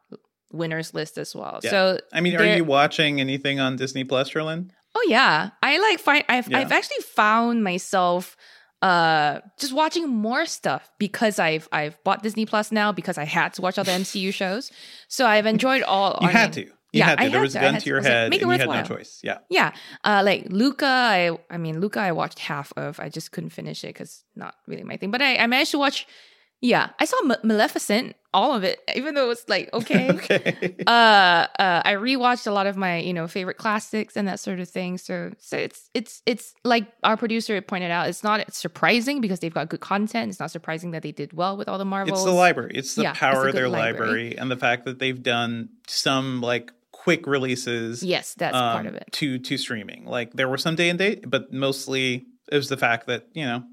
winners 0.52 0.94
list 0.94 1.18
as 1.18 1.36
well. 1.36 1.60
Yeah. 1.64 1.70
So 1.72 2.00
I 2.14 2.22
mean, 2.22 2.36
are 2.38 2.56
you 2.56 2.64
watching 2.64 3.20
anything 3.20 3.60
on 3.60 3.76
Disney 3.76 4.04
Plus, 4.04 4.30
Cherlynn? 4.30 4.70
Oh 4.96 5.06
yeah, 5.08 5.52
I 5.62 5.78
like 5.80 6.00
find 6.00 6.24
I've 6.30 6.50
yeah. 6.50 6.60
I've 6.60 6.72
actually 6.72 7.02
found 7.02 7.64
myself 7.64 8.38
uh 8.82 9.40
just 9.58 9.74
watching 9.74 10.08
more 10.08 10.46
stuff 10.46 10.92
because 11.00 11.40
I've 11.40 11.68
I've 11.72 12.02
bought 12.04 12.22
Disney 12.22 12.46
Plus 12.46 12.72
now 12.72 12.92
because 12.92 13.18
I 13.18 13.24
had 13.24 13.54
to 13.54 13.62
watch 13.62 13.78
all 13.78 13.84
the 13.84 13.92
MCU 13.92 14.34
shows. 14.34 14.72
So 15.08 15.26
I've 15.26 15.46
enjoyed 15.46 15.84
all. 15.84 16.20
you 16.22 16.28
I 16.28 16.32
had 16.32 16.54
to. 16.54 16.62
You 16.94 17.00
yeah, 17.00 17.06
had 17.08 17.18
to. 17.18 17.24
I 17.26 17.30
there 17.30 17.42
was 17.42 17.56
a 17.56 17.60
gun 17.60 17.74
to, 17.74 17.80
to 17.80 17.90
your 17.90 18.02
head, 18.02 18.32
like, 18.32 18.42
and 18.42 18.52
you 18.52 18.60
had 18.60 18.70
no 18.70 18.84
choice. 18.84 19.20
Yeah, 19.24 19.40
yeah. 19.50 19.74
Uh, 20.04 20.22
like 20.24 20.46
Luca, 20.50 20.86
I 20.86 21.36
I 21.50 21.58
mean 21.58 21.82
Luca, 21.82 22.00
I 22.00 22.12
watched 22.12 22.38
half 22.38 22.72
of. 22.78 23.00
I 23.00 23.10
just 23.10 23.32
couldn't 23.32 23.50
finish 23.50 23.84
it 23.84 23.88
because 23.88 24.24
not 24.36 24.54
really 24.68 24.84
my 24.84 24.98
thing. 24.98 25.10
But 25.10 25.24
I, 25.24 25.38
I 25.38 25.48
managed 25.48 25.72
to 25.72 25.80
watch 25.80 26.06
yeah, 26.64 26.92
I 26.98 27.04
saw 27.04 27.18
M- 27.26 27.36
Maleficent, 27.44 28.16
all 28.34 28.56
of 28.56 28.64
it, 28.64 28.80
even 28.96 29.16
though 29.16 29.26
it 29.26 29.28
was 29.28 29.44
like 29.50 29.72
okay. 29.74 30.10
okay. 30.12 30.76
Uh, 30.88 30.90
uh, 31.60 31.82
I 31.84 31.96
rewatched 31.96 32.48
a 32.48 32.52
lot 32.52 32.68
of 32.68 32.78
my 32.78 33.00
you 33.00 33.14
know 33.14 33.28
favorite 33.28 33.58
classics 33.58 34.16
and 34.16 34.30
that 34.30 34.40
sort 34.40 34.62
of 34.62 34.70
thing. 34.70 34.98
So, 34.98 35.34
so 35.40 35.58
it's 35.58 35.90
it's 35.94 36.22
it's 36.26 36.56
like 36.64 36.88
our 37.04 37.18
producer 37.18 37.62
pointed 37.62 37.92
out, 37.92 38.08
it's 38.08 38.24
not 38.24 38.54
surprising 38.54 39.20
because 39.20 39.42
they've 39.42 39.54
got 39.54 39.68
good 39.68 39.82
content. 39.82 40.30
It's 40.30 40.40
not 40.40 40.52
surprising 40.52 40.92
that 40.92 41.04
they 41.04 41.12
did 41.12 41.34
well 41.34 41.58
with 41.58 41.68
all 41.68 41.78
the 41.78 41.84
Marvels. 41.84 42.20
It's 42.20 42.26
the 42.26 42.32
library. 42.32 42.72
It's 42.76 42.96
the 42.96 43.04
yeah, 43.04 43.14
power 43.14 43.42
it's 43.42 43.50
of 43.50 43.56
their 43.56 43.68
library. 43.68 44.08
library 44.08 44.38
and 44.38 44.50
the 44.50 44.56
fact 44.58 44.86
that 44.86 45.00
they've 45.00 45.22
done 45.22 45.68
some 45.90 46.40
like 46.40 46.72
quick 46.94 47.28
releases. 47.28 48.04
Yes, 48.04 48.36
that's 48.36 48.56
um, 48.56 48.74
part 48.74 48.86
of 48.86 48.96
it. 48.96 49.10
To 49.12 49.38
to 49.38 49.58
streaming, 49.58 50.06
like 50.06 50.32
there 50.32 50.48
were 50.48 50.58
some 50.58 50.78
day 50.78 50.88
and 50.88 50.98
date, 50.98 51.30
but 51.30 51.52
mostly 51.52 52.26
it 52.50 52.56
was 52.56 52.70
the 52.70 52.78
fact 52.78 53.08
that 53.08 53.28
you 53.34 53.44
know 53.46 53.66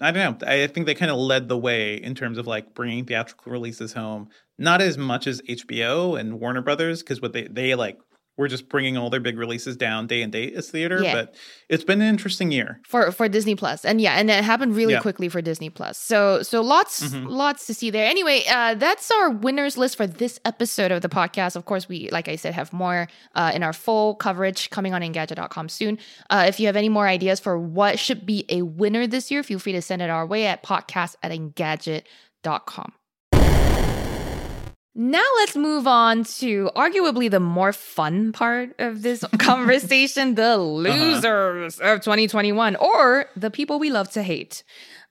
I 0.00 0.10
don't 0.10 0.40
know. 0.42 0.48
I 0.48 0.66
think 0.66 0.86
they 0.86 0.94
kind 0.94 1.10
of 1.10 1.18
led 1.18 1.48
the 1.48 1.58
way 1.58 1.96
in 1.96 2.14
terms 2.14 2.38
of 2.38 2.46
like 2.46 2.74
bringing 2.74 3.04
theatrical 3.04 3.52
releases 3.52 3.92
home. 3.92 4.28
Not 4.58 4.80
as 4.80 4.96
much 4.96 5.26
as 5.26 5.42
HBO 5.42 6.18
and 6.18 6.40
Warner 6.40 6.62
Brothers, 6.62 7.02
because 7.02 7.20
what 7.20 7.32
they 7.32 7.46
they 7.48 7.74
like 7.74 7.98
we're 8.36 8.48
just 8.48 8.68
bringing 8.68 8.96
all 8.96 9.08
their 9.10 9.20
big 9.20 9.38
releases 9.38 9.76
down 9.76 10.06
day 10.06 10.22
and 10.22 10.30
date 10.32 10.54
as 10.54 10.70
theater. 10.70 11.02
Yeah. 11.02 11.14
But 11.14 11.34
it's 11.68 11.84
been 11.84 12.00
an 12.02 12.08
interesting 12.08 12.50
year. 12.52 12.80
for 12.86 13.10
for 13.12 13.28
Disney 13.28 13.54
Plus, 13.54 13.84
and 13.84 14.00
yeah, 14.00 14.14
and 14.18 14.30
it 14.30 14.44
happened 14.44 14.76
really 14.76 14.92
Yeah. 14.94 15.00
quickly 15.00 15.28
for 15.28 15.40
Disney 15.40 15.70
Plus. 15.70 15.98
So 15.98 16.42
so 16.42 16.60
lots 16.60 17.02
Mhm. 17.02 17.28
lots 17.28 17.66
to 17.66 17.74
see 17.74 17.90
there. 17.90 18.06
Anyway, 18.08 18.42
uh, 18.50 18.74
that's 18.74 19.10
our 19.10 19.30
winners 19.30 19.76
list 19.78 19.96
for 19.96 20.06
this 20.06 20.38
episode 20.44 20.92
of 20.92 21.02
the 21.02 21.08
podcast. 21.08 21.56
Of 21.56 21.64
course, 21.64 21.88
we 21.88 22.08
like 22.12 22.28
I 22.28 22.36
said 22.36 22.54
have 22.54 22.72
more 22.72 23.08
uh, 23.34 23.52
in 23.54 23.62
our 23.62 23.72
full 23.72 24.14
coverage 24.16 24.70
coming 24.70 24.92
on 24.94 25.02
Engadget.com 25.02 25.68
soon. 25.68 25.98
Uh, 26.30 26.44
if 26.48 26.60
you 26.60 26.66
have 26.66 26.76
any 26.76 26.88
more 26.88 27.06
ideas 27.08 27.40
for 27.40 27.58
what 27.58 27.98
should 27.98 28.26
be 28.26 28.44
a 28.48 28.62
winner 28.62 29.06
this 29.06 29.30
year, 29.30 29.42
feel 29.42 29.58
free 29.58 29.72
to 29.72 29.82
send 29.82 30.02
it 30.02 30.10
our 30.10 30.26
way 30.26 30.46
at 30.46 30.62
podcast 30.62 31.16
at 31.22 31.30
Engadget.com. 31.32 32.92
Now 34.98 35.24
let's 35.36 35.54
move 35.56 35.86
on 35.86 36.24
to 36.40 36.70
arguably 36.74 37.30
the 37.30 37.38
more 37.38 37.74
fun 37.74 38.32
part 38.32 38.74
of 38.78 39.02
this 39.02 39.22
conversation 39.38 40.36
the 40.36 40.56
losers 40.56 41.78
of 41.80 42.00
2021 42.00 42.76
or 42.76 43.26
the 43.36 43.50
people 43.50 43.78
we 43.78 43.90
love 43.90 44.10
to 44.12 44.22
hate. 44.22 44.64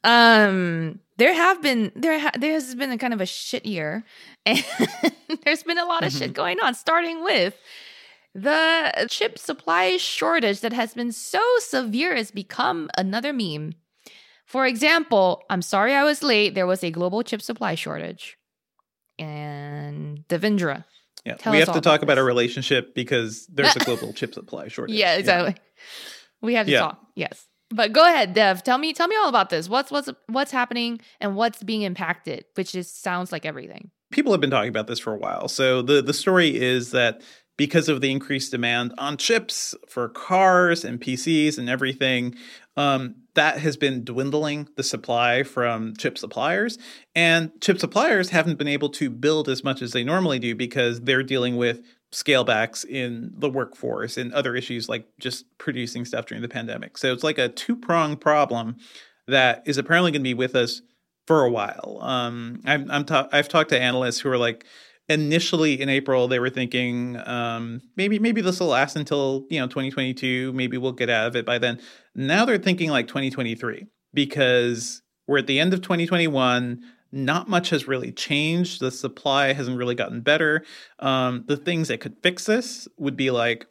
Um 0.03 0.99
there 1.17 1.35
have 1.35 1.61
been 1.61 1.91
there 1.95 2.19
ha- 2.19 2.31
there 2.37 2.53
has 2.53 2.73
been 2.73 2.91
a 2.91 2.97
kind 2.97 3.13
of 3.13 3.21
a 3.21 3.27
shit 3.27 3.63
year 3.63 4.03
and 4.47 4.65
there's 5.43 5.61
been 5.61 5.77
a 5.77 5.85
lot 5.85 6.03
of 6.03 6.11
shit 6.11 6.33
going 6.33 6.59
on 6.61 6.73
starting 6.73 7.23
with 7.23 7.55
the 8.33 9.07
chip 9.07 9.37
supply 9.37 9.97
shortage 9.97 10.61
that 10.61 10.73
has 10.73 10.95
been 10.95 11.11
so 11.11 11.41
severe 11.59 12.15
has 12.15 12.31
become 12.31 12.89
another 12.97 13.31
meme. 13.31 13.75
For 14.47 14.65
example, 14.65 15.43
I'm 15.49 15.61
sorry 15.61 15.93
I 15.93 16.03
was 16.03 16.23
late. 16.23 16.55
There 16.55 16.67
was 16.67 16.83
a 16.83 16.89
global 16.89 17.21
chip 17.21 17.41
supply 17.41 17.75
shortage. 17.75 18.35
And 19.19 20.27
Devindra. 20.27 20.85
Yeah. 21.25 21.35
Tell 21.35 21.51
we 21.53 21.59
have 21.59 21.73
to 21.73 21.81
talk 21.81 22.01
about 22.01 22.03
about 22.03 22.17
our 22.19 22.25
relationship 22.25 22.93
because 22.93 23.47
there's 23.47 23.75
a 23.75 23.79
global 23.85 24.13
chip 24.13 24.33
supply 24.33 24.67
shortage. 24.67 24.95
Yeah, 24.95 25.15
exactly. 25.15 25.55
We 26.41 26.53
have 26.55 26.67
to 26.67 26.71
Yeah. 26.71 26.79
talk. 26.79 26.99
Yes. 27.15 27.47
But 27.71 27.93
go 27.93 28.03
ahead, 28.05 28.33
Dev. 28.35 28.61
Tell 28.63 28.77
me 28.77 28.93
tell 28.93 29.07
me 29.07 29.15
all 29.15 29.27
about 29.27 29.49
this. 29.49 29.67
What's 29.67 29.89
what's 29.89 30.09
what's 30.27 30.51
happening 30.51 30.99
and 31.19 31.35
what's 31.35 31.63
being 31.63 31.81
impacted, 31.81 32.45
which 32.53 32.73
just 32.73 33.01
sounds 33.01 33.31
like 33.31 33.45
everything. 33.45 33.89
people 34.11 34.31
have 34.31 34.39
been 34.41 34.51
talking 34.51 34.69
about 34.69 34.85
this 34.87 34.99
for 34.99 35.13
a 35.13 35.17
while. 35.17 35.47
So 35.47 35.81
the 35.81 36.01
the 36.01 36.13
story 36.13 36.55
is 36.55 36.91
that 36.91 37.21
because 37.57 37.89
of 37.89 38.01
the 38.01 38.11
increased 38.11 38.51
demand 38.51 38.93
on 38.99 39.17
chips 39.17 39.73
for 39.89 40.09
cars 40.09 40.85
and 40.85 41.01
PCs 41.01 41.57
and 41.57 41.67
everything, 41.69 42.35
um, 42.77 43.15
that 43.35 43.59
has 43.59 43.77
been 43.77 44.03
dwindling 44.03 44.67
the 44.75 44.83
supply 44.83 45.43
from 45.43 45.95
chip 45.95 46.17
suppliers. 46.17 46.77
And 47.13 47.51
chip 47.61 47.79
suppliers 47.79 48.29
haven't 48.29 48.57
been 48.57 48.67
able 48.67 48.89
to 48.89 49.09
build 49.09 49.47
as 49.47 49.63
much 49.63 49.81
as 49.81 49.91
they 49.91 50.03
normally 50.03 50.39
do 50.39 50.55
because 50.55 51.01
they're 51.01 51.23
dealing 51.23 51.57
with 51.57 51.81
scalebacks 52.11 52.85
in 52.85 53.33
the 53.37 53.49
workforce 53.49 54.17
and 54.17 54.33
other 54.33 54.55
issues 54.55 54.87
like 54.87 55.05
just 55.19 55.45
producing 55.57 56.05
stuff 56.05 56.25
during 56.25 56.41
the 56.41 56.47
pandemic. 56.47 56.97
So 56.97 57.11
it's 57.11 57.23
like 57.23 57.37
a 57.37 57.49
two 57.49 57.75
pronged 57.75 58.21
problem 58.21 58.77
that 59.27 59.63
is 59.65 59.77
apparently 59.77 60.11
going 60.11 60.21
to 60.21 60.29
be 60.29 60.33
with 60.33 60.55
us 60.55 60.81
for 61.27 61.43
a 61.43 61.51
while. 61.51 61.99
Um, 62.01 62.61
I'm, 62.65 62.89
I'm 62.89 63.05
ta- 63.05 63.27
I've 63.31 63.49
talked 63.49 63.69
to 63.69 63.79
analysts 63.79 64.19
who 64.19 64.29
are 64.29 64.37
like, 64.37 64.65
initially 65.07 65.79
in 65.79 65.87
April 65.87 66.27
they 66.27 66.39
were 66.39 66.49
thinking 66.49 67.15
um, 67.27 67.81
maybe 67.95 68.17
maybe 68.17 68.41
this 68.41 68.59
will 68.59 68.67
last 68.67 68.95
until 68.95 69.45
you 69.49 69.59
know 69.59 69.67
2022. 69.67 70.51
Maybe 70.53 70.77
we'll 70.77 70.91
get 70.91 71.09
out 71.09 71.27
of 71.27 71.35
it 71.35 71.45
by 71.45 71.57
then. 71.57 71.79
Now 72.15 72.45
they're 72.45 72.57
thinking 72.57 72.89
like 72.89 73.07
2023 73.07 73.87
because 74.13 75.01
we're 75.27 75.39
at 75.39 75.47
the 75.47 75.59
end 75.59 75.73
of 75.73 75.81
2021. 75.81 76.81
Not 77.11 77.49
much 77.49 77.69
has 77.69 77.87
really 77.87 78.11
changed. 78.11 78.81
The 78.81 78.91
supply 78.91 79.53
hasn't 79.53 79.77
really 79.77 79.95
gotten 79.95 80.21
better. 80.21 80.63
Um, 80.99 81.43
the 81.47 81.57
things 81.57 81.87
that 81.89 81.99
could 81.99 82.17
fix 82.21 82.45
this 82.45 82.87
would 82.97 83.15
be 83.15 83.31
like 83.31 83.67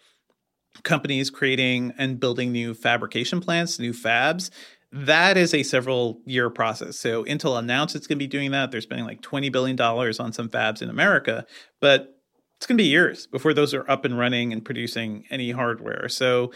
companies 0.83 1.31
creating 1.31 1.93
and 1.99 2.19
building 2.19 2.53
new 2.53 2.75
fabrication 2.75 3.41
plants, 3.41 3.79
new 3.79 3.93
fabs. 3.93 4.51
That 4.93 5.37
is 5.37 5.53
a 5.53 5.63
several 5.63 6.21
year 6.25 6.51
process. 6.51 6.99
So 6.99 7.25
Intel 7.25 7.59
announced 7.59 7.97
it's 7.97 8.07
going 8.07 8.19
to 8.19 8.23
be 8.23 8.29
doing 8.29 8.53
that. 8.53 8.71
They're 8.71 8.81
spending 8.81 9.07
like 9.07 9.23
$20 9.23 9.51
billion 9.51 9.79
on 9.81 10.33
some 10.33 10.49
fabs 10.49 10.83
in 10.83 10.89
America, 10.89 11.47
but 11.81 12.15
it's 12.57 12.67
going 12.67 12.79
to 12.79 12.83
be 12.83 12.89
years 12.89 13.27
before 13.27 13.53
those 13.53 13.75
are 13.75 13.89
up 13.91 14.05
and 14.05 14.19
running 14.19 14.53
and 14.53 14.65
producing 14.65 15.25
any 15.31 15.51
hardware. 15.51 16.09
So 16.09 16.53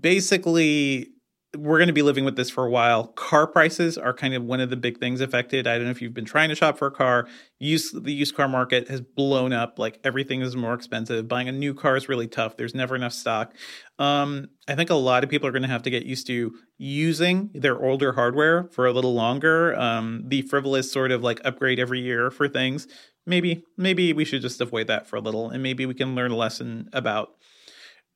basically, 0.00 1.08
we're 1.56 1.78
going 1.78 1.88
to 1.88 1.94
be 1.94 2.02
living 2.02 2.26
with 2.26 2.36
this 2.36 2.50
for 2.50 2.66
a 2.66 2.70
while. 2.70 3.06
Car 3.06 3.46
prices 3.46 3.96
are 3.96 4.12
kind 4.12 4.34
of 4.34 4.44
one 4.44 4.60
of 4.60 4.68
the 4.68 4.76
big 4.76 4.98
things 4.98 5.22
affected. 5.22 5.66
I 5.66 5.76
don't 5.76 5.84
know 5.84 5.90
if 5.90 6.02
you've 6.02 6.12
been 6.12 6.26
trying 6.26 6.50
to 6.50 6.54
shop 6.54 6.76
for 6.76 6.88
a 6.88 6.90
car. 6.90 7.26
Use 7.58 7.90
the 7.90 8.12
used 8.12 8.36
car 8.36 8.48
market 8.48 8.88
has 8.88 9.00
blown 9.00 9.54
up. 9.54 9.78
Like 9.78 9.98
everything 10.04 10.42
is 10.42 10.54
more 10.54 10.74
expensive. 10.74 11.26
Buying 11.26 11.48
a 11.48 11.52
new 11.52 11.72
car 11.72 11.96
is 11.96 12.06
really 12.06 12.26
tough. 12.26 12.58
There's 12.58 12.74
never 12.74 12.94
enough 12.94 13.14
stock. 13.14 13.54
Um, 13.98 14.48
I 14.68 14.74
think 14.74 14.90
a 14.90 14.94
lot 14.94 15.24
of 15.24 15.30
people 15.30 15.48
are 15.48 15.52
going 15.52 15.62
to 15.62 15.68
have 15.68 15.82
to 15.84 15.90
get 15.90 16.04
used 16.04 16.26
to 16.26 16.54
using 16.76 17.50
their 17.54 17.82
older 17.82 18.12
hardware 18.12 18.68
for 18.72 18.86
a 18.86 18.92
little 18.92 19.14
longer. 19.14 19.74
Um, 19.78 20.24
the 20.26 20.42
frivolous 20.42 20.92
sort 20.92 21.12
of 21.12 21.22
like 21.22 21.40
upgrade 21.46 21.78
every 21.78 22.00
year 22.00 22.30
for 22.30 22.46
things. 22.48 22.86
Maybe, 23.24 23.64
maybe 23.76 24.12
we 24.12 24.24
should 24.24 24.42
just 24.42 24.60
avoid 24.60 24.86
that 24.86 25.06
for 25.06 25.16
a 25.16 25.20
little, 25.20 25.50
and 25.50 25.62
maybe 25.62 25.84
we 25.84 25.92
can 25.94 26.14
learn 26.14 26.30
a 26.30 26.36
lesson 26.36 26.88
about 26.94 27.30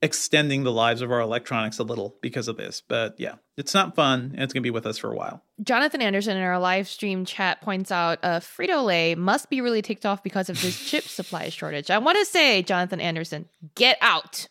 extending 0.03 0.65
the 0.65 0.73
lives 0.73 1.01
of 1.01 1.11
our 1.13 1.21
electronics 1.21 1.79
a 1.79 1.85
little 1.85 2.17
because 2.21 2.49
of 2.49 2.57
this. 2.57 2.83
But 2.87 3.15
yeah, 3.19 3.37
it's 3.57 3.73
not 3.73 3.95
fun, 3.95 4.33
and 4.35 4.43
it's 4.43 4.53
going 4.53 4.63
to 4.63 4.67
be 4.67 4.71
with 4.71 4.85
us 4.87 4.99
for 4.99 5.13
a 5.13 5.17
while. 5.17 5.45
Jonathan 5.63 6.03
Anderson 6.03 6.37
in 6.37 6.43
our 6.43 6.59
live 6.59 6.89
stream 6.89 7.25
chat 7.25 7.61
points 7.63 7.91
out 7.93 8.19
uh, 8.23 8.41
Frito 8.41 8.85
Lay 8.85 9.15
must 9.15 9.49
be 9.49 9.61
really 9.61 9.81
ticked 9.83 10.05
off 10.05 10.23
because 10.23 10.51
of 10.51 10.61
this 10.61 10.79
chip 10.91 11.05
supply 11.05 11.49
shortage. 11.49 11.91
I 11.91 11.99
want 11.99 12.19
to 12.19 12.25
say, 12.25 12.63
Jonathan 12.63 13.01
Anderson, 13.01 13.49
get 13.77 13.97
out. 14.01 14.49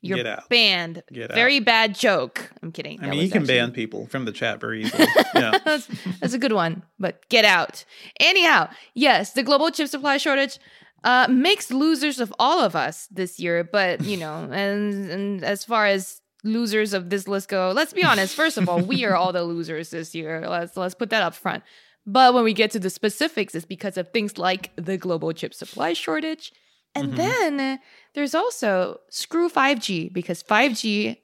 You're 0.00 0.18
Get 0.18 0.26
out. 0.26 0.48
banned. 0.50 1.02
Get 1.10 1.30
out. 1.30 1.34
Very 1.34 1.60
bad 1.60 1.94
joke. 1.94 2.50
I'm 2.62 2.72
kidding. 2.72 2.98
I 3.00 3.04
That 3.04 3.10
mean, 3.12 3.20
you 3.22 3.30
can 3.30 3.40
actually- 3.42 3.54
ban 3.58 3.72
people 3.72 4.06
from 4.08 4.26
the 4.26 4.32
chat 4.32 4.60
very 4.60 4.82
easily. 4.82 5.06
yeah. 5.34 5.58
that's, 5.64 5.88
that's 6.20 6.34
a 6.34 6.38
good 6.38 6.52
one, 6.52 6.82
but 6.98 7.26
get 7.30 7.46
out. 7.46 7.86
Anyhow, 8.20 8.68
yes, 8.94 9.32
the 9.32 9.42
global 9.42 9.70
chip 9.70 9.88
supply 9.88 10.18
shortage 10.18 10.58
uh, 11.04 11.26
makes 11.30 11.70
losers 11.70 12.18
of 12.18 12.34
all 12.38 12.60
of 12.60 12.74
us 12.74 13.06
this 13.12 13.38
year. 13.38 13.62
But, 13.62 14.00
you 14.04 14.16
know, 14.16 14.48
and, 14.52 15.10
and 15.10 15.44
as 15.44 15.64
far 15.64 15.86
as 15.86 16.20
losers 16.42 16.92
of 16.92 17.10
this 17.10 17.28
list 17.28 17.48
go, 17.48 17.72
let's 17.74 17.92
be 17.92 18.02
honest. 18.02 18.34
First 18.34 18.58
of 18.58 18.68
all, 18.68 18.80
we 18.82 19.04
are 19.04 19.14
all 19.14 19.32
the 19.32 19.44
losers 19.54 19.90
this 19.90 20.14
year. 20.14 20.44
Let's, 20.48 20.76
let's 20.76 20.94
put 20.94 21.10
that 21.10 21.22
up 21.22 21.34
front. 21.34 21.62
But 22.06 22.34
when 22.34 22.44
we 22.44 22.52
get 22.52 22.70
to 22.72 22.78
the 22.78 22.90
specifics, 22.90 23.54
it's 23.54 23.64
because 23.64 23.96
of 23.96 24.10
things 24.10 24.36
like 24.36 24.72
the 24.76 24.98
global 24.98 25.32
chip 25.32 25.54
supply 25.54 25.92
shortage. 25.94 26.52
And 26.94 27.12
Mhm. 27.12 27.16
then 27.16 27.80
there's 28.14 28.34
also 28.34 29.00
screw 29.10 29.48
5G 29.48 30.12
because 30.12 30.42
5G 30.42 31.16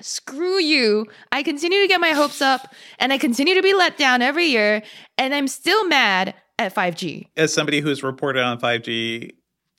screw 0.00 0.58
you. 0.58 1.06
I 1.32 1.42
continue 1.42 1.80
to 1.82 1.88
get 1.88 2.00
my 2.00 2.10
hopes 2.12 2.40
up 2.40 2.72
and 2.98 3.12
I 3.12 3.18
continue 3.18 3.54
to 3.54 3.62
be 3.62 3.74
let 3.74 3.98
down 3.98 4.22
every 4.22 4.46
year. 4.46 4.82
And 5.18 5.34
I'm 5.34 5.48
still 5.48 5.86
mad 5.86 6.34
at 6.60 6.74
5G. 6.74 7.26
As 7.36 7.52
somebody 7.52 7.80
who's 7.80 8.02
reported 8.02 8.42
on 8.42 8.60
5G, 8.60 9.32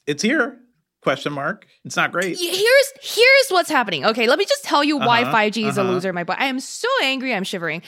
it's 0.07 0.23
here. 0.23 0.57
Question 1.03 1.33
mark. 1.33 1.65
It's 1.83 1.95
not 1.95 2.11
great. 2.11 2.37
Here's 2.37 2.91
here's 3.01 3.49
what's 3.49 3.69
happening. 3.69 4.05
Okay, 4.05 4.27
let 4.27 4.37
me 4.37 4.45
just 4.45 4.63
tell 4.63 4.83
you 4.83 4.97
why 4.97 5.23
Uh-huh, 5.23 5.31
5G 5.33 5.67
is 5.67 5.77
a 5.77 5.81
uh-huh. 5.81 5.91
loser, 5.91 6.13
my 6.13 6.23
boy. 6.23 6.35
I 6.37 6.45
am 6.45 6.59
so 6.59 6.87
angry, 7.03 7.33
I'm 7.33 7.43
shivering. 7.43 7.81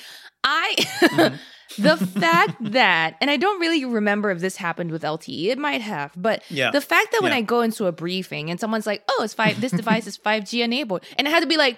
I 0.43 0.75
Mhm. 0.77 1.37
the 1.77 1.97
fact 1.97 2.55
that 2.71 3.15
and 3.21 3.29
I 3.29 3.37
don't 3.37 3.59
really 3.59 3.85
remember 3.85 4.31
if 4.31 4.39
this 4.39 4.55
happened 4.55 4.89
with 4.91 5.03
LTE. 5.03 5.45
It 5.49 5.57
might 5.59 5.81
have, 5.81 6.11
but 6.15 6.41
Yeah. 6.49 6.71
the 6.71 6.81
fact 6.81 7.11
that 7.11 7.21
when 7.21 7.31
Yeah. 7.33 7.37
I 7.39 7.41
go 7.41 7.61
into 7.61 7.85
a 7.85 7.91
briefing 7.91 8.49
and 8.49 8.59
someone's 8.59 8.87
like, 8.87 9.03
"Oh, 9.09 9.21
it's 9.23 9.33
five. 9.35 9.61
This 9.61 9.71
device 9.71 10.07
is 10.07 10.17
5G 10.17 10.61
enabled," 10.63 11.03
and 11.17 11.27
I 11.27 11.31
had 11.31 11.41
to 11.41 11.47
be 11.47 11.57
like, 11.57 11.77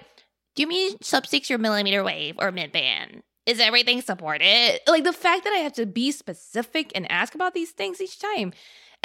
"Do 0.55 0.63
you 0.63 0.67
mean 0.67 0.95
sub 1.01 1.27
six 1.27 1.51
or 1.51 1.57
millimeter 1.57 2.01
wave 2.03 2.35
or 2.39 2.51
mid 2.51 2.71
band? 2.71 3.23
Is 3.45 3.59
everything 3.59 4.01
supported?" 4.01 4.79
Like 4.87 5.03
the 5.03 5.13
fact 5.13 5.43
that 5.43 5.53
I 5.53 5.57
have 5.57 5.73
to 5.73 5.85
be 5.85 6.11
specific 6.11 6.91
and 6.95 7.09
ask 7.11 7.35
about 7.35 7.53
these 7.53 7.71
things 7.71 8.01
each 8.01 8.19
time. 8.19 8.53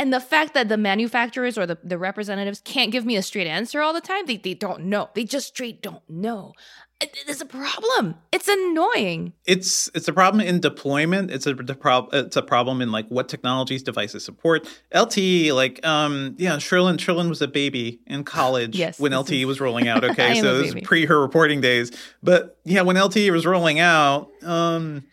And 0.01 0.13
the 0.13 0.21
fact 0.21 0.55
that 0.55 0.69
the 0.71 0.77
manufacturers 0.79 1.59
or 1.59 1.67
the, 1.67 1.77
the 1.85 1.99
representatives 1.99 2.61
can't 2.65 2.91
give 2.91 3.05
me 3.05 3.17
a 3.17 3.23
straight 3.23 3.47
answer 3.47 3.83
all 3.83 3.93
the 3.93 4.01
time, 4.01 4.25
they, 4.27 4.39
they 4.39 4.55
don't 4.55 4.85
know. 4.85 5.11
They 5.15 5.25
just 5.25 5.49
straight 5.49 5.83
don't 5.83 6.03
know. 6.09 6.55
It- 7.03 7.15
It's 7.29 7.41
a 7.43 7.47
problem. 7.47 8.15
It's 8.33 8.49
annoying. 8.49 9.33
it's 9.47 9.91
it's 9.95 10.09
a 10.09 10.13
problem 10.13 10.47
in 10.47 10.61
deployment. 10.61 11.31
It's 11.31 11.47
a 11.47 11.53
the 11.55 11.75
prob- 11.75 12.09
it's 12.15 12.37
a 12.37 12.43
problem 12.43 12.81
in 12.83 12.91
like 12.93 13.07
what 13.09 13.29
technologies 13.29 13.83
devices 13.83 14.25
support. 14.25 14.67
LTE, 14.95 15.53
like 15.55 15.85
um 15.87 16.35
yeah, 16.39 16.57
Cherlynn 16.57 16.97
Cherlynn 16.99 17.29
was 17.29 17.41
a 17.43 17.49
baby 17.49 18.01
in 18.07 18.25
college 18.25 18.77
Yes, 18.77 18.99
when 19.01 19.13
LTE 19.13 19.41
is- 19.41 19.47
was 19.47 19.61
rolling 19.61 19.87
out. 19.89 20.05
Okay, 20.11 20.41
so 20.41 20.59
this 20.63 20.75
is 20.75 20.81
pre 20.83 21.05
her 21.07 21.21
reporting 21.21 21.61
days. 21.61 21.91
But 22.23 22.59
yeah, 22.65 22.83
when 22.83 22.97
LTE 22.97 23.31
was 23.33 23.45
rolling 23.47 23.81
out, 23.81 24.31
um 24.43 25.05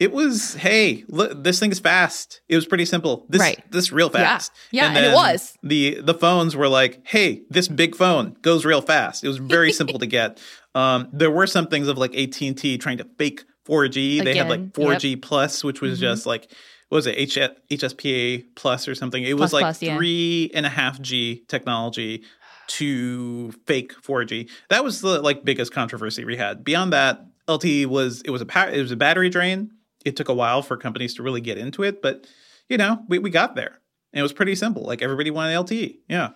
it 0.00 0.12
was 0.12 0.54
hey, 0.54 1.04
look, 1.08 1.42
this 1.44 1.58
thing 1.60 1.70
is 1.72 1.78
fast. 1.80 2.40
It 2.48 2.56
was 2.56 2.66
pretty 2.66 2.84
simple. 2.84 3.26
This 3.28 3.40
Right. 3.40 3.62
this 3.70 3.92
real 3.92 4.10
fast. 4.10 4.52
Yeah, 4.70 4.88
and 4.88 5.04
it 5.06 5.14
was. 5.14 5.56
The 5.62 6.00
the 6.02 6.14
phones 6.14 6.56
were 6.56 6.68
like, 6.68 7.00
hey, 7.04 7.42
this 7.50 7.68
big 7.68 7.94
phone 7.94 8.36
goes 8.42 8.64
real 8.64 8.80
fast. 8.82 9.22
It 9.24 9.28
was 9.28 9.38
very 9.38 9.72
simple 9.80 9.98
to 9.98 10.06
get. 10.06 10.38
Um, 10.74 11.08
there 11.12 11.30
were 11.30 11.46
some 11.46 11.66
things 11.68 11.86
of 11.88 11.96
like 11.98 12.14
AT 12.16 12.40
and 12.42 12.58
T 12.58 12.76
trying 12.78 12.98
to 12.98 13.06
fake 13.18 13.44
4G. 13.68 14.22
they 14.24 14.36
had 14.36 14.48
like 14.48 14.72
4G 14.72 15.22
plus, 15.22 15.62
which 15.64 15.80
was 15.80 15.98
Mhm. 15.98 16.02
just 16.02 16.26
like 16.26 16.50
what 16.90 16.96
was 16.96 17.06
it 17.06 17.14
H- 17.16 17.38
HSPA 17.70 18.44
plus 18.56 18.86
or 18.88 18.94
something. 18.94 19.22
It 19.22 19.30
Plus, 19.36 19.40
was 19.40 19.52
like 19.52 19.62
plus, 19.62 19.82
yeah. 19.82 19.96
three 19.96 20.50
and 20.54 20.66
a 20.66 20.68
half 20.68 21.00
G 21.00 21.44
technology. 21.48 22.22
to 22.66 23.52
fake 23.66 23.92
4G. 24.02 24.48
That 24.70 24.82
was 24.82 25.02
the 25.02 25.20
like 25.20 25.44
biggest 25.44 25.70
controversy 25.72 26.24
we 26.24 26.36
had. 26.38 26.64
Beyond 26.64 26.94
that, 26.94 27.22
LTE 27.46 27.84
was 27.86 28.22
it 28.22 28.30
was 28.30 28.40
a 28.40 28.46
pa- 28.46 28.70
it 28.72 28.80
was 28.80 28.90
a 28.90 28.96
battery 28.96 29.28
drain. 29.28 29.70
It 30.04 30.16
took 30.16 30.28
a 30.28 30.34
while 30.34 30.62
for 30.62 30.76
companies 30.76 31.14
to 31.14 31.22
really 31.22 31.40
get 31.40 31.58
into 31.58 31.82
it, 31.82 32.02
but 32.02 32.26
you 32.68 32.76
know, 32.78 33.02
we, 33.08 33.18
we 33.18 33.30
got 33.30 33.54
there. 33.56 33.80
And 34.12 34.20
it 34.20 34.22
was 34.22 34.32
pretty 34.32 34.54
simple. 34.54 34.82
Like 34.84 35.02
everybody 35.02 35.30
wanted 35.30 35.54
LTE. 35.54 35.96
Yeah. 36.08 36.30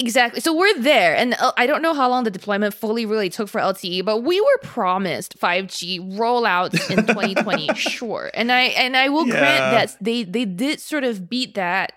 Exactly. 0.00 0.40
So 0.40 0.56
we're 0.56 0.78
there, 0.78 1.14
and 1.14 1.34
uh, 1.38 1.52
I 1.58 1.66
don't 1.66 1.82
know 1.82 1.92
how 1.92 2.08
long 2.08 2.24
the 2.24 2.30
deployment 2.30 2.72
fully 2.72 3.04
really 3.04 3.28
took 3.28 3.48
for 3.50 3.60
LTE, 3.60 4.02
but 4.02 4.20
we 4.22 4.40
were 4.40 4.58
promised 4.62 5.38
5G 5.38 6.16
rollouts 6.16 6.90
in 6.90 7.06
2020, 7.06 7.74
sure. 7.74 8.30
And 8.32 8.50
I 8.50 8.60
and 8.62 8.96
I 8.96 9.10
will 9.10 9.26
Yeah. 9.26 9.38
grant 9.38 9.70
that 9.90 9.96
they 10.02 10.22
they 10.24 10.46
did 10.46 10.80
sort 10.80 11.04
of 11.04 11.28
beat 11.28 11.56
that 11.56 11.92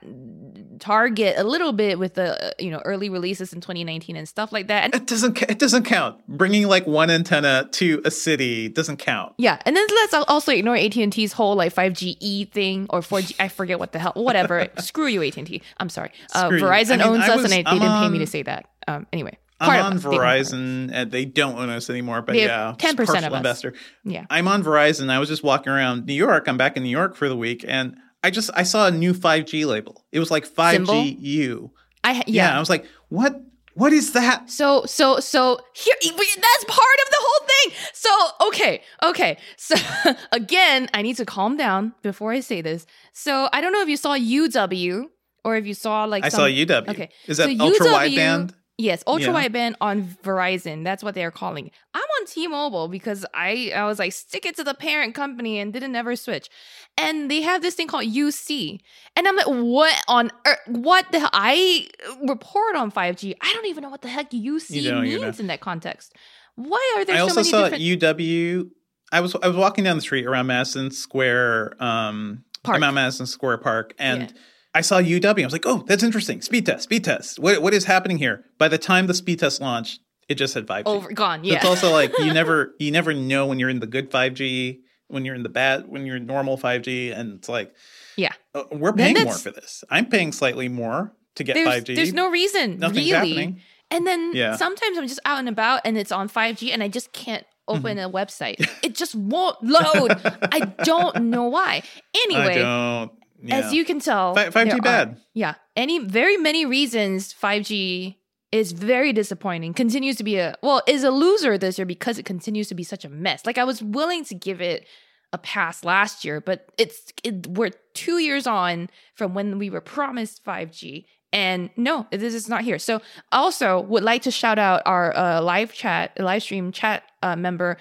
target 0.80 1.36
a 1.38 1.44
little 1.44 1.72
bit 1.74 2.00
with 2.00 2.14
the 2.16 2.48
uh, 2.48 2.52
you 2.60 2.70
know 2.72 2.82
early 2.86 3.10
releases 3.10 3.54
in 3.54 3.62
2019 3.62 4.16
and 4.16 4.28
stuff 4.28 4.52
like 4.52 4.68
that. 4.68 4.84
And 4.86 4.96
It 4.96 5.08
doesn't 5.08 5.42
it 5.44 5.60
doesn't 5.60 5.84
count. 5.84 6.18
Bringing 6.28 6.68
like 6.68 6.86
one 6.88 7.10
antenna 7.10 7.68
to 7.74 8.02
a 8.06 8.12
city 8.12 8.70
doesn't 8.70 8.98
count. 8.98 9.34
yeah, 9.38 9.60
and 9.66 9.76
then 9.76 9.86
let's 9.90 10.14
also 10.14 10.52
ignore 10.52 10.76
AT&T's 10.76 11.34
whole 11.34 11.56
like 11.56 11.74
5G 11.74 12.18
E 12.20 12.46
thing 12.46 12.86
or 12.90 13.02
4G. 13.02 13.36
I 13.40 13.48
forget 13.48 13.80
what 13.80 13.92
the 13.92 14.00
hell. 14.00 14.14
Whatever. 14.16 14.68
Screw 14.80 15.08
you, 15.08 15.24
AT&T. 15.24 15.62
I'm 15.78 15.90
sorry. 15.90 16.12
Uh, 16.34 16.50
Verizon 16.50 16.94
I 16.94 16.98
mean, 16.98 17.08
owns 17.08 17.24
I 17.30 17.36
us, 17.36 17.44
and 17.44 17.54
I, 17.54 17.70
I'm 17.70 17.78
they 17.80 17.86
didn't 17.86 18.02
pay 18.02 18.10
me 18.10 18.20
to 18.20 18.28
say 18.28 18.44
that. 18.44 18.70
Um. 18.88 19.06
Anyway, 19.12 19.38
I'm 19.60 19.86
on 19.86 19.92
of 19.94 19.98
us. 19.98 20.04
They 20.04 20.10
don't 20.12 20.20
own 20.22 20.28
us. 20.28 20.52
Verizon 20.52 20.90
and 20.94 21.12
they 21.12 21.26
don't 21.26 21.58
own 21.58 21.70
us 21.70 21.90
anymore, 21.90 22.22
but 22.22 22.36
yeah, 22.36 22.76
10% 22.78 22.92
of 22.92 22.98
partial 23.08 23.16
us. 23.16 23.34
investor. 23.34 23.74
Yeah. 24.04 24.26
I'm 24.30 24.48
on 24.48 24.64
Verizon. 24.64 25.10
I 25.10 25.20
was 25.20 25.30
just 25.30 25.44
walking 25.44 25.72
around 25.74 26.06
New 26.06 26.14
York. 26.14 26.48
I'm 26.48 26.58
back 26.58 26.78
in 26.78 26.84
New 26.84 26.90
York 26.90 27.16
for 27.16 27.28
the 27.28 27.36
week 27.36 27.66
and 27.68 27.98
I 28.28 28.30
just 28.30 28.50
I 28.54 28.64
saw 28.64 28.88
a 28.88 28.92
new 28.92 29.14
5G 29.14 29.66
label. 29.66 30.04
It 30.12 30.20
was 30.20 30.30
like 30.30 30.46
5G 30.46 30.72
Symbol? 30.72 31.02
U. 31.06 31.72
I 32.04 32.12
Yeah. 32.12 32.24
yeah. 32.28 32.58
I 32.58 32.60
was 32.60 32.70
like, 32.70 32.86
"What 33.08 33.40
what 33.74 33.94
is 33.94 34.12
that?" 34.12 34.50
So 34.52 34.84
so 34.86 35.22
so 35.22 35.60
here 35.74 35.96
that's 36.02 36.64
part 36.66 36.98
of 37.04 37.08
the 37.16 37.22
whole 37.26 37.48
thing. 37.52 37.68
So 37.94 38.12
okay, 38.48 38.82
okay. 39.04 39.38
So 39.56 39.76
again, 40.34 40.90
I 40.94 41.04
need 41.04 41.16
to 41.18 41.26
calm 41.26 41.56
down 41.56 41.94
before 42.04 42.34
I 42.34 42.42
say 42.42 42.60
this. 42.62 42.86
So 43.14 43.48
I 43.54 43.62
don't 43.62 43.72
know 43.72 43.82
if 43.82 43.88
you 43.88 43.96
saw 43.96 44.18
UW 44.18 45.06
or 45.46 45.56
if 45.56 45.66
you 45.66 45.74
saw 45.74 46.04
like 46.04 46.26
I 46.26 46.30
some, 46.30 46.40
saw 46.40 46.48
UW. 46.48 46.90
Okay. 46.90 47.10
Is 47.28 47.38
that 47.38 47.48
So 47.48 47.64
ultra 47.64 47.86
UW 47.86 47.96
wideband? 47.96 48.54
Yes, 48.80 49.04
ultra 49.08 49.34
Yeah. 49.34 49.48
wideband 49.48 49.76
on 49.82 50.04
Verizon. 50.24 50.84
That's 50.84 51.04
what 51.04 51.16
they're 51.16 51.32
calling. 51.32 51.72
I'm 51.96 52.02
on 52.20 52.28
T-Mobile 52.28 52.90
because 52.90 53.26
I 53.34 53.72
I 53.76 53.86
was 53.86 53.98
like 53.98 54.14
stick 54.14 54.46
it 54.46 54.56
to 54.58 54.64
the 54.64 54.76
parent 54.76 55.16
company 55.16 55.58
and 55.60 55.74
didn't 55.74 55.96
ever 55.96 56.16
switch. 56.16 56.48
And 56.96 57.30
they 57.32 57.42
have 57.42 57.64
this 57.64 57.74
thing 57.74 57.88
called 57.88 58.06
UC, 58.06 58.80
and 59.16 59.28
I'm 59.28 59.36
like, 59.36 59.48
what 59.48 59.96
on 60.08 60.30
earth? 60.46 60.60
What 60.68 61.12
the 61.12 61.20
hell? 61.22 61.30
I 61.34 61.88
report 62.28 62.76
on 62.76 62.92
5G. 62.92 63.34
I 63.42 63.52
don't 63.54 63.66
even 63.66 63.82
know 63.82 63.90
what 63.90 64.02
the 64.04 64.10
heck 64.10 64.30
UC 64.32 64.70
You 64.70 64.92
don't, 64.92 65.06
you 65.08 65.22
means 65.22 65.40
in 65.40 65.48
that 65.48 65.60
context. 65.60 66.14
Why 66.56 66.96
are 66.98 67.06
there 67.06 67.16
I 67.16 67.20
so 67.20 67.24
also 67.26 67.42
saw 67.44 67.70
different 67.70 67.84
UW. 67.84 68.70
I 69.12 69.22
was 69.22 69.36
I 69.42 69.48
was 69.48 69.58
walking 69.58 69.84
down 69.86 69.96
the 69.96 70.02
street 70.02 70.26
around 70.28 70.48
Madison 70.48 70.92
Square, 70.92 71.82
um, 71.82 72.44
Park. 72.64 72.80
Madison 72.80 73.26
Square 73.26 73.60
Park, 73.60 73.94
and 73.98 74.22
Yeah. 74.22 74.42
I 74.78 74.82
saw 74.82 75.00
UW. 75.02 75.42
I 75.42 75.46
was 75.46 75.54
like, 75.54 75.66
"Oh, 75.66 75.84
that's 75.88 76.04
interesting." 76.04 76.42
Speed 76.42 76.66
test, 76.66 76.84
speed 76.84 77.04
test. 77.04 77.40
What 77.40 77.62
what 77.62 77.74
is 77.74 77.86
happening 77.86 78.18
here? 78.18 78.46
By 78.58 78.68
the 78.68 78.78
time 78.78 79.08
the 79.08 79.14
speed 79.14 79.40
test 79.40 79.60
launched, 79.62 80.00
it 80.30 80.36
just 80.36 80.54
had 80.54 80.66
5G. 80.68 80.84
over 80.86 81.12
gone? 81.12 81.44
Yeah. 81.44 81.56
It's 81.56 81.66
also 81.66 81.92
like 81.92 82.12
you 82.20 82.34
never 82.42 82.74
you 82.80 82.92
never 82.92 83.14
know 83.14 83.46
when 83.48 83.60
you're 83.60 83.70
in 83.70 83.80
the 83.80 83.88
good 83.88 84.12
5G, 84.12 84.80
when 85.08 85.26
you're 85.26 85.36
in 85.36 85.44
the 85.44 85.50
bad, 85.50 85.88
when 85.88 86.06
you're 86.06 86.18
in 86.18 86.26
normal 86.26 86.58
5G, 86.58 87.18
and 87.18 87.34
it's 87.38 87.50
like, 87.50 87.74
Yeah. 88.18 88.34
uh, 88.54 88.64
we're 88.72 88.94
paying 88.94 89.24
more 89.24 89.34
for 89.34 89.52
this. 89.52 89.84
I'm 89.90 90.06
paying 90.08 90.32
slightly 90.32 90.68
more 90.70 91.14
to 91.36 91.44
get 91.44 91.54
there's, 91.56 91.68
5G. 91.84 91.96
there's 91.96 92.14
no 92.14 92.30
reason 92.30 92.78
Nothing's 92.80 93.12
really. 93.12 93.14
happening. 93.30 93.62
And 93.90 94.06
then 94.06 94.32
Yeah. 94.36 94.56
sometimes 94.58 94.98
I'm 94.98 95.08
just 95.08 95.22
out 95.26 95.40
and 95.40 95.48
about 95.50 95.82
and 95.86 95.98
it's 95.98 96.12
on 96.12 96.28
5G 96.30 96.72
and 96.74 96.84
I 96.84 96.88
just 96.88 97.14
can't 97.14 97.46
open 97.70 97.98
Mm-hmm. 97.98 98.10
a 98.16 98.20
website. 98.26 98.70
It 98.84 98.96
just 98.96 99.16
won't 99.16 99.58
load. 99.64 100.12
I 100.52 100.60
don't 100.84 101.30
know 101.30 101.46
why. 101.48 101.84
I 101.84 102.24
Anyway, 102.26 102.56
don't. 102.60 103.12
Yeah. 103.48 103.58
as 103.60 103.74
you 103.74 103.86
can 103.86 104.00
tell, 104.00 104.36
Fi- 104.36 104.50
5G 104.50 104.54
there 104.70 104.76
are- 104.76 104.82
bad. 104.82 105.22
yeah, 105.34 105.56
any 105.76 106.00
very 106.00 106.38
many 106.38 106.66
reasons 106.66 107.34
5G 107.34 108.18
is 108.52 108.72
very 108.72 109.12
disappointing. 109.14 109.74
Continues 109.74 110.16
to 110.18 110.24
be 110.24 110.38
a 110.38 110.56
well, 110.64 110.82
is 110.88 111.04
a 111.04 111.12
loser 111.12 111.58
this 111.58 111.78
year 111.78 111.86
because 111.86 112.18
it 112.18 112.24
continues 112.26 112.68
to 112.70 112.76
be 112.76 112.84
such 112.84 113.04
a 113.06 113.10
mess. 113.10 113.46
Like 113.46 113.58
I 113.58 113.64
was 113.64 113.82
willing 113.84 114.24
to 114.26 114.36
give 114.36 114.62
it 114.62 114.88
a 115.34 115.38
pass 115.38 115.84
last 115.84 116.24
year, 116.24 116.40
but 116.40 116.70
it's 116.78 117.12
it, 117.24 117.48
we're 117.48 117.72
two 117.94 118.20
years 118.20 118.48
on 118.48 118.90
from 119.16 119.34
when 119.34 119.60
we 119.60 119.70
were 119.70 119.82
promised 119.82 120.44
5G. 120.46 121.06
And 121.34 121.70
no, 121.76 122.08
this 122.10 122.34
is 122.34 122.48
not 122.48 122.62
here. 122.64 122.80
So, 122.80 123.02
also 123.34 123.82
would 123.82 124.04
like 124.04 124.22
to 124.22 124.32
shout 124.32 124.58
out 124.58 124.82
our 124.86 125.14
uh, 125.16 125.42
live 125.42 125.74
chat, 125.74 126.18
live 126.18 126.42
stream 126.42 126.72
chat 126.72 127.04
uh, 127.22 127.36
member, 127.36 127.78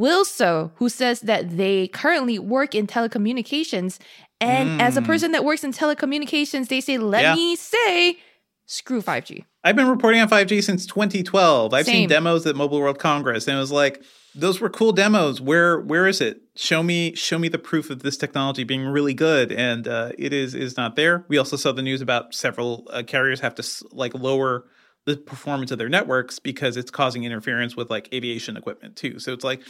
Wilso, 0.00 0.72
who 0.76 0.88
says 0.88 1.20
that 1.20 1.58
they 1.58 1.88
currently 1.88 2.38
work 2.38 2.74
in 2.74 2.86
telecommunications. 2.86 3.98
And 4.40 4.80
as 4.80 4.96
a 4.96 5.00
Mm. 5.00 5.06
person 5.06 5.32
that 5.32 5.44
works 5.44 5.64
in 5.64 5.72
telecommunications, 5.72 6.68
they 6.68 6.80
say, 6.80 6.96
let 6.98 7.22
Yeah. 7.22 7.34
me 7.34 7.56
say, 7.56 8.18
screw 8.66 9.00
5G. 9.02 9.44
I've 9.64 9.74
been 9.76 9.88
reporting 9.88 10.20
on 10.20 10.28
5G 10.28 10.60
since 10.60 10.86
2012. 10.86 11.74
I've 11.74 11.86
Same. 11.86 11.94
seen 11.94 12.08
demos 12.08 12.46
at 12.46 12.54
Mobile 12.54 12.78
World 12.80 12.98
Congress, 12.98 13.48
and 13.48 13.56
it 13.56 13.60
was 13.60 13.72
like, 13.72 14.02
those 14.34 14.60
were 14.60 14.68
cool 14.70 14.92
demos. 14.92 15.40
Where 15.40 15.80
where 15.80 16.06
is 16.06 16.20
it? 16.20 16.42
Show 16.54 16.82
me 16.82 17.14
show 17.16 17.38
me 17.38 17.48
the 17.48 17.58
proof 17.58 17.90
of 17.90 18.02
this 18.02 18.16
technology 18.16 18.62
being 18.62 18.84
really 18.86 19.14
good, 19.14 19.50
and 19.50 19.88
uh, 19.88 20.12
it 20.16 20.32
is 20.32 20.54
is 20.54 20.76
not 20.76 20.94
there. 20.94 21.24
We 21.28 21.38
also 21.38 21.56
saw 21.56 21.72
the 21.72 21.82
news 21.82 22.00
about 22.00 22.34
several 22.34 22.86
uh, 22.92 23.02
carriers 23.04 23.40
have 23.40 23.54
to 23.56 23.64
like 23.90 24.14
lower 24.14 24.64
the 25.06 25.16
performance 25.16 25.70
of 25.72 25.78
their 25.78 25.88
networks 25.88 26.38
because 26.38 26.76
it's 26.76 26.90
causing 26.90 27.24
interference 27.24 27.74
with 27.76 27.90
like 27.90 28.12
aviation 28.14 28.56
equipment 28.56 28.94
too. 28.94 29.18
So 29.18 29.32
it's 29.32 29.44
like, 29.44 29.62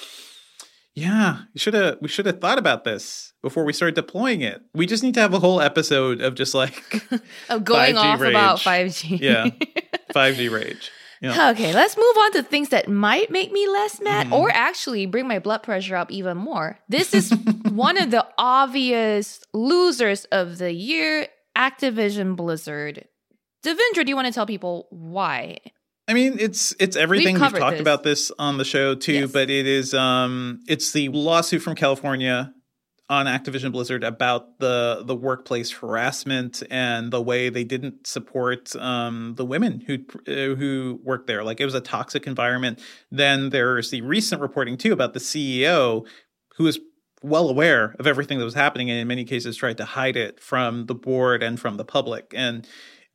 yeah, 1.01 1.39
we 1.55 1.59
should 1.61 1.75
have 1.75 1.99
we 2.01 2.09
should 2.09 2.27
have 2.27 2.41
thought 2.41 2.59
about 2.59 2.85
this 2.85 3.33
before 3.43 3.65
we 3.65 3.73
started 3.73 3.95
deploying 3.95 4.41
it. 4.43 4.61
We 4.75 4.87
just 4.87 5.03
need 5.03 5.15
to 5.15 5.21
have 5.21 5.35
a 5.35 5.39
whole 5.39 5.61
episode 5.61 6.21
of 6.21 6.35
just 6.35 6.55
like 6.55 7.03
Of 7.49 7.65
going 7.65 7.95
5G 7.95 7.99
off 7.99 8.21
about 8.21 8.59
5G. 8.59 9.21
yeah 9.21 9.47
5G 10.15 10.51
rage. 10.51 10.91
Yeah. 11.21 11.51
Okay, 11.51 11.75
let's 11.75 11.97
move 11.97 12.17
on 12.23 12.33
to 12.35 12.43
things 12.45 12.69
that 12.69 12.89
might 12.89 13.29
make 13.31 13.51
me 13.51 13.67
less 13.67 14.01
mad 14.01 14.27
Mm-hmm. 14.27 14.35
or 14.35 14.51
actually 14.51 15.05
bring 15.07 15.27
my 15.27 15.41
blood 15.41 15.65
pressure 15.65 15.97
up 15.97 16.13
even 16.13 16.37
more. 16.37 16.79
This 16.89 17.13
is 17.13 17.31
one 17.71 17.99
of 17.99 18.11
the 18.13 18.25
obvious 18.39 19.41
losers 19.53 20.27
of 20.27 20.59
the 20.59 20.73
year 20.73 21.27
Activision 21.57 22.37
Blizzard. 22.37 23.09
Devindra, 23.65 24.05
do 24.05 24.11
you 24.11 24.15
want 24.15 24.27
to 24.29 24.33
tell 24.33 24.47
people 24.47 24.87
why? 24.91 25.59
I 26.09 26.15
mean, 26.15 26.37
it's 26.41 26.75
it's 26.81 26.97
everything 26.97 27.35
we've, 27.35 27.43
covered 27.43 27.59
talked 27.61 27.73
this. 27.75 27.81
about 27.83 28.03
this 28.03 28.33
on 28.39 28.57
the 28.57 28.65
show 28.65 28.95
too, 28.95 29.13
Yes. 29.13 29.33
but 29.33 29.51
it 29.51 29.67
is 29.67 29.93
um 29.95 30.61
it's 30.67 30.93
the 30.93 31.09
lawsuit 31.11 31.61
from 31.63 31.75
California 31.75 32.53
on 33.11 33.27
Activision 33.27 33.73
Blizzard 33.73 34.03
about 34.05 34.59
the 34.59 35.03
the 35.05 35.15
workplace 35.15 35.71
harassment 35.71 36.63
and 36.71 37.11
the 37.13 37.21
way 37.23 37.51
they 37.51 37.65
didn't 37.65 38.07
support 38.07 38.75
um 38.77 39.35
the 39.37 39.45
women 39.45 39.81
who 39.87 39.99
uh, 40.27 40.55
who 40.57 40.99
work 41.05 41.27
there. 41.27 41.45
Like 41.45 41.61
it 41.61 41.67
was 41.67 41.75
a 41.75 41.81
toxic 41.81 42.27
environment. 42.27 42.81
Then 43.11 43.51
there's 43.51 43.91
the 43.91 44.01
recent 44.01 44.41
reporting 44.41 44.79
too 44.79 44.93
about 44.95 45.13
the 45.13 45.21
CEO 45.21 46.07
who 46.57 46.67
is 46.67 46.81
well 47.23 47.49
aware 47.51 47.95
of 47.99 48.07
everything 48.07 48.39
that 48.39 48.45
was 48.45 48.55
happening 48.55 48.89
and 48.91 48.99
in 48.99 49.09
many 49.09 49.25
cases 49.25 49.57
tried 49.57 49.77
to 49.77 49.85
hide 49.85 50.17
it 50.17 50.41
from 50.41 50.87
the 50.87 50.95
board 50.95 51.43
and 51.43 51.59
from 51.61 51.77
the 51.77 51.85
public. 51.85 52.33
And 52.35 52.67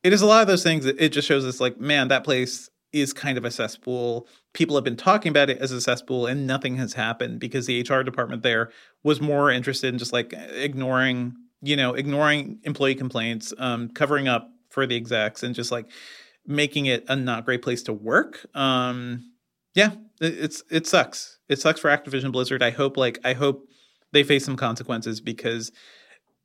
it 0.02 0.12
is 0.12 0.20
a 0.22 0.26
lot 0.26 0.42
of 0.42 0.46
those 0.46 0.62
things 0.62 0.84
that 0.84 1.00
it 1.00 1.08
just 1.08 1.26
shows 1.26 1.44
us 1.46 1.58
like, 1.58 1.80
man, 1.80 2.08
that 2.08 2.22
place 2.24 2.68
is 2.94 3.12
kind 3.12 3.36
of 3.36 3.44
a 3.44 3.50
cesspool. 3.50 4.28
People 4.52 4.76
have 4.76 4.84
been 4.84 4.96
talking 4.96 5.30
about 5.30 5.50
it 5.50 5.58
as 5.58 5.72
a 5.72 5.80
cesspool 5.80 6.26
and 6.26 6.46
nothing 6.46 6.76
has 6.76 6.94
happened 6.94 7.40
because 7.40 7.66
the 7.66 7.80
HR 7.82 8.02
department 8.02 8.42
there 8.42 8.70
was 9.02 9.20
more 9.20 9.50
interested 9.50 9.88
in 9.92 9.98
just 9.98 10.12
like 10.12 10.32
ignoring, 10.32 11.34
you 11.60 11.76
know, 11.76 11.94
ignoring 11.94 12.60
employee 12.62 12.94
complaints, 12.94 13.52
um, 13.58 13.88
covering 13.88 14.28
up 14.28 14.48
for 14.70 14.86
the 14.86 14.96
execs 14.96 15.42
and 15.42 15.54
just 15.54 15.72
like 15.72 15.90
making 16.46 16.86
it 16.86 17.04
a 17.08 17.16
not 17.16 17.44
great 17.44 17.62
place 17.62 17.82
to 17.82 17.92
work. 17.92 18.46
Um, 18.54 19.32
yeah, 19.74 19.90
it, 20.20 20.38
it's 20.38 20.62
it 20.70 20.86
sucks. 20.86 21.40
It 21.48 21.60
sucks 21.60 21.80
for 21.80 21.90
Activision 21.90 22.30
Blizzard. 22.30 22.62
I 22.62 22.70
hope 22.70 22.96
like 22.96 23.18
I 23.24 23.32
hope 23.32 23.68
they 24.12 24.22
face 24.22 24.44
some 24.44 24.56
consequences 24.56 25.20
because 25.20 25.72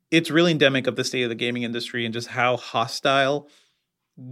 it's 0.09 0.31
really 0.31 0.51
endemic 0.51 0.87
of 0.87 0.95
the 0.95 1.03
state 1.03 1.23
of 1.23 1.29
the 1.29 1.35
gaming 1.35 1.61
industry 1.61 2.05
and 2.05 2.13
just 2.13 2.29
how 2.29 2.57
hostile 2.57 3.47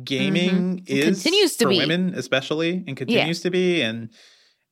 gaming 0.03 0.83
is 0.85 1.05
continues 1.05 1.55
to 1.57 1.65
for 1.65 1.69
be. 1.69 1.77
women 1.79 2.13
especially 2.15 2.83
and 2.87 2.97
continues 2.97 3.41
to 3.41 3.49
be 3.49 3.81
and 3.81 4.09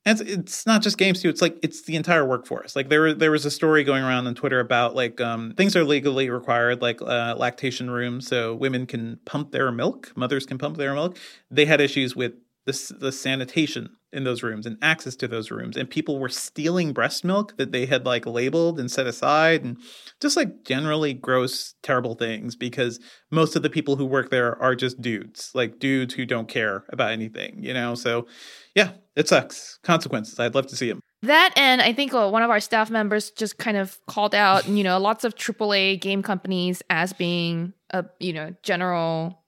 and 0.08 0.22
it's, 0.22 0.32
it's 0.32 0.66
not 0.68 0.84
just 0.84 1.00
games 1.00 1.22
too. 1.22 1.30
It's 1.30 1.42
like 1.42 1.58
it's 1.64 1.82
the 1.84 1.96
entire 1.96 2.26
workforce. 2.26 2.76
Like 2.76 2.90
there 2.90 3.14
there 3.14 3.32
was 3.32 3.46
a 3.46 3.52
story 3.52 3.84
going 3.84 4.04
around 4.04 4.28
on 4.28 4.36
twitter 4.36 4.60
about 4.60 4.96
like 4.96 5.20
um, 5.20 5.54
things 5.58 5.76
are 5.76 5.84
legally 5.84 6.30
required 6.30 6.82
like 6.82 7.02
uh, 7.02 7.36
lactation 7.38 7.90
rooms 7.90 8.28
so 8.28 8.56
women 8.56 8.86
can 8.86 9.20
pump 9.26 9.52
their 9.52 9.72
milk 9.72 10.12
mothers 10.16 10.46
can 10.46 10.58
pump 10.58 10.78
their 10.78 10.94
milk. 10.94 11.18
They 11.50 11.66
had 11.66 11.82
issues 11.82 12.16
with 12.16 12.34
the, 12.66 12.96
the 13.00 13.12
sanitation 13.12 13.96
in 14.16 14.24
those 14.24 14.42
rooms 14.42 14.66
and 14.66 14.78
access 14.82 15.16
to 15.18 15.28
those 15.28 15.52
rooms. 15.52 15.76
And 15.78 15.90
people 15.90 16.20
were 16.20 16.30
stealing 16.30 16.94
breast 16.94 17.24
milk 17.24 17.58
that 17.58 17.72
they 17.72 17.86
had 17.86 18.06
like 18.06 18.26
labeled 18.26 18.80
and 18.80 18.90
set 18.90 19.06
aside 19.06 19.64
and 19.64 19.78
just 20.22 20.38
like 20.38 20.64
generally 20.64 21.14
gross 21.14 21.76
terrible 21.84 22.16
things 22.16 22.56
because 22.56 23.00
most 23.30 23.56
of 23.56 23.62
the 23.62 23.70
people 23.70 23.98
who 23.98 24.06
work 24.06 24.30
there 24.30 24.60
are 24.62 24.76
just 24.76 25.02
dudes 25.02 25.52
like 25.54 25.80
dudes 25.80 26.14
who 26.14 26.26
don't 26.26 26.48
care 26.48 26.86
about 26.90 27.12
anything 27.12 27.62
you 27.62 27.74
know? 27.74 27.94
So 27.96 28.28
yeah 28.74 28.92
it 29.16 29.28
sucks. 29.28 29.80
Consequences. 29.84 30.40
I'd 30.40 30.56
love 30.56 30.68
to 30.68 30.76
see 30.76 30.90
them 30.90 31.02
that 31.22 31.54
and 31.56 31.82
I 31.82 31.94
think 31.94 32.14
uh, 32.14 32.30
one 32.30 32.44
of 32.44 32.50
our 32.50 32.60
staff 32.60 32.90
members 32.90 33.32
just 33.32 33.58
kind 33.58 33.78
of 33.78 34.00
called 34.08 34.36
out, 34.36 34.68
you 34.68 34.84
know, 34.84 35.00
lots 35.00 35.24
of 35.24 35.36
AAA 35.36 36.00
game 36.00 36.22
companies 36.22 36.82
as 36.90 37.14
being 37.14 37.74
a, 37.92 38.06
you 38.20 38.34
know, 38.34 38.54
general 38.64 39.44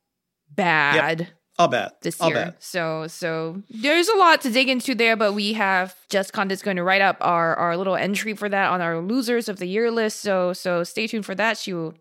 bad. 0.49 1.19
Yep. 1.19 1.29
All 1.57 1.67
bet. 1.67 2.01
This 2.01 2.21
All 2.21 2.29
year. 2.29 2.37
bad. 2.37 2.55
So 2.59 3.07
so 3.07 3.61
there's 3.69 4.07
a 4.07 4.15
lot 4.17 4.41
to 4.41 4.51
dig 4.51 4.69
into 4.69 4.93
there, 4.93 5.15
but 5.15 5.33
we 5.33 5.53
have 5.53 5.95
Jess 6.09 6.29
Conditt 6.29 6.63
going 6.63 6.77
to 6.77 6.83
write 6.83 7.01
up 7.01 7.17
our, 7.21 7.55
our 7.55 7.75
little 7.77 7.95
entry 7.95 8.33
for 8.35 8.47
that 8.47 8.69
on 8.69 8.81
our 8.81 8.99
losers 9.01 9.49
of 9.49 9.57
the 9.57 9.65
year 9.67 9.89
list. 9.89 10.21
So 10.21 10.53
so 10.53 10.83
stay 10.83 11.07
tuned 11.07 11.25
for 11.25 11.35
that. 11.35 11.57
She 11.57 11.73
will 11.73 11.95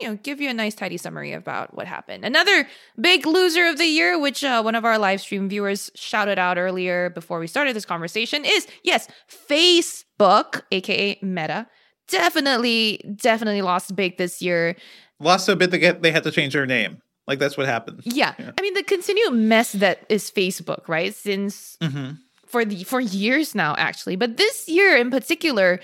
you 0.00 0.08
know, 0.08 0.18
give 0.22 0.40
you 0.40 0.48
a 0.48 0.54
nice 0.54 0.74
tidy 0.74 0.96
summary 0.96 1.32
about 1.32 1.74
what 1.74 1.86
happened. 1.86 2.24
Another 2.24 2.66
big 3.00 3.26
loser 3.26 3.66
of 3.66 3.76
the 3.76 3.84
year, 3.84 4.18
which 4.18 4.42
uh, 4.42 4.62
one 4.62 4.74
of 4.74 4.84
our 4.84 4.98
live 4.98 5.20
stream 5.20 5.48
viewers 5.48 5.90
shouted 5.94 6.38
out 6.38 6.56
earlier 6.56 7.10
before 7.10 7.38
we 7.38 7.46
started 7.46 7.76
this 7.76 7.84
conversation, 7.84 8.44
is 8.44 8.66
yes, 8.82 9.08
Facebook, 9.28 10.62
aka 10.70 11.18
Meta, 11.20 11.66
definitely, 12.08 13.14
definitely 13.16 13.60
lost 13.60 13.94
big 13.94 14.16
this 14.16 14.40
year. 14.40 14.74
Lost 15.18 15.44
so 15.44 15.54
big 15.54 15.70
they 15.70 15.78
get 15.78 16.00
they 16.00 16.12
had 16.12 16.24
to 16.24 16.30
change 16.30 16.54
their 16.54 16.66
name. 16.66 17.02
Like 17.30 17.38
that's 17.38 17.56
what 17.56 17.66
happened. 17.66 18.00
Yeah. 18.04 18.34
Yeah. 18.38 18.50
I 18.58 18.60
mean, 18.60 18.74
the 18.74 18.82
continued 18.82 19.32
mess 19.32 19.72
that 19.72 20.04
is 20.10 20.30
Facebook, 20.30 20.88
right? 20.88 21.14
Since 21.14 21.78
Mm-hmm. 21.80 22.10
for 22.46 22.64
the 22.66 22.82
for 22.84 22.98
years 23.00 23.54
now 23.54 23.72
actually 23.78 24.16
but 24.16 24.36
this 24.36 24.68
year 24.68 24.96
in 24.96 25.08
particular 25.08 25.78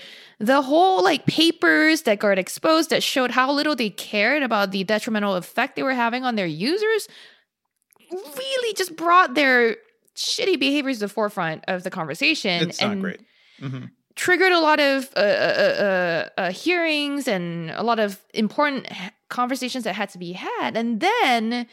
the 0.51 0.61
whole 0.61 1.01
like 1.01 1.25
papers 1.25 2.01
that 2.03 2.19
got 2.19 2.37
exposed 2.37 2.89
that 2.91 3.01
showed 3.01 3.31
how 3.31 3.47
little 3.59 3.73
they 3.73 3.89
cared 3.89 4.43
about 4.43 4.71
the 4.75 4.83
detrimental 4.83 5.35
effect 5.35 5.77
they 5.77 5.83
were 5.83 5.95
having 6.05 6.25
on 6.25 6.35
their 6.35 6.45
users 6.69 7.07
really 8.11 8.73
just 8.73 8.95
brought 8.97 9.33
their 9.33 9.77
shitty 10.15 10.59
behaviors 10.59 10.97
to 10.99 11.05
the 11.05 11.09
forefront 11.09 11.63
of 11.69 11.83
the 11.83 11.89
conversation 11.89 12.67
It's 12.69 12.81
and 12.81 12.99
not 12.99 13.01
great. 13.01 13.21
hmm 13.61 13.85
triggered 14.17 14.51
a 14.51 14.59
lot 14.59 14.79
of 14.79 15.09
uh, 15.15 15.19
uh, 15.19 15.23
uh, 15.23 16.41
uh, 16.41 16.51
hearings 16.51 17.27
and 17.27 17.71
a 17.71 17.83
lot 17.83 17.99
of 17.99 18.19
important 18.33 18.87
conversations 19.29 19.85
that 19.85 19.93
had 19.93 20.09
to 20.09 20.17
be 20.17 20.33
had. 20.33 20.75
And 20.75 20.99
then 20.99 21.67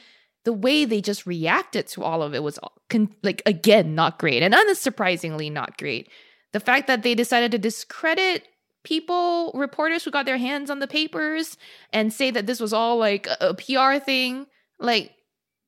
the 0.44 0.52
way 0.52 0.84
they 0.84 1.00
just 1.00 1.26
reacted 1.26 1.88
to 1.88 2.04
all 2.04 2.22
of 2.22 2.34
it 2.34 2.42
was 2.42 2.58
con- 2.90 3.14
like 3.22 3.42
again 3.46 3.94
not 3.94 4.18
great 4.18 4.42
and 4.42 4.54
unsurprisingly 4.54 5.50
not 5.50 5.78
great. 5.78 6.08
The 6.52 6.60
fact 6.60 6.86
that 6.86 7.02
they 7.02 7.14
decided 7.14 7.50
to 7.52 7.58
discredit 7.58 8.46
people, 8.84 9.50
reporters 9.54 10.04
who 10.04 10.10
got 10.10 10.26
their 10.26 10.36
hands 10.36 10.70
on 10.70 10.78
the 10.78 10.86
papers, 10.86 11.56
and 11.92 12.12
say 12.12 12.30
that 12.30 12.46
this 12.46 12.60
was 12.60 12.72
all 12.72 12.98
like 12.98 13.26
a, 13.26 13.48
a 13.48 13.54
PR 13.54 14.04
thing, 14.04 14.46
like. 14.78 15.10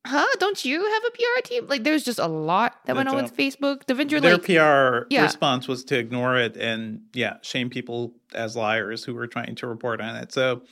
Huh? 0.06 0.24
Don't 0.38 0.64
you 0.64 0.80
have 0.84 1.02
a 1.06 1.10
PR 1.10 1.40
team? 1.44 1.66
Like, 1.66 1.84
there's 1.84 2.04
just 2.04 2.18
a 2.18 2.26
lot 2.28 2.76
that 2.86 2.94
went 2.96 3.08
on 3.08 3.16
with 3.16 3.36
Facebook. 3.36 3.84
Devindra, 3.84 4.20
Their 4.22 4.34
like, 4.34 4.44
PR 4.44 5.06
Yeah. 5.12 5.22
response 5.24 5.66
was 5.68 5.84
to 5.84 5.98
ignore 5.98 6.36
it 6.38 6.56
and 6.56 7.00
yeah, 7.12 7.38
shame 7.42 7.68
people 7.70 8.14
as 8.34 8.56
liars 8.56 9.04
who 9.04 9.14
were 9.14 9.26
trying 9.26 9.54
to 9.56 9.66
report 9.66 10.00
on 10.00 10.16
it. 10.16 10.32
So 10.32 10.62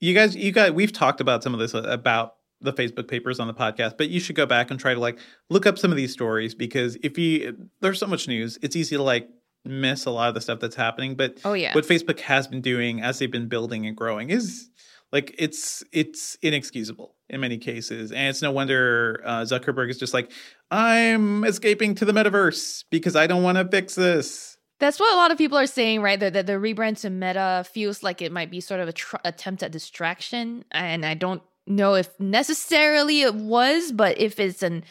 you 0.00 0.14
guys, 0.14 0.36
you 0.36 0.52
guys, 0.52 0.72
we've 0.72 0.92
talked 0.92 1.20
about 1.20 1.42
some 1.42 1.54
of 1.54 1.60
this 1.60 1.74
uh, 1.74 1.82
about 1.84 2.34
the 2.60 2.72
Facebook 2.72 3.08
papers 3.08 3.40
on 3.40 3.46
the 3.48 3.54
podcast, 3.54 3.96
but 3.98 4.08
you 4.08 4.20
should 4.20 4.36
go 4.36 4.46
back 4.46 4.70
and 4.70 4.78
try 4.78 4.94
to 4.94 5.00
like 5.00 5.18
look 5.50 5.66
up 5.66 5.78
some 5.78 5.90
of 5.90 5.96
these 5.96 6.12
stories 6.12 6.54
because 6.54 6.96
if 7.02 7.18
you 7.18 7.68
there's 7.80 7.98
so 7.98 8.06
much 8.06 8.28
news, 8.28 8.58
it's 8.62 8.76
easy 8.76 8.96
to 8.96 9.02
like 9.02 9.28
miss 9.64 10.06
a 10.06 10.10
lot 10.10 10.28
of 10.28 10.34
the 10.34 10.40
stuff 10.40 10.60
that's 10.60 10.76
happening. 10.76 11.16
But 11.16 11.38
oh 11.44 11.54
yeah, 11.54 11.74
what 11.74 11.84
Facebook 11.86 12.20
has 12.20 12.46
been 12.46 12.60
doing 12.60 13.00
as 13.02 13.18
they've 13.18 13.30
been 13.30 13.48
building 13.48 13.86
and 13.86 13.96
growing 13.96 14.30
is 14.30 14.70
like 15.12 15.34
it's 15.38 15.82
it's 15.92 16.36
inexcusable 16.42 17.15
in 17.28 17.40
many 17.40 17.58
cases, 17.58 18.12
and 18.12 18.28
it's 18.28 18.42
no 18.42 18.52
wonder 18.52 19.20
uh, 19.24 19.40
Zuckerberg 19.42 19.90
is 19.90 19.98
just 19.98 20.14
like 20.14 20.30
I'm 20.70 21.44
escaping 21.44 21.94
to 21.96 22.04
the 22.04 22.12
metaverse 22.12 22.84
because 22.90 23.16
I 23.16 23.26
don't 23.26 23.42
want 23.42 23.58
to 23.58 23.68
fix 23.68 23.94
this. 23.94 24.56
That's 24.78 25.00
what 25.00 25.12
a 25.14 25.16
lot 25.16 25.30
of 25.30 25.38
people 25.38 25.56
are 25.56 25.66
saying, 25.66 26.02
right? 26.02 26.20
That, 26.20 26.34
that 26.34 26.46
the 26.46 26.54
rebrand 26.54 27.00
to 27.00 27.10
Meta 27.10 27.64
feels 27.70 28.02
like 28.02 28.20
it 28.20 28.30
might 28.30 28.50
be 28.50 28.60
sort 28.60 28.80
of 28.80 28.88
a 28.88 28.92
tr- 28.92 29.16
attempt 29.24 29.62
at 29.62 29.72
distraction, 29.72 30.64
and 30.70 31.04
I 31.04 31.14
don't 31.14 31.42
know 31.66 31.94
if 31.94 32.08
necessarily 32.20 33.22
it 33.22 33.34
was, 33.34 33.90
but 33.92 34.18
if 34.18 34.38
it's 34.38 34.62
an, 34.62 34.84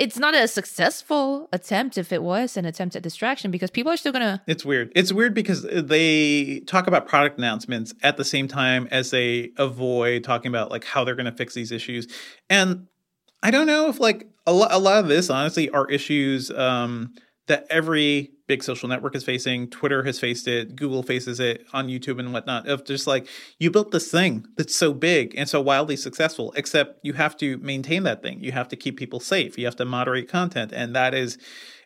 it's 0.00 0.18
not 0.18 0.34
a 0.34 0.48
successful 0.48 1.48
attempt. 1.52 1.98
If 1.98 2.10
it 2.10 2.22
was 2.22 2.56
an 2.56 2.64
attempt 2.64 2.96
at 2.96 3.02
distraction, 3.02 3.50
because 3.50 3.70
people 3.70 3.92
are 3.92 3.98
still 3.98 4.12
gonna, 4.12 4.42
It's 4.46 4.64
weird. 4.64 4.90
It's 4.96 5.12
weird 5.12 5.34
because 5.34 5.62
they 5.62 6.60
talk 6.60 6.86
about 6.86 7.06
product 7.06 7.36
announcements 7.36 7.92
at 8.02 8.16
the 8.16 8.24
same 8.24 8.48
time 8.48 8.88
as 8.90 9.10
they 9.10 9.50
avoid 9.58 10.24
talking 10.24 10.48
about 10.48 10.70
like 10.70 10.84
how 10.84 11.04
they're 11.04 11.14
to 11.14 11.32
fix 11.32 11.52
these 11.52 11.70
issues. 11.70 12.08
And 12.48 12.86
I 13.42 13.50
don't 13.50 13.66
know 13.66 13.90
if 13.90 14.00
like 14.00 14.26
a, 14.46 14.52
lo- 14.52 14.68
a 14.70 14.78
lot 14.78 15.00
of 15.00 15.08
this 15.08 15.28
honestly 15.28 15.68
are 15.68 15.86
issues 15.88 16.50
um, 16.50 17.12
that 17.46 17.66
every 17.68 18.32
big 18.50 18.64
social 18.64 18.88
network 18.88 19.14
is 19.14 19.22
facing. 19.22 19.68
Twitter 19.70 20.02
has 20.02 20.18
faced 20.18 20.48
it. 20.48 20.74
Google 20.74 21.04
faces 21.04 21.38
it 21.38 21.64
on 21.72 21.86
YouTube 21.86 22.18
and 22.18 22.32
whatnot. 22.32 22.66
Of 22.66 22.84
just 22.84 23.06
like 23.06 23.28
you 23.60 23.70
built 23.70 23.92
this 23.92 24.10
thing 24.10 24.44
that's 24.56 24.74
so 24.74 24.92
big 24.92 25.36
and 25.36 25.48
so 25.48 25.60
wildly 25.60 25.96
successful, 25.96 26.52
except 26.56 26.98
you 27.04 27.12
have 27.12 27.36
to 27.36 27.58
maintain 27.58 28.02
that 28.02 28.24
thing. 28.24 28.42
You 28.42 28.50
have 28.50 28.66
to 28.70 28.76
keep 28.76 28.96
people 28.96 29.20
safe. 29.20 29.56
You 29.56 29.66
have 29.66 29.76
to 29.76 29.84
moderate 29.84 30.28
content, 30.28 30.72
and 30.72 30.96
that 30.96 31.14
is 31.14 31.38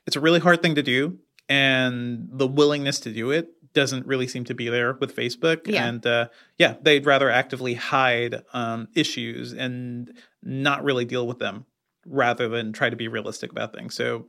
it's 0.07 0.17
a 0.17 0.21
really 0.21 0.41
hard 0.41 0.63
thing 0.63 0.75
to 0.77 0.83
do 0.83 1.19
and 1.51 2.31
the 2.33 2.47
willingness 2.47 2.99
to 3.01 3.13
do 3.13 3.31
it 3.31 3.49
doesn't 3.75 4.07
really 4.07 4.27
seem 4.27 4.45
to 4.45 4.55
be 4.55 4.71
there 4.71 4.95
with 4.95 5.15
Facebook. 5.15 5.67
Yeah. 5.67 5.87
And 5.87 6.07
uh, 6.07 6.29
yeah, 6.57 6.77
they'd 6.81 7.05
rather 7.05 7.29
actively 7.29 7.75
hide 7.75 8.43
um, 8.55 8.89
issues 8.95 9.53
and 9.53 10.11
not 10.43 10.83
really 10.83 11.05
deal 11.05 11.27
with 11.27 11.41
them 11.41 11.67
rather 12.07 12.49
than 12.49 12.73
try 12.73 12.89
to 12.89 12.97
be 12.97 13.09
realistic 13.09 13.51
about 13.51 13.75
things. 13.75 13.95
So 13.95 14.29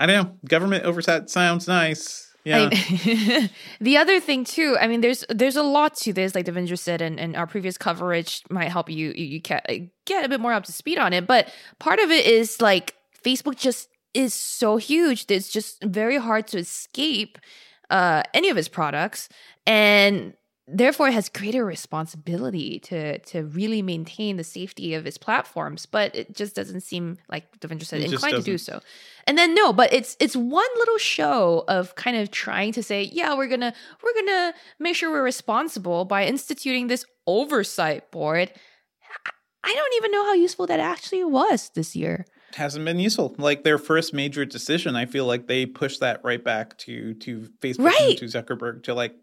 I 0.00 0.06
don't 0.06 0.24
know. 0.24 0.36
Government 0.48 0.84
oversight 0.84 1.28
sounds 1.30 1.68
nice. 1.68 2.26
Yeah. 2.42 2.70
I- 2.72 3.50
the 3.82 3.98
other 3.98 4.18
thing 4.18 4.44
too, 4.44 4.76
I 4.80 4.86
mean, 4.86 5.02
there's 5.02 5.26
there's 5.28 5.56
a 5.56 5.62
lot 5.62 5.94
to 5.96 6.12
this, 6.14 6.34
like 6.34 6.46
Devindra 6.46 6.78
said, 6.78 7.02
and, 7.02 7.20
and 7.20 7.36
our 7.36 7.46
previous 7.46 7.76
coverage 7.76 8.42
might 8.48 8.70
help 8.70 8.88
you 8.88 9.12
you, 9.14 9.24
you 9.26 9.40
get, 9.40 9.68
get 10.06 10.24
a 10.24 10.28
bit 10.28 10.40
more 10.40 10.54
up 10.54 10.64
to 10.64 10.72
speed 10.72 10.98
on 10.98 11.12
it. 11.12 11.26
But 11.26 11.52
part 11.78 11.98
of 12.00 12.10
it 12.10 12.24
is 12.24 12.62
like 12.62 12.94
Facebook 13.22 13.58
just 13.58 13.90
is 14.14 14.32
so 14.32 14.78
huge. 14.78 15.26
that 15.26 15.34
It's 15.34 15.52
just 15.52 15.84
very 15.84 16.16
hard 16.16 16.46
to 16.48 16.58
escape 16.58 17.38
uh, 17.90 18.22
any 18.32 18.48
of 18.48 18.56
its 18.56 18.68
products, 18.68 19.28
and 19.66 20.32
therefore 20.72 21.08
it 21.08 21.14
has 21.14 21.28
greater 21.28 21.64
responsibility 21.64 22.78
to 22.80 23.18
to 23.18 23.44
really 23.44 23.82
maintain 23.82 24.36
the 24.36 24.44
safety 24.44 24.94
of 24.94 25.06
its 25.06 25.18
platforms. 25.18 25.86
But 25.86 26.14
it 26.14 26.34
just 26.34 26.54
doesn't 26.54 26.80
seem 26.82 27.18
like 27.28 27.58
Devindra 27.60 27.84
said 27.84 28.00
It 28.00 28.12
inclined 28.12 28.36
to 28.36 28.42
do 28.42 28.58
so. 28.58 28.80
And 29.26 29.36
then 29.36 29.54
no, 29.54 29.72
but 29.72 29.92
it's 29.92 30.16
it's 30.20 30.36
one 30.36 30.68
little 30.78 30.98
show 30.98 31.64
of 31.68 31.94
kind 31.94 32.16
of 32.16 32.30
trying 32.30 32.72
to 32.72 32.82
say, 32.82 33.02
yeah, 33.02 33.34
we're 33.36 33.48
gonna 33.48 33.72
we're 34.02 34.14
gonna 34.14 34.54
make 34.78 34.96
sure 34.96 35.10
we're 35.10 35.22
responsible 35.22 36.04
by 36.04 36.24
instituting 36.26 36.86
this 36.88 37.04
oversight 37.26 38.10
board. 38.10 38.52
I- 39.26 39.30
I 39.62 39.74
don't 39.74 39.94
even 39.98 40.10
know 40.10 40.24
how 40.24 40.32
useful 40.32 40.66
that 40.68 40.80
actually 40.80 41.22
was 41.22 41.70
this 41.74 41.94
year. 41.94 42.24
hasn't 42.54 42.84
been 42.86 42.98
useful. 42.98 43.34
Like 43.36 43.62
their 43.62 43.76
first 43.76 44.14
major 44.14 44.46
decision, 44.46 44.96
I 44.96 45.04
feel 45.04 45.26
like 45.26 45.46
they 45.48 45.66
pushed 45.66 46.00
that 46.00 46.24
right 46.24 46.42
back 46.42 46.78
to 46.78 47.12
to 47.14 47.48
Facebook 47.60 47.84
Right. 47.84 48.18
and 48.20 48.30
to 48.30 48.42
Zuckerberg 48.42 48.84
to 48.84 48.94
like 48.94 49.14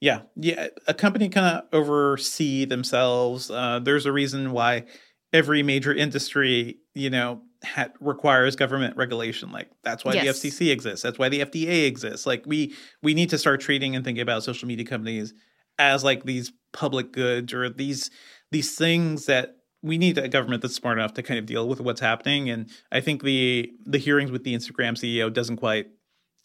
yeah, 0.00 0.22
yeah, 0.36 0.68
a 0.86 0.94
company 0.94 1.28
kind 1.28 1.46
of 1.58 1.64
oversee 1.72 2.64
themselves. 2.64 3.50
Uh, 3.50 3.80
there's 3.82 4.06
a 4.06 4.12
reason 4.12 4.52
why 4.52 4.84
every 5.32 5.62
major 5.62 5.92
industry, 5.92 6.78
you 6.94 7.10
know, 7.10 7.42
ha- 7.64 7.88
requires 8.00 8.56
government 8.56 8.96
regulation. 8.96 9.50
Like 9.50 9.70
that's 9.82 10.04
why 10.04 10.14
Yes. 10.14 10.40
the 10.40 10.48
FCC 10.50 10.70
exists. 10.70 11.02
That's 11.02 11.18
why 11.18 11.28
the 11.28 11.40
FDA 11.40 11.86
exists. 11.86 12.26
Like 12.26 12.44
we 12.46 12.74
we 13.02 13.14
need 13.14 13.30
to 13.30 13.38
start 13.38 13.60
treating 13.60 13.96
and 13.96 14.04
thinking 14.04 14.22
about 14.22 14.42
social 14.44 14.68
media 14.68 14.84
companies 14.86 15.34
as 15.78 16.04
like 16.04 16.24
these 16.24 16.52
public 16.72 17.12
goods 17.12 17.52
or 17.52 17.68
these 17.70 18.10
these 18.52 18.74
things 18.76 19.26
that 19.26 19.56
we 19.82 19.98
need 19.98 20.16
a 20.18 20.28
government 20.28 20.62
that's 20.62 20.74
smart 20.76 20.98
enough 20.98 21.14
to 21.14 21.22
kind 21.22 21.38
of 21.38 21.46
deal 21.46 21.68
with 21.68 21.80
what's 21.80 22.00
happening. 22.00 22.48
And 22.48 22.70
I 22.92 23.00
think 23.00 23.22
the 23.22 23.70
the 23.84 23.98
hearings 23.98 24.30
with 24.30 24.44
the 24.44 24.54
Instagram 24.54 24.92
CEO 24.96 25.32
doesn't 25.32 25.56
quite 25.56 25.86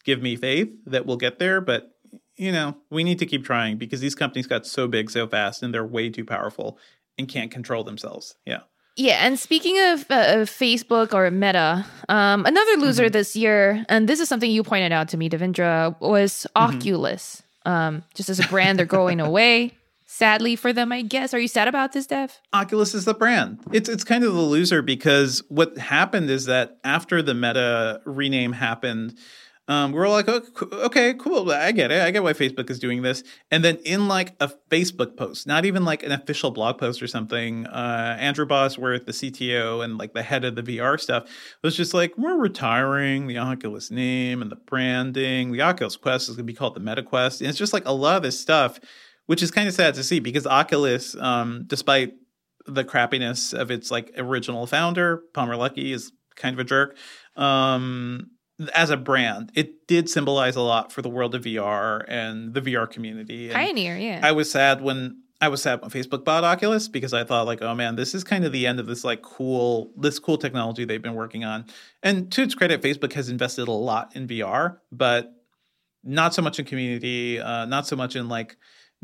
give 0.04 0.20
me 0.22 0.34
faith 0.36 0.68
that 0.86 1.06
we'll 1.06 1.16
get 1.18 1.38
there, 1.38 1.60
but 1.60 1.90
you 2.40 2.50
know, 2.52 2.74
we 2.88 3.04
need 3.04 3.18
to 3.18 3.26
keep 3.26 3.44
trying 3.44 3.76
because 3.76 4.00
these 4.00 4.14
companies 4.14 4.46
got 4.46 4.66
so 4.66 4.88
big 4.88 5.10
so 5.10 5.26
fast 5.28 5.62
and 5.62 5.74
they're 5.74 5.84
way 5.86 6.08
too 6.08 6.24
powerful 6.24 6.78
and 7.18 7.28
can't 7.28 7.50
control 7.50 7.84
themselves. 7.84 8.34
Yeah. 8.46 8.60
Yeah, 8.96 9.24
and 9.24 9.38
speaking 9.38 9.78
of, 9.78 10.10
uh, 10.10 10.40
of 10.40 10.50
Facebook 10.50 11.14
or 11.14 11.30
Meta, 11.30 11.86
um, 12.08 12.44
another 12.44 12.76
loser 12.78 13.08
this 13.08 13.36
year, 13.36 13.84
and 13.88 14.08
this 14.08 14.20
is 14.20 14.28
something 14.28 14.50
you 14.50 14.62
pointed 14.62 14.90
out 14.92 15.08
to 15.10 15.16
me, 15.16 15.28
Devindra, 15.30 15.98
was 16.00 16.46
Oculus. 16.56 17.42
Um, 17.64 18.02
just 18.14 18.28
as 18.28 18.40
a 18.40 18.48
brand, 18.48 18.78
they're 18.78 18.86
going 18.86 19.20
away. 19.30 19.72
sadly 20.06 20.56
for 20.56 20.72
them, 20.72 20.92
I 20.92 21.02
guess. 21.02 21.32
Are 21.34 21.38
you 21.38 21.46
sad 21.48 21.68
about 21.68 21.92
this, 21.92 22.06
Dev? 22.06 22.40
Oculus 22.52 22.94
is 22.94 23.04
the 23.04 23.14
brand. 23.14 23.60
It's 23.72 23.88
it's 23.88 24.02
kind 24.04 24.24
of 24.24 24.34
the 24.34 24.40
loser 24.40 24.82
because 24.82 25.42
what 25.48 25.78
happened 25.78 26.28
is 26.28 26.46
that 26.46 26.78
after 26.84 27.22
the 27.22 27.32
Meta 27.34 28.00
rename 28.04 28.52
happened, 28.52 29.14
um, 29.70 29.92
we're 29.92 30.04
all 30.04 30.12
like, 30.12 30.28
okay, 30.28 31.14
cool. 31.14 31.48
I 31.52 31.70
get 31.70 31.92
it. 31.92 32.02
I 32.02 32.10
get 32.10 32.24
why 32.24 32.32
Facebook 32.32 32.70
is 32.70 32.80
doing 32.80 33.02
this. 33.02 33.22
And 33.52 33.62
then 33.62 33.76
in 33.84 34.08
like 34.08 34.34
a 34.40 34.50
Facebook 34.68 35.16
post, 35.16 35.46
not 35.46 35.64
even 35.64 35.84
like 35.84 36.02
an 36.02 36.10
official 36.10 36.50
blog 36.50 36.76
post 36.76 37.00
or 37.00 37.06
something, 37.06 37.68
uh, 37.68 38.16
Andrew 38.18 38.46
Bosworth, 38.46 39.06
the 39.06 39.12
CTO 39.12 39.84
and 39.84 39.96
like 39.96 40.12
the 40.12 40.24
head 40.24 40.44
of 40.44 40.56
the 40.56 40.62
VR 40.64 40.98
stuff, 40.98 41.30
was 41.62 41.76
just 41.76 41.94
like, 41.94 42.18
we're 42.18 42.36
retiring 42.36 43.28
the 43.28 43.38
Oculus 43.38 43.92
name 43.92 44.42
and 44.42 44.50
the 44.50 44.56
branding. 44.56 45.52
The 45.52 45.62
Oculus 45.62 45.96
Quest 45.96 46.28
is 46.28 46.34
going 46.34 46.48
to 46.48 46.52
be 46.52 46.56
called 46.56 46.74
the 46.74 46.80
Meta 46.80 47.04
Quest. 47.04 47.40
And 47.40 47.48
it's 47.48 47.58
just 47.58 47.72
like 47.72 47.86
a 47.86 47.92
lot 47.92 48.16
of 48.16 48.24
this 48.24 48.40
stuff, 48.40 48.80
which 49.26 49.40
is 49.40 49.52
kind 49.52 49.68
of 49.68 49.74
sad 49.74 49.94
to 49.94 50.02
see 50.02 50.18
because 50.18 50.48
Oculus, 50.48 51.14
um, 51.14 51.62
despite 51.68 52.14
the 52.66 52.84
crappiness 52.84 53.54
of 53.54 53.70
its 53.70 53.92
like 53.92 54.10
original 54.18 54.66
founder, 54.66 55.22
Palmer 55.32 55.54
Luckey 55.54 55.92
is 55.92 56.10
kind 56.34 56.54
of 56.54 56.58
a 56.58 56.64
jerk. 56.64 56.96
Um, 57.36 58.32
as 58.74 58.90
a 58.90 58.96
brand, 58.96 59.52
it 59.54 59.86
did 59.86 60.08
symbolize 60.08 60.56
a 60.56 60.60
lot 60.60 60.92
for 60.92 61.02
the 61.02 61.08
world 61.08 61.34
of 61.34 61.44
VR 61.44 62.04
and 62.08 62.52
the 62.54 62.60
VR 62.60 62.90
community. 62.90 63.46
And 63.46 63.54
Pioneer, 63.54 63.96
yeah. 63.96 64.20
I 64.22 64.32
was 64.32 64.50
sad 64.50 64.82
when 64.82 65.22
I 65.40 65.48
was 65.48 65.62
sad 65.62 65.80
when 65.80 65.90
Facebook 65.90 66.24
bought 66.24 66.44
Oculus 66.44 66.88
because 66.88 67.14
I 67.14 67.24
thought 67.24 67.46
like, 67.46 67.62
oh 67.62 67.74
man, 67.74 67.96
this 67.96 68.14
is 68.14 68.22
kind 68.22 68.44
of 68.44 68.52
the 68.52 68.66
end 68.66 68.78
of 68.78 68.86
this 68.86 69.04
like 69.04 69.22
cool 69.22 69.92
this 69.96 70.18
cool 70.18 70.36
technology 70.36 70.84
they've 70.84 71.00
been 71.00 71.14
working 71.14 71.44
on. 71.44 71.64
And 72.02 72.30
to 72.32 72.42
its 72.42 72.54
credit, 72.54 72.82
Facebook 72.82 73.14
has 73.14 73.30
invested 73.30 73.68
a 73.68 73.72
lot 73.72 74.14
in 74.14 74.28
VR, 74.28 74.78
but 74.92 75.32
not 76.04 76.34
so 76.34 76.42
much 76.42 76.58
in 76.58 76.66
community, 76.66 77.40
uh, 77.40 77.64
not 77.66 77.86
so 77.86 77.96
much 77.96 78.16
in 78.16 78.28
like 78.28 78.56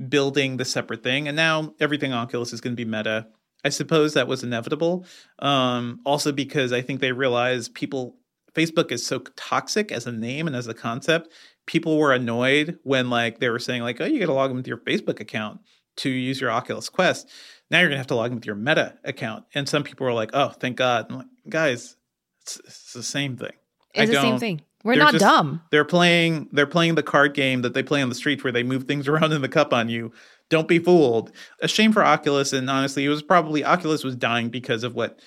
building 0.08 0.58
the 0.58 0.64
separate 0.64 1.02
thing. 1.02 1.28
And 1.28 1.36
now 1.36 1.74
everything 1.80 2.12
Oculus 2.12 2.52
is 2.52 2.60
going 2.60 2.76
to 2.76 2.84
be 2.84 2.88
meta. 2.88 3.28
I 3.64 3.70
suppose 3.70 4.14
that 4.14 4.28
was 4.28 4.44
inevitable. 4.44 5.06
Um, 5.38 6.00
also 6.04 6.32
because 6.32 6.72
I 6.72 6.82
think 6.82 7.00
they 7.00 7.12
realized 7.12 7.74
people 7.74 8.16
Facebook 8.56 8.90
is 8.90 9.06
so 9.06 9.18
toxic 9.36 9.92
as 9.92 10.06
a 10.06 10.12
name 10.12 10.46
and 10.46 10.56
as 10.56 10.66
a 10.66 10.74
concept. 10.74 11.32
People 11.66 11.98
were 11.98 12.12
annoyed 12.12 12.78
when 12.84 13.10
like 13.10 13.38
they 13.38 13.48
were 13.48 13.58
saying 13.58 13.82
like, 13.82 14.00
"Oh, 14.00 14.06
you 14.06 14.18
got 14.18 14.26
to 14.26 14.32
log 14.32 14.50
in 14.50 14.56
with 14.56 14.66
your 14.66 14.78
Facebook 14.78 15.20
account 15.20 15.60
to 15.96 16.08
use 16.08 16.40
your 16.40 16.50
Oculus 16.50 16.88
Quest." 16.88 17.28
Now 17.70 17.80
you're 17.80 17.88
gonna 17.88 17.98
have 17.98 18.06
to 18.08 18.14
log 18.14 18.30
in 18.30 18.36
with 18.36 18.46
your 18.46 18.54
Meta 18.54 18.94
account, 19.04 19.44
and 19.54 19.68
some 19.68 19.82
people 19.82 20.06
were 20.06 20.12
like, 20.12 20.30
"Oh, 20.32 20.48
thank 20.48 20.76
God!" 20.76 21.06
I'm 21.10 21.18
like, 21.18 21.26
guys, 21.48 21.96
it's, 22.42 22.60
it's 22.64 22.92
the 22.92 23.02
same 23.02 23.36
thing. 23.36 23.52
It's 23.94 24.10
the 24.10 24.20
same 24.20 24.38
thing. 24.38 24.62
We're 24.84 24.94
not 24.94 25.14
just, 25.14 25.24
dumb. 25.24 25.62
They're 25.72 25.84
playing. 25.84 26.48
They're 26.52 26.66
playing 26.66 26.94
the 26.94 27.02
card 27.02 27.34
game 27.34 27.62
that 27.62 27.74
they 27.74 27.82
play 27.82 28.02
on 28.02 28.08
the 28.08 28.14
street, 28.14 28.44
where 28.44 28.52
they 28.52 28.62
move 28.62 28.84
things 28.84 29.08
around 29.08 29.32
in 29.32 29.42
the 29.42 29.48
cup 29.48 29.72
on 29.72 29.88
you. 29.88 30.12
Don't 30.48 30.68
be 30.68 30.78
fooled. 30.78 31.32
A 31.60 31.66
shame 31.66 31.92
for 31.92 32.04
Oculus, 32.04 32.52
and 32.52 32.70
honestly, 32.70 33.04
it 33.04 33.08
was 33.08 33.22
probably 33.22 33.64
Oculus 33.64 34.04
was 34.04 34.14
dying 34.14 34.48
because 34.48 34.84
of 34.84 34.94
what 34.94 35.18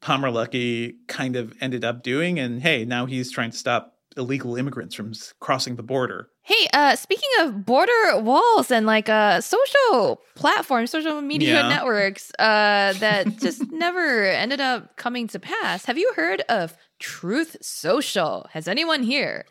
Palmer 0.00 0.30
Luckey 0.30 0.94
kind 1.08 1.36
of 1.36 1.54
ended 1.60 1.84
up 1.84 2.02
doing. 2.02 2.38
And 2.38 2.62
hey, 2.62 2.84
now 2.84 3.06
he's 3.06 3.30
trying 3.30 3.50
to 3.50 3.56
stop 3.56 3.94
illegal 4.16 4.56
immigrants 4.56 4.94
from 4.94 5.12
crossing 5.40 5.76
the 5.76 5.82
border. 5.82 6.28
Hey, 6.42 6.66
uh, 6.72 6.96
speaking 6.96 7.28
of 7.40 7.64
border 7.64 8.18
walls 8.18 8.70
and 8.70 8.86
like 8.86 9.08
uh, 9.08 9.40
social 9.40 10.20
platforms, 10.34 10.90
social 10.90 11.20
media 11.20 11.54
yeah. 11.54 11.68
networks 11.68 12.30
uh, 12.38 12.94
that 12.94 13.36
just 13.40 13.70
never 13.70 14.24
ended 14.24 14.60
up 14.60 14.96
coming 14.96 15.28
to 15.28 15.38
pass, 15.38 15.84
have 15.84 15.98
you 15.98 16.12
heard 16.16 16.42
of 16.48 16.76
Truth 16.98 17.58
Social? 17.60 18.46
Has 18.52 18.66
anyone 18.66 19.02
here 19.02 19.44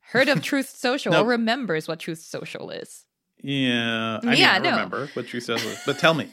heard 0.00 0.28
of 0.28 0.42
Truth 0.42 0.68
Social 0.76 1.12
nope. 1.12 1.24
or 1.24 1.30
remembers 1.30 1.88
what 1.88 1.98
Truth 1.98 2.20
Social 2.20 2.70
is? 2.70 3.04
Yeah, 3.42 4.20
I 4.22 4.34
yeah, 4.34 4.58
no. 4.58 4.70
remember 4.70 5.08
what 5.14 5.26
Truth 5.26 5.44
Social 5.44 5.70
is, 5.70 5.80
but 5.84 5.98
tell 5.98 6.14
me. 6.14 6.28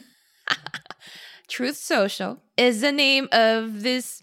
Truth 1.50 1.76
Social 1.76 2.40
is 2.56 2.80
the 2.80 2.92
name 2.92 3.28
of 3.32 3.82
this 3.82 4.22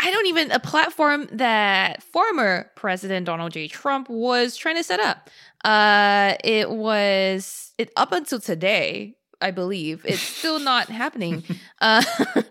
I 0.00 0.10
don't 0.12 0.26
even 0.26 0.52
a 0.52 0.60
platform 0.60 1.28
that 1.32 2.02
former 2.02 2.70
President 2.76 3.26
Donald 3.26 3.52
J. 3.52 3.66
Trump 3.66 4.08
was 4.08 4.56
trying 4.56 4.76
to 4.76 4.84
set 4.84 5.00
up. 5.00 5.28
Uh 5.64 6.34
it 6.44 6.70
was 6.70 7.72
it 7.78 7.92
up 7.96 8.12
until 8.12 8.40
today, 8.40 9.16
I 9.40 9.50
believe. 9.50 10.04
It's 10.04 10.20
still 10.20 10.58
not 10.72 10.88
happening. 10.88 11.44
Uh 11.80 12.02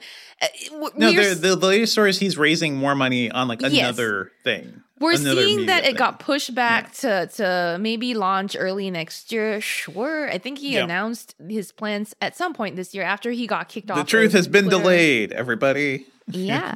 no, 0.96 1.12
the, 1.12 1.38
the, 1.40 1.56
latest 1.56 1.94
story 1.94 2.10
is 2.12 2.20
he's 2.20 2.38
raising 2.38 2.76
more 2.76 2.96
money 2.96 3.32
on 3.32 3.48
like 3.48 3.62
another 3.62 4.32
yes. 4.34 4.44
thing. 4.44 4.84
We're 5.00 5.16
seeing 5.16 5.68
that 5.68 5.86
it 5.86 5.96
got 5.96 6.20
pushed 6.20 6.56
back 6.56 6.92
yeah. 7.04 7.26
to 7.26 7.28
to 7.36 7.78
maybe 7.80 8.14
launch 8.14 8.56
early 8.58 8.90
next 8.90 9.32
year. 9.32 9.62
Sure, 9.62 10.30
I 10.30 10.38
think 10.38 10.58
he 10.58 10.74
yeah. 10.74 10.84
announced 10.84 11.36
his 11.48 11.72
plans 11.72 12.16
at 12.22 12.36
some 12.36 12.54
point 12.54 12.76
this 12.76 12.96
year 12.96 13.04
after 13.04 13.32
he 13.32 13.46
got 13.46 13.70
kicked 13.70 13.88
the 13.88 13.94
off. 13.94 14.00
The 14.00 14.10
truth 14.10 14.34
has 14.34 14.48
been 14.48 14.66
Twitter. 14.66 14.80
delayed. 14.80 15.32
Everybody. 15.34 16.08
yeah, 16.28 16.76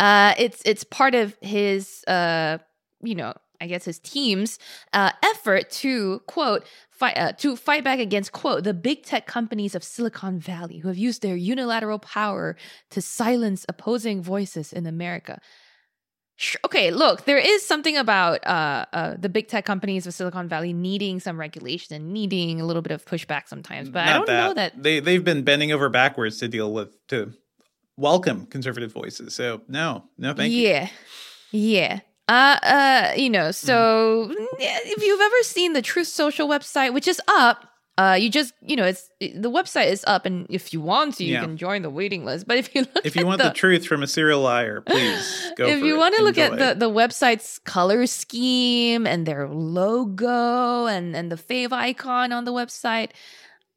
uh, 0.00 0.34
it's 0.38 0.60
it's 0.64 0.82
part 0.82 1.14
of 1.14 1.36
his 1.40 2.02
uh, 2.06 2.58
you 3.00 3.14
know 3.14 3.32
I 3.60 3.66
guess 3.66 3.84
his 3.84 4.00
team's 4.00 4.58
uh, 4.92 5.12
effort 5.24 5.70
to 5.70 6.20
quote 6.26 6.66
fight 7.02 7.18
uh, 7.18 7.32
to 7.32 7.56
fight 7.56 7.82
back 7.82 7.98
against 7.98 8.30
quote 8.30 8.62
the 8.62 8.72
big 8.72 9.02
tech 9.02 9.26
companies 9.26 9.74
of 9.74 9.82
Silicon 9.82 10.38
Valley 10.38 10.78
who 10.78 10.86
have 10.86 10.96
used 11.08 11.20
their 11.20 11.34
unilateral 11.34 11.98
power 11.98 12.56
to 12.90 13.02
silence 13.02 13.66
opposing 13.68 14.22
voices 14.22 14.72
in 14.72 14.86
America. 14.86 15.40
Okay, 16.64 16.90
look, 16.90 17.24
there 17.24 17.38
is 17.38 17.66
something 17.66 17.96
about 17.96 18.44
uh, 18.46 18.86
uh, 18.92 19.14
the 19.18 19.28
big 19.28 19.48
tech 19.48 19.64
companies 19.64 20.06
of 20.06 20.14
Silicon 20.14 20.48
Valley 20.48 20.72
needing 20.72 21.18
some 21.20 21.38
regulation 21.38 21.94
and 21.96 22.12
needing 22.12 22.60
a 22.60 22.64
little 22.64 22.82
bit 22.82 22.92
of 22.92 23.04
pushback 23.04 23.48
sometimes, 23.48 23.90
but 23.90 24.04
Not 24.04 24.08
I 24.08 24.12
don't 24.18 24.26
that. 24.26 24.46
know 24.46 24.54
that 24.54 24.82
they 24.82 25.00
they've 25.00 25.24
been 25.24 25.42
bending 25.42 25.72
over 25.72 25.88
backwards 25.88 26.38
to 26.38 26.48
deal 26.48 26.72
with 26.72 26.90
to 27.08 27.32
welcome 27.96 28.46
conservative 28.46 28.92
voices. 28.92 29.34
So 29.34 29.62
no, 29.66 30.04
no, 30.18 30.34
thank 30.34 30.52
yeah. 30.52 30.88
you. 31.50 31.58
Yeah, 31.60 31.90
yeah. 31.90 32.00
Uh, 32.32 32.58
uh, 32.62 33.12
you 33.14 33.28
know, 33.28 33.50
so 33.50 34.30
mm. 34.30 34.46
if 34.58 35.02
you've 35.02 35.20
ever 35.20 35.42
seen 35.42 35.74
the 35.74 35.82
Truth 35.82 36.08
Social 36.08 36.48
website, 36.48 36.94
which 36.94 37.06
is 37.06 37.20
up, 37.28 37.66
uh, 37.98 38.16
you 38.18 38.30
just 38.30 38.54
you 38.62 38.74
know 38.74 38.84
it's 38.84 39.10
the 39.20 39.50
website 39.50 39.90
is 39.90 40.02
up, 40.06 40.24
and 40.24 40.46
if 40.48 40.72
you 40.72 40.80
want 40.80 41.16
to, 41.16 41.24
you 41.24 41.34
yeah. 41.34 41.42
can 41.42 41.58
join 41.58 41.82
the 41.82 41.90
waiting 41.90 42.24
list. 42.24 42.48
But 42.48 42.56
if 42.56 42.74
you 42.74 42.82
look, 42.94 43.04
if 43.04 43.16
you 43.16 43.26
want 43.26 43.42
the, 43.42 43.48
the, 43.48 43.54
truth 43.54 43.86
from 43.86 44.02
a 44.02 44.06
serial 44.06 44.40
liar, 44.40 44.80
please 44.80 45.52
go. 45.58 45.66
If 45.66 45.82
you 45.82 45.98
want 45.98 46.16
to 46.16 46.22
look 46.22 46.38
at 46.38 46.52
the 46.52 46.74
the 46.74 46.90
website's 46.90 47.58
color 47.58 48.06
scheme 48.06 49.06
and 49.06 49.26
their 49.26 49.46
logo 49.46 50.86
and 50.86 51.14
and 51.14 51.30
the 51.30 51.36
favicon 51.36 52.34
on 52.34 52.46
the 52.46 52.52
website, 52.52 53.10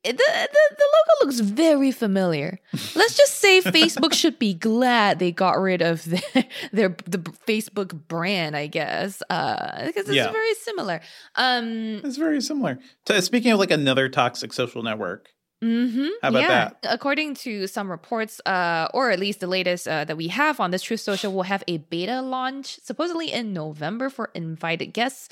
the, 0.06 0.47
the, 0.51 0.76
the 0.78 0.88
logo 0.93 1.26
looks 1.26 1.39
very 1.39 1.91
familiar. 1.91 2.60
Let's 2.95 3.18
just 3.18 3.36
say 3.36 3.62
Facebook 3.62 4.14
should 4.22 4.39
be 4.39 4.53
glad 4.53 5.20
they 5.20 5.32
got 5.32 5.60
rid 5.60 5.82
of 5.82 6.03
their, 6.34 6.45
their 6.72 6.89
the 7.06 7.20
Facebook 7.47 8.08
brand, 8.08 8.56
I 8.56 8.68
guess, 8.68 9.22
uh, 9.30 9.86
because 9.86 10.08
it's 10.08 10.16
yeah. 10.16 10.32
very 10.32 10.53
similar. 10.56 11.01
Um, 11.36 12.01
it's 12.03 12.18
very 12.18 12.41
similar. 12.41 12.80
Speaking 13.20 13.51
of 13.51 13.60
like 13.60 13.72
another 13.72 14.10
toxic 14.10 14.53
social 14.53 14.84
network, 14.84 15.30
Mm-hmm. 15.64 16.08
How 16.22 16.30
about 16.30 16.41
yeah. 16.41 16.47
that? 16.47 16.78
According 16.84 17.36
to 17.36 17.66
some 17.68 17.89
reports, 17.89 18.39
uh, 18.45 18.88
or 18.93 19.10
at 19.10 19.20
least 19.20 19.39
the 19.39 19.47
latest 19.47 19.88
uh, 19.88 20.03
that 20.06 20.18
we 20.18 20.28
have 20.28 20.60
on 20.60 20.72
this 20.72 20.84
Truth 20.84 20.99
Social, 20.99 21.34
will 21.34 21.43
have 21.43 21.64
a 21.68 21.78
beta 21.78 22.22
launch 22.22 22.80
supposedly 22.84 23.32
in 23.32 23.53
November 23.53 24.10
for 24.10 24.32
invited 24.36 24.88
guests. 24.88 25.30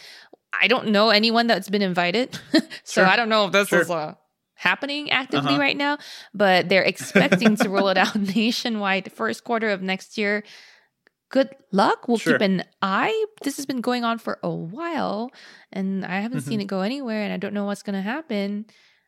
I 0.60 0.68
don't 0.68 0.88
know 0.88 1.10
anyone 1.10 1.48
that's 1.48 1.70
been 1.70 1.82
invited, 1.82 2.40
so 2.84 3.02
sure. 3.02 3.06
I 3.06 3.16
don't 3.16 3.30
know 3.30 3.46
if 3.46 3.52
this 3.52 3.68
sure. 3.68 3.82
is 3.82 3.90
a 3.90 4.18
happening 4.56 5.12
actively 5.12 5.54
uh-huh. 5.54 5.60
right 5.60 5.78
now, 5.78 5.98
but 6.34 6.70
they're 6.70 6.84
expecting 6.84 7.56
to 7.58 7.70
roll 7.70 7.90
it 7.90 7.98
out 7.98 8.16
nationwide 8.36 9.06
the 9.06 9.10
first 9.10 9.44
quarter 9.44 9.70
of 9.70 9.82
next 9.82 10.18
year. 10.18 10.44
Good 11.30 11.50
luck. 11.72 12.08
We'll 12.08 12.18
sure. 12.18 12.34
keep 12.34 12.42
an 12.42 12.64
eye. 12.82 13.26
This 13.42 13.58
has 13.58 13.66
been 13.66 13.82
going 13.82 14.04
on 14.04 14.20
for 14.20 14.38
a 14.44 14.50
while, 14.52 15.32
and 15.72 16.06
I 16.06 16.20
haven't 16.20 16.40
mm-hmm. 16.40 16.50
seen 16.50 16.62
it 16.62 16.68
go 16.68 16.82
anywhere, 16.82 17.24
and 17.24 17.34
I 17.34 17.38
don't 17.38 17.54
know 17.54 17.66
what's 17.66 17.84
going 17.84 17.96
to 17.96 18.02
happen. 18.02 18.66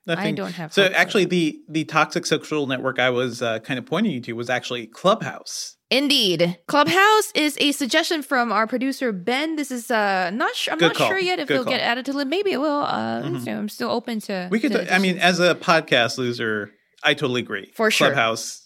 Nothing. 0.08 0.26
I 0.26 0.32
don't 0.34 0.54
have. 0.54 0.74
So 0.74 0.86
actually, 0.86 1.26
the 1.26 1.60
the 1.68 1.84
toxic 1.86 2.26
social 2.26 2.68
network 2.68 3.00
I 3.00 3.10
was 3.10 3.42
uh, 3.42 3.60
kind 3.60 3.80
of 3.80 3.86
pointing 3.86 4.12
you 4.12 4.22
to 4.22 4.34
was 4.34 4.50
actually 4.50 4.88
Clubhouse. 4.88 5.78
Indeed, 5.90 6.58
Clubhouse 6.68 7.32
is 7.34 7.58
a 7.60 7.72
suggestion 7.72 8.22
from 8.22 8.52
our 8.52 8.68
producer 8.68 9.12
Ben. 9.12 9.56
This 9.56 9.72
is 9.72 9.90
uh 9.90 10.30
not 10.32 10.56
sure. 10.56 10.74
I'm 10.74 10.80
Good 10.80 10.88
not 10.88 10.96
call. 10.96 11.08
sure 11.10 11.20
yet 11.20 11.40
if 11.40 11.48
Good 11.48 11.56
it'll 11.56 11.64
call. 11.66 11.74
get 11.74 11.82
added 11.82 12.06
to 12.06 12.14
the. 12.14 12.26
Maybe 12.26 12.52
it 12.52 12.58
will. 12.58 12.84
Uh, 12.84 13.22
mm-hmm. 13.22 13.40
so 13.40 13.52
I'm 13.52 13.70
still 13.70 13.90
open 13.90 14.20
to. 14.22 14.48
We 14.52 14.60
could. 14.60 14.74
To 14.74 14.94
I 14.94 15.00
mean, 15.00 15.18
as 15.18 15.40
a 15.40 15.56
podcast 15.56 16.18
loser, 16.18 16.72
I 17.04 17.14
totally 17.14 17.42
agree. 17.42 17.72
For 17.76 17.90
sure, 17.90 18.08
Clubhouse 18.08 18.66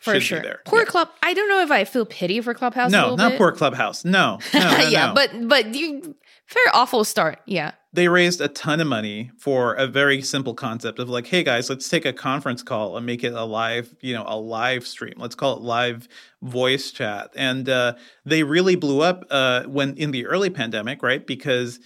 for 0.00 0.20
sure. 0.20 0.42
Poor 0.64 0.80
yeah. 0.80 0.84
club. 0.84 1.08
I 1.22 1.34
don't 1.34 1.48
know 1.48 1.60
if 1.62 1.70
I 1.70 1.84
feel 1.84 2.04
pity 2.04 2.40
for 2.40 2.54
Clubhouse. 2.54 2.90
No, 2.90 3.14
not 3.14 3.32
bit. 3.32 3.38
poor 3.38 3.52
Clubhouse. 3.52 4.04
No, 4.04 4.38
no, 4.54 4.60
no 4.60 4.88
yeah, 4.88 5.06
no. 5.06 5.14
but 5.14 5.48
but 5.48 5.74
you 5.74 6.14
very 6.52 6.68
awful 6.72 7.04
start. 7.04 7.40
Yeah 7.46 7.72
they 7.92 8.08
raised 8.08 8.40
a 8.40 8.48
ton 8.48 8.80
of 8.80 8.86
money 8.86 9.30
for 9.36 9.74
a 9.74 9.86
very 9.86 10.22
simple 10.22 10.54
concept 10.54 10.98
of 10.98 11.08
like, 11.08 11.26
hey 11.26 11.42
guys, 11.42 11.68
let's 11.68 11.88
take 11.88 12.04
a 12.04 12.12
conference 12.12 12.62
call 12.62 12.96
and 12.96 13.04
make 13.04 13.24
it 13.24 13.32
a 13.32 13.44
live, 13.44 13.94
you 14.00 14.14
know, 14.14 14.24
a 14.26 14.38
live 14.38 14.86
stream. 14.86 15.14
Let's 15.16 15.34
call 15.34 15.56
it 15.56 15.62
live 15.62 16.08
voice 16.40 16.92
chat. 16.92 17.30
And 17.34 17.68
uh, 17.68 17.94
they 18.24 18.44
really 18.44 18.76
blew 18.76 19.00
up 19.00 19.24
uh, 19.30 19.64
when 19.64 19.96
in 19.96 20.12
the 20.12 20.26
early 20.26 20.50
pandemic, 20.50 21.02
right? 21.02 21.26
Because 21.26 21.80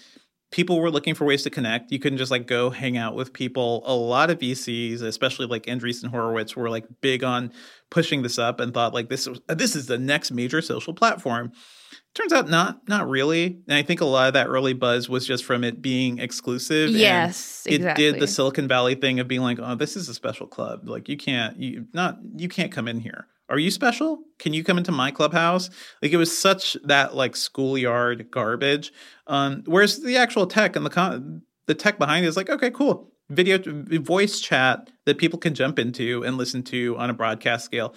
people 0.53 0.79
were 0.79 0.91
looking 0.91 1.15
for 1.15 1.25
ways 1.25 1.43
to 1.45 1.51
connect. 1.51 1.91
You 1.91 1.99
couldn't 1.99 2.19
just 2.19 2.31
like 2.31 2.47
go 2.47 2.69
hang 2.69 2.99
out 2.99 3.15
with 3.15 3.33
people. 3.33 3.83
A 3.87 3.95
lot 3.95 4.29
of 4.29 4.39
VCs, 4.39 5.01
especially 5.01 5.47
like 5.47 5.65
Andreessen 5.65 6.09
Horowitz, 6.09 6.55
were 6.55 6.69
like 6.69 6.85
big 7.01 7.25
on 7.25 7.51
pushing 7.91 8.23
this 8.23 8.39
up 8.39 8.61
and 8.61 8.75
thought 8.75 8.93
like 8.93 9.09
this 9.09 9.27
this 9.49 9.75
is 9.75 9.87
the 9.87 9.99
next 9.99 10.33
major 10.33 10.61
social 10.61 10.93
platform. 10.93 11.53
Turns 12.15 12.33
out 12.33 12.49
not 12.49 12.89
not 12.89 13.09
really. 13.09 13.59
And 13.69 13.77
I 13.77 13.83
think 13.83 14.01
a 14.01 14.05
lot 14.05 14.29
of 14.29 14.35
that 14.35 14.47
early 14.47 14.73
buzz 14.73 15.09
was 15.09 15.27
just 15.27 15.45
from 15.45 15.65
it 15.65 15.83
being 15.83 16.19
exclusive. 16.19 16.91
Yes, 16.91 17.65
it 17.67 17.77
exactly. 17.77 18.05
did 18.05 18.21
the 18.21 18.27
Silicon 18.27 18.69
Valley 18.69 18.95
thing 18.95 19.21
of 19.21 19.29
being 19.29 19.43
like, 19.43 19.59
oh, 19.61 19.75
this 19.75 19.97
is 19.97 20.09
a 20.09 20.15
special 20.15 20.47
club. 20.47 20.89
Like 20.89 21.09
you 21.09 21.17
can't 21.17 21.57
you 21.59 21.87
not 21.93 22.19
you 22.37 22.49
can't 22.49 22.73
come 22.73 22.89
in 22.89 23.01
here. 23.01 23.27
Are 23.49 23.59
you 23.59 23.71
special? 23.71 24.21
Can 24.39 24.55
you 24.55 24.65
come 24.65 24.79
into 24.79 24.93
my 24.93 25.11
clubhouse? 25.11 25.69
Like 26.01 26.13
it 26.13 26.17
was 26.17 26.37
such 26.37 26.77
that 26.85 27.15
like 27.15 27.37
schoolyard 27.37 28.31
garbage. 28.31 28.93
Um, 29.27 29.63
whereas 29.67 30.03
the 30.03 30.17
actual 30.17 30.47
tech 30.47 30.77
and 30.77 30.87
the 30.87 30.91
con- 30.91 31.43
the 31.67 31.75
tech 31.75 31.99
behind 31.99 32.25
it 32.25 32.29
is 32.29 32.37
like, 32.37 32.49
okay, 32.49 32.71
cool, 32.71 33.13
video 33.29 33.59
voice 34.01 34.41
chat 34.41 34.91
that 35.07 35.19
people 35.19 35.39
can 35.39 35.55
jump 35.55 35.79
into 35.79 36.25
and 36.25 36.37
listen 36.37 36.63
to 36.65 36.97
on 36.97 37.11
a 37.11 37.15
broadcast 37.15 37.65
scale. 37.65 37.95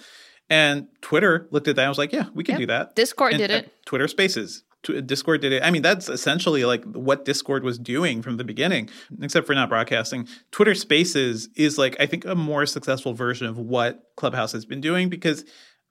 And 0.50 0.88
Twitter 1.02 1.46
looked 1.50 1.68
at 1.68 1.76
that 1.76 1.82
and 1.82 1.90
was 1.90 1.98
like, 1.98 2.12
yeah, 2.12 2.26
we 2.34 2.42
can 2.44 2.58
do 2.58 2.66
that. 2.66 2.96
Discord 2.96 3.32
And, 3.32 3.38
did 3.38 3.50
it. 3.50 3.72
Twitter 3.84 4.08
Spaces. 4.08 4.64
Discord 4.82 5.40
did 5.40 5.52
it. 5.52 5.62
I 5.62 5.70
mean, 5.70 5.82
that's 5.82 6.08
essentially 6.08 6.64
like 6.64 6.84
what 6.84 7.24
Discord 7.24 7.64
was 7.64 7.78
doing 7.78 8.22
from 8.22 8.36
the 8.36 8.44
beginning, 8.44 8.88
except 9.20 9.46
for 9.46 9.54
not 9.54 9.68
broadcasting. 9.68 10.26
Twitter 10.52 10.74
Spaces 10.74 11.48
is 11.56 11.76
like, 11.76 11.96
I 12.00 12.06
think, 12.06 12.24
a 12.24 12.34
more 12.34 12.64
successful 12.64 13.12
version 13.12 13.46
of 13.46 13.58
what 13.58 14.04
Clubhouse 14.16 14.52
has 14.52 14.64
been 14.64 14.80
doing 14.80 15.08
because 15.08 15.44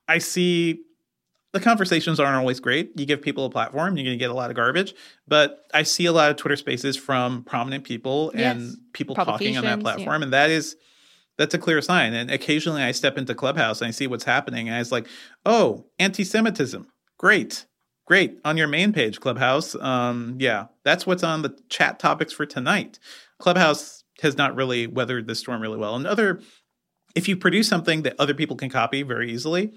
I 0.07 0.17
see 0.19 0.83
the 1.53 1.59
conversations 1.59 2.19
aren't 2.19 2.37
always 2.37 2.59
great. 2.59 2.91
You 2.95 3.05
give 3.05 3.21
people 3.21 3.45
a 3.45 3.49
platform, 3.49 3.97
you're 3.97 4.05
going 4.05 4.17
to 4.17 4.23
get 4.23 4.31
a 4.31 4.33
lot 4.33 4.49
of 4.49 4.55
garbage. 4.55 4.95
But 5.27 5.65
I 5.73 5.83
see 5.83 6.05
a 6.05 6.13
lot 6.13 6.31
of 6.31 6.37
Twitter 6.37 6.55
Spaces 6.55 6.97
from 6.97 7.43
prominent 7.43 7.83
people 7.83 8.31
and 8.33 8.77
people 8.93 9.15
talking 9.15 9.57
on 9.57 9.65
that 9.65 9.81
platform, 9.81 10.23
and 10.23 10.33
that 10.33 10.49
is 10.49 10.75
that's 11.37 11.53
a 11.53 11.59
clear 11.59 11.81
sign. 11.81 12.13
And 12.13 12.31
occasionally 12.31 12.81
I 12.81 12.91
step 12.91 13.17
into 13.17 13.35
Clubhouse 13.35 13.81
and 13.81 13.87
I 13.87 13.91
see 13.91 14.07
what's 14.07 14.23
happening, 14.25 14.67
and 14.67 14.75
I 14.75 14.79
was 14.79 14.91
like, 14.91 15.07
oh, 15.45 15.85
anti-Semitism, 15.99 16.87
great. 17.17 17.65
Great 18.05 18.39
on 18.45 18.55
your 18.55 18.69
main 18.69 18.93
page, 18.93 19.19
Clubhouse. 19.19 19.75
Um, 19.75 20.37
yeah, 20.39 20.67
that's 20.85 21.05
what's 21.05 21.23
on 21.23 21.41
the 21.41 21.59
chat 21.67 21.99
topics 21.99 22.31
for 22.31 22.45
tonight. 22.45 22.99
Clubhouse 23.37 24.05
has 24.21 24.37
not 24.37 24.55
really 24.55 24.87
weathered 24.87 25.27
the 25.27 25.35
storm 25.35 25.61
really 25.61 25.77
well. 25.77 25.93
And 25.95 26.07
other, 26.07 26.39
if 27.15 27.27
you 27.27 27.35
produce 27.35 27.67
something 27.67 28.03
that 28.03 28.15
other 28.17 28.33
people 28.33 28.55
can 28.55 28.69
copy 28.69 29.03
very 29.03 29.29
easily, 29.31 29.73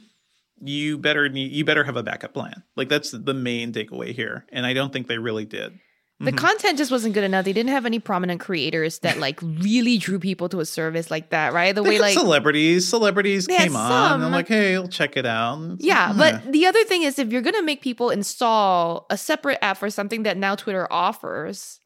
you 0.60 0.96
better 0.96 1.28
need 1.28 1.50
you 1.50 1.64
better 1.64 1.82
have 1.82 1.96
a 1.96 2.04
backup 2.04 2.32
plan. 2.32 2.62
Like 2.76 2.88
that's 2.88 3.10
the 3.10 3.34
main 3.34 3.72
takeaway 3.72 4.14
here, 4.14 4.46
and 4.52 4.64
I 4.64 4.74
don't 4.74 4.92
think 4.92 5.08
they 5.08 5.18
really 5.18 5.44
did. 5.44 5.80
The 6.22 6.32
Mhm. 6.32 6.36
content 6.36 6.76
just 6.76 6.90
wasn't 6.90 7.14
good 7.14 7.24
enough. 7.24 7.46
They 7.46 7.54
didn't 7.54 7.70
have 7.70 7.86
any 7.86 7.98
prominent 7.98 8.40
creators 8.40 8.98
that 8.98 9.16
like 9.18 9.40
really 9.40 9.96
drew 9.96 10.18
people 10.18 10.50
to 10.50 10.60
a 10.60 10.66
service 10.66 11.10
like 11.10 11.30
that, 11.30 11.54
right? 11.54 11.74
The 11.74 11.82
They 11.82 11.88
way 11.90 11.98
like 11.98 12.12
celebrities, 12.12 12.86
celebrities 12.86 13.46
came 13.46 13.74
on. 13.74 14.12
and 14.16 14.24
I'm 14.24 14.30
like, 14.30 14.48
hey, 14.48 14.74
I'll 14.76 14.86
check 14.86 15.16
it 15.16 15.24
out. 15.24 15.58
It's 15.76 15.84
Yeah, 15.84 16.12
but 16.14 16.52
the 16.52 16.66
other 16.66 16.84
thing 16.84 17.04
is 17.04 17.18
if 17.18 17.32
you're 17.32 17.40
gonna 17.40 17.62
make 17.62 17.80
people 17.80 18.10
install 18.10 19.06
a 19.08 19.16
separate 19.16 19.58
app 19.62 19.78
for 19.78 19.88
something 19.88 20.24
that 20.24 20.36
now 20.36 20.54
Twitter 20.56 20.86
offers, 20.92 21.80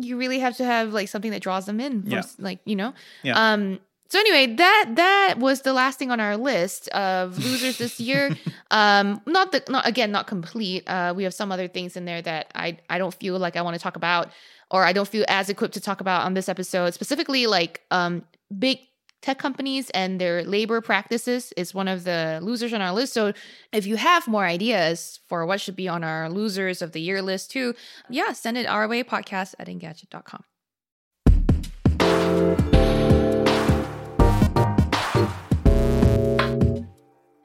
you 0.00 0.16
really 0.16 0.38
have 0.38 0.56
to 0.58 0.64
have 0.64 0.92
like 0.92 1.08
something 1.08 1.32
that 1.32 1.42
draws 1.42 1.66
them 1.66 1.80
in. 1.80 2.02
from 2.02 2.10
Yeah. 2.12 2.22
Like, 2.38 2.60
you 2.64 2.76
know? 2.76 2.94
Yeah. 3.24 3.52
Um 3.52 3.80
so 4.08 4.18
anyway, 4.18 4.54
that 4.56 4.92
that 4.96 5.34
was 5.38 5.62
the 5.62 5.72
last 5.72 5.98
thing 5.98 6.10
on 6.10 6.20
our 6.20 6.36
list 6.36 6.88
of 6.88 7.36
losers 7.44 7.78
this 7.78 8.00
year. 8.00 8.36
um 8.70 9.20
not 9.26 9.52
the 9.52 9.62
not 9.68 9.86
again, 9.86 10.10
not 10.10 10.26
complete. 10.26 10.88
Uh 10.88 11.12
we 11.16 11.24
have 11.24 11.34
some 11.34 11.52
other 11.52 11.68
things 11.68 11.96
in 11.96 12.04
there 12.04 12.22
that 12.22 12.50
I 12.54 12.78
I 12.88 12.98
don't 12.98 13.14
feel 13.14 13.38
like 13.38 13.56
I 13.56 13.62
want 13.62 13.74
to 13.76 13.82
talk 13.82 13.96
about 13.96 14.30
or 14.70 14.84
I 14.84 14.92
don't 14.92 15.08
feel 15.08 15.24
as 15.28 15.48
equipped 15.48 15.74
to 15.74 15.80
talk 15.80 16.00
about 16.00 16.24
on 16.24 16.34
this 16.34 16.48
episode. 16.48 16.94
Specifically 16.94 17.46
like 17.46 17.82
um 17.90 18.24
big 18.58 18.78
tech 19.20 19.38
companies 19.38 19.90
and 19.90 20.20
their 20.20 20.44
labor 20.44 20.80
practices 20.80 21.52
is 21.56 21.74
one 21.74 21.88
of 21.88 22.04
the 22.04 22.38
losers 22.42 22.72
on 22.72 22.80
our 22.80 22.92
list. 22.92 23.12
So 23.12 23.32
if 23.72 23.84
you 23.84 23.96
have 23.96 24.28
more 24.28 24.44
ideas 24.44 25.20
for 25.28 25.44
what 25.44 25.60
should 25.60 25.76
be 25.76 25.88
on 25.88 26.04
our 26.04 26.30
losers 26.30 26.82
of 26.82 26.92
the 26.92 27.00
year 27.00 27.20
list 27.20 27.50
too, 27.50 27.74
yeah, 28.08 28.32
send 28.32 28.56
it 28.56 28.66
our 28.66 28.86
way, 28.86 29.02
podcast 29.02 29.54
at 29.58 29.66
engadget.com. 29.66 30.44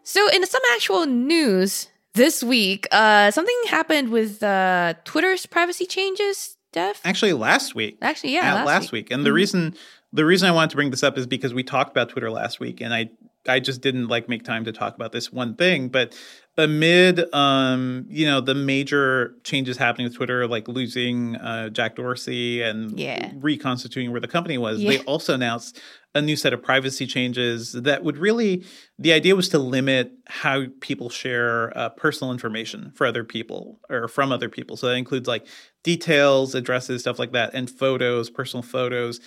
So 0.04 0.30
in 0.30 0.46
some 0.46 0.62
actual 0.74 1.06
news 1.06 1.88
this 2.14 2.44
week, 2.44 2.88
uh, 2.92 3.32
something 3.32 3.56
happened 3.68 4.10
with 4.10 4.44
uh, 4.44 4.94
Twitter's 5.06 5.46
privacy 5.46 5.86
changes, 5.86 6.58
Dev. 6.72 7.00
Actually, 7.04 7.34
last 7.34 7.74
week. 7.76 7.98
Actually, 8.02 8.34
yeah, 8.34 8.60
at 8.60 8.66
last, 8.66 8.92
week. 8.92 9.12
And 9.12 9.26
the 9.26 9.30
Mhm. 9.30 9.34
reason 9.36 9.76
the 10.16 10.26
reason 10.26 10.48
I 10.48 10.52
wanted 10.52 10.70
to 10.70 10.76
bring 10.76 10.92
this 10.92 11.02
up 11.02 11.18
is 11.18 11.26
because 11.26 11.56
we 11.56 11.64
talked 11.64 11.90
about 11.90 12.10
Twitter 12.10 12.30
last 12.30 12.60
week, 12.60 12.82
and 12.82 12.94
I 12.94 13.10
I 13.48 13.60
just 13.60 13.82
didn't 13.82 14.08
like 14.08 14.30
make 14.30 14.44
time 14.44 14.64
to 14.66 14.72
talk 14.72 14.96
about 14.96 15.12
this 15.12 15.32
one 15.32 15.56
thing. 15.56 15.90
But 15.90 16.16
amid 16.58 17.34
um 17.34 18.06
you 18.10 18.26
know 18.28 18.40
the 18.40 18.54
major 18.54 19.34
changes 19.44 19.78
happening 19.78 20.06
with 20.06 20.16
Twitter, 20.16 20.48
like 20.48 20.68
losing 20.68 21.36
uh, 21.38 21.70
Jack 21.70 21.96
Dorsey 21.96 22.62
and 22.62 22.98
Yeah. 23.00 23.32
reconstituting 23.36 24.12
where 24.12 24.22
the 24.22 24.28
company 24.28 24.58
was, 24.58 24.82
Yeah. 24.82 24.92
they 24.92 25.00
also 25.00 25.34
announced 25.34 25.80
a 26.16 26.22
new 26.22 26.36
set 26.36 26.54
of 26.54 26.62
privacy 26.62 27.08
changes 27.08 27.72
that 27.72 28.04
would 28.04 28.18
really 28.18 28.64
the 29.00 29.12
idea 29.14 29.36
was 29.36 29.50
to 29.50 29.58
limit 29.58 30.12
how 30.28 30.66
people 30.80 31.10
share 31.10 31.76
uh, 31.76 31.90
personal 31.90 32.32
information 32.32 32.92
for 32.94 33.08
other 33.08 33.24
people 33.24 33.80
or 33.90 34.08
from 34.08 34.32
other 34.32 34.48
people 34.48 34.78
so 34.78 34.88
that 34.88 34.94
includes 34.96 35.28
like 35.28 35.48
details 35.84 36.54
addresses 36.54 37.02
stuff 37.02 37.18
like 37.18 37.32
that 37.32 37.52
and 37.56 37.68
photos 37.70 38.30
personal 38.30 38.62
photos 38.62 39.20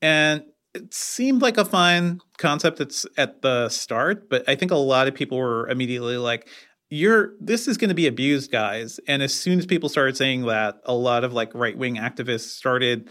and 0.00 0.42
it 0.74 0.92
seemed 0.92 1.42
like 1.42 1.58
a 1.58 1.64
fine 1.64 2.18
concept 2.38 2.80
it's 2.80 3.06
at 3.16 3.40
the 3.42 3.68
start 3.68 4.28
but 4.28 4.42
i 4.48 4.56
think 4.56 4.72
a 4.72 4.76
lot 4.76 5.06
of 5.06 5.14
people 5.14 5.38
were 5.38 5.68
immediately 5.68 6.16
like 6.16 6.48
you're 6.92 7.32
this 7.40 7.66
is 7.66 7.78
going 7.78 7.88
to 7.88 7.94
be 7.94 8.06
abused 8.06 8.52
guys 8.52 9.00
and 9.08 9.22
as 9.22 9.32
soon 9.32 9.58
as 9.58 9.64
people 9.64 9.88
started 9.88 10.14
saying 10.16 10.44
that 10.44 10.78
a 10.84 10.94
lot 10.94 11.24
of 11.24 11.32
like 11.32 11.54
right-wing 11.54 11.96
activists 11.96 12.50
started 12.50 13.08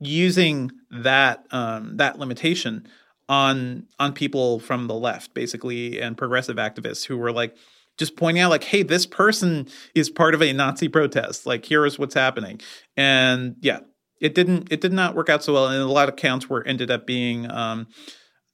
using 0.00 0.70
that 0.90 1.46
um, 1.50 1.96
that 1.96 2.18
limitation 2.18 2.86
on 3.28 3.86
on 3.98 4.12
people 4.12 4.60
from 4.60 4.86
the 4.86 4.94
left, 4.94 5.34
basically, 5.34 6.00
and 6.00 6.16
progressive 6.16 6.56
activists 6.56 7.06
who 7.06 7.16
were 7.16 7.32
like 7.32 7.56
just 7.96 8.16
pointing 8.16 8.42
out, 8.42 8.50
like, 8.50 8.64
"Hey, 8.64 8.82
this 8.82 9.06
person 9.06 9.68
is 9.94 10.10
part 10.10 10.34
of 10.34 10.42
a 10.42 10.52
Nazi 10.52 10.88
protest. 10.88 11.46
Like, 11.46 11.64
here 11.64 11.86
is 11.86 11.98
what's 11.98 12.14
happening." 12.14 12.60
And 12.96 13.56
yeah, 13.60 13.80
it 14.20 14.34
didn't 14.34 14.68
it 14.70 14.80
did 14.80 14.92
not 14.92 15.14
work 15.14 15.28
out 15.28 15.42
so 15.42 15.54
well, 15.54 15.68
and 15.68 15.80
a 15.80 15.86
lot 15.86 16.08
of 16.08 16.14
accounts 16.14 16.48
were 16.48 16.66
ended 16.66 16.90
up 16.90 17.06
being, 17.06 17.50
um, 17.50 17.86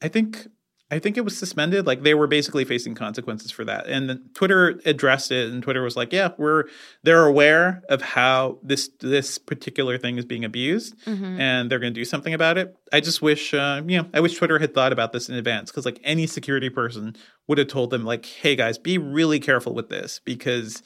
I 0.03 0.09
think. 0.09 0.47
I 0.93 0.99
think 0.99 1.17
it 1.17 1.21
was 1.21 1.39
suspended. 1.39 1.87
Like 1.87 2.03
they 2.03 2.15
were 2.15 2.27
basically 2.27 2.65
facing 2.65 2.95
consequences 2.95 3.51
for 3.53 3.65
that. 3.65 3.87
And 3.87 4.09
then 4.11 4.29
Twitter 4.35 4.81
addressed 4.85 5.31
it, 5.31 5.49
and 5.51 5.63
Twitter 5.63 5.83
was 5.83 5.97
like, 5.97 6.13
"Yeah, 6.13 6.31
we're 6.37 6.65
they're 7.05 7.25
aware 7.27 7.83
of 7.89 8.03
how 8.03 8.59
this 8.63 8.91
this 9.01 9.39
particular 9.39 9.99
thing 9.99 10.19
is 10.19 10.25
being 10.25 10.45
abused, 10.45 10.95
Mhm. 11.07 11.39
and 11.39 11.71
they're 11.71 11.79
going 11.79 11.95
to 11.95 12.01
do 12.01 12.05
something 12.05 12.35
about 12.35 12.59
it. 12.59 12.75
I 12.93 13.01
just 13.01 13.23
wish, 13.23 13.55
uh, 13.55 13.83
you 13.87 13.99
know, 13.99 14.09
I 14.13 14.21
wish 14.21 14.35
Twitter 14.37 14.59
had 14.59 14.75
thought 14.75 14.93
about 14.93 15.13
this 15.13 15.29
in 15.29 15.37
advance 15.37 15.71
because, 15.71 15.85
like, 15.87 16.01
any 16.03 16.27
security 16.27 16.71
person 16.71 17.15
would 17.47 17.59
have 17.59 17.69
told 17.69 17.91
them, 17.91 18.05
like, 18.05 18.27
hey 18.27 18.57
guys, 18.57 18.77
be 18.79 18.99
really 18.99 19.39
careful 19.39 19.73
with 19.75 19.89
this 19.91 20.21
because 20.25 20.83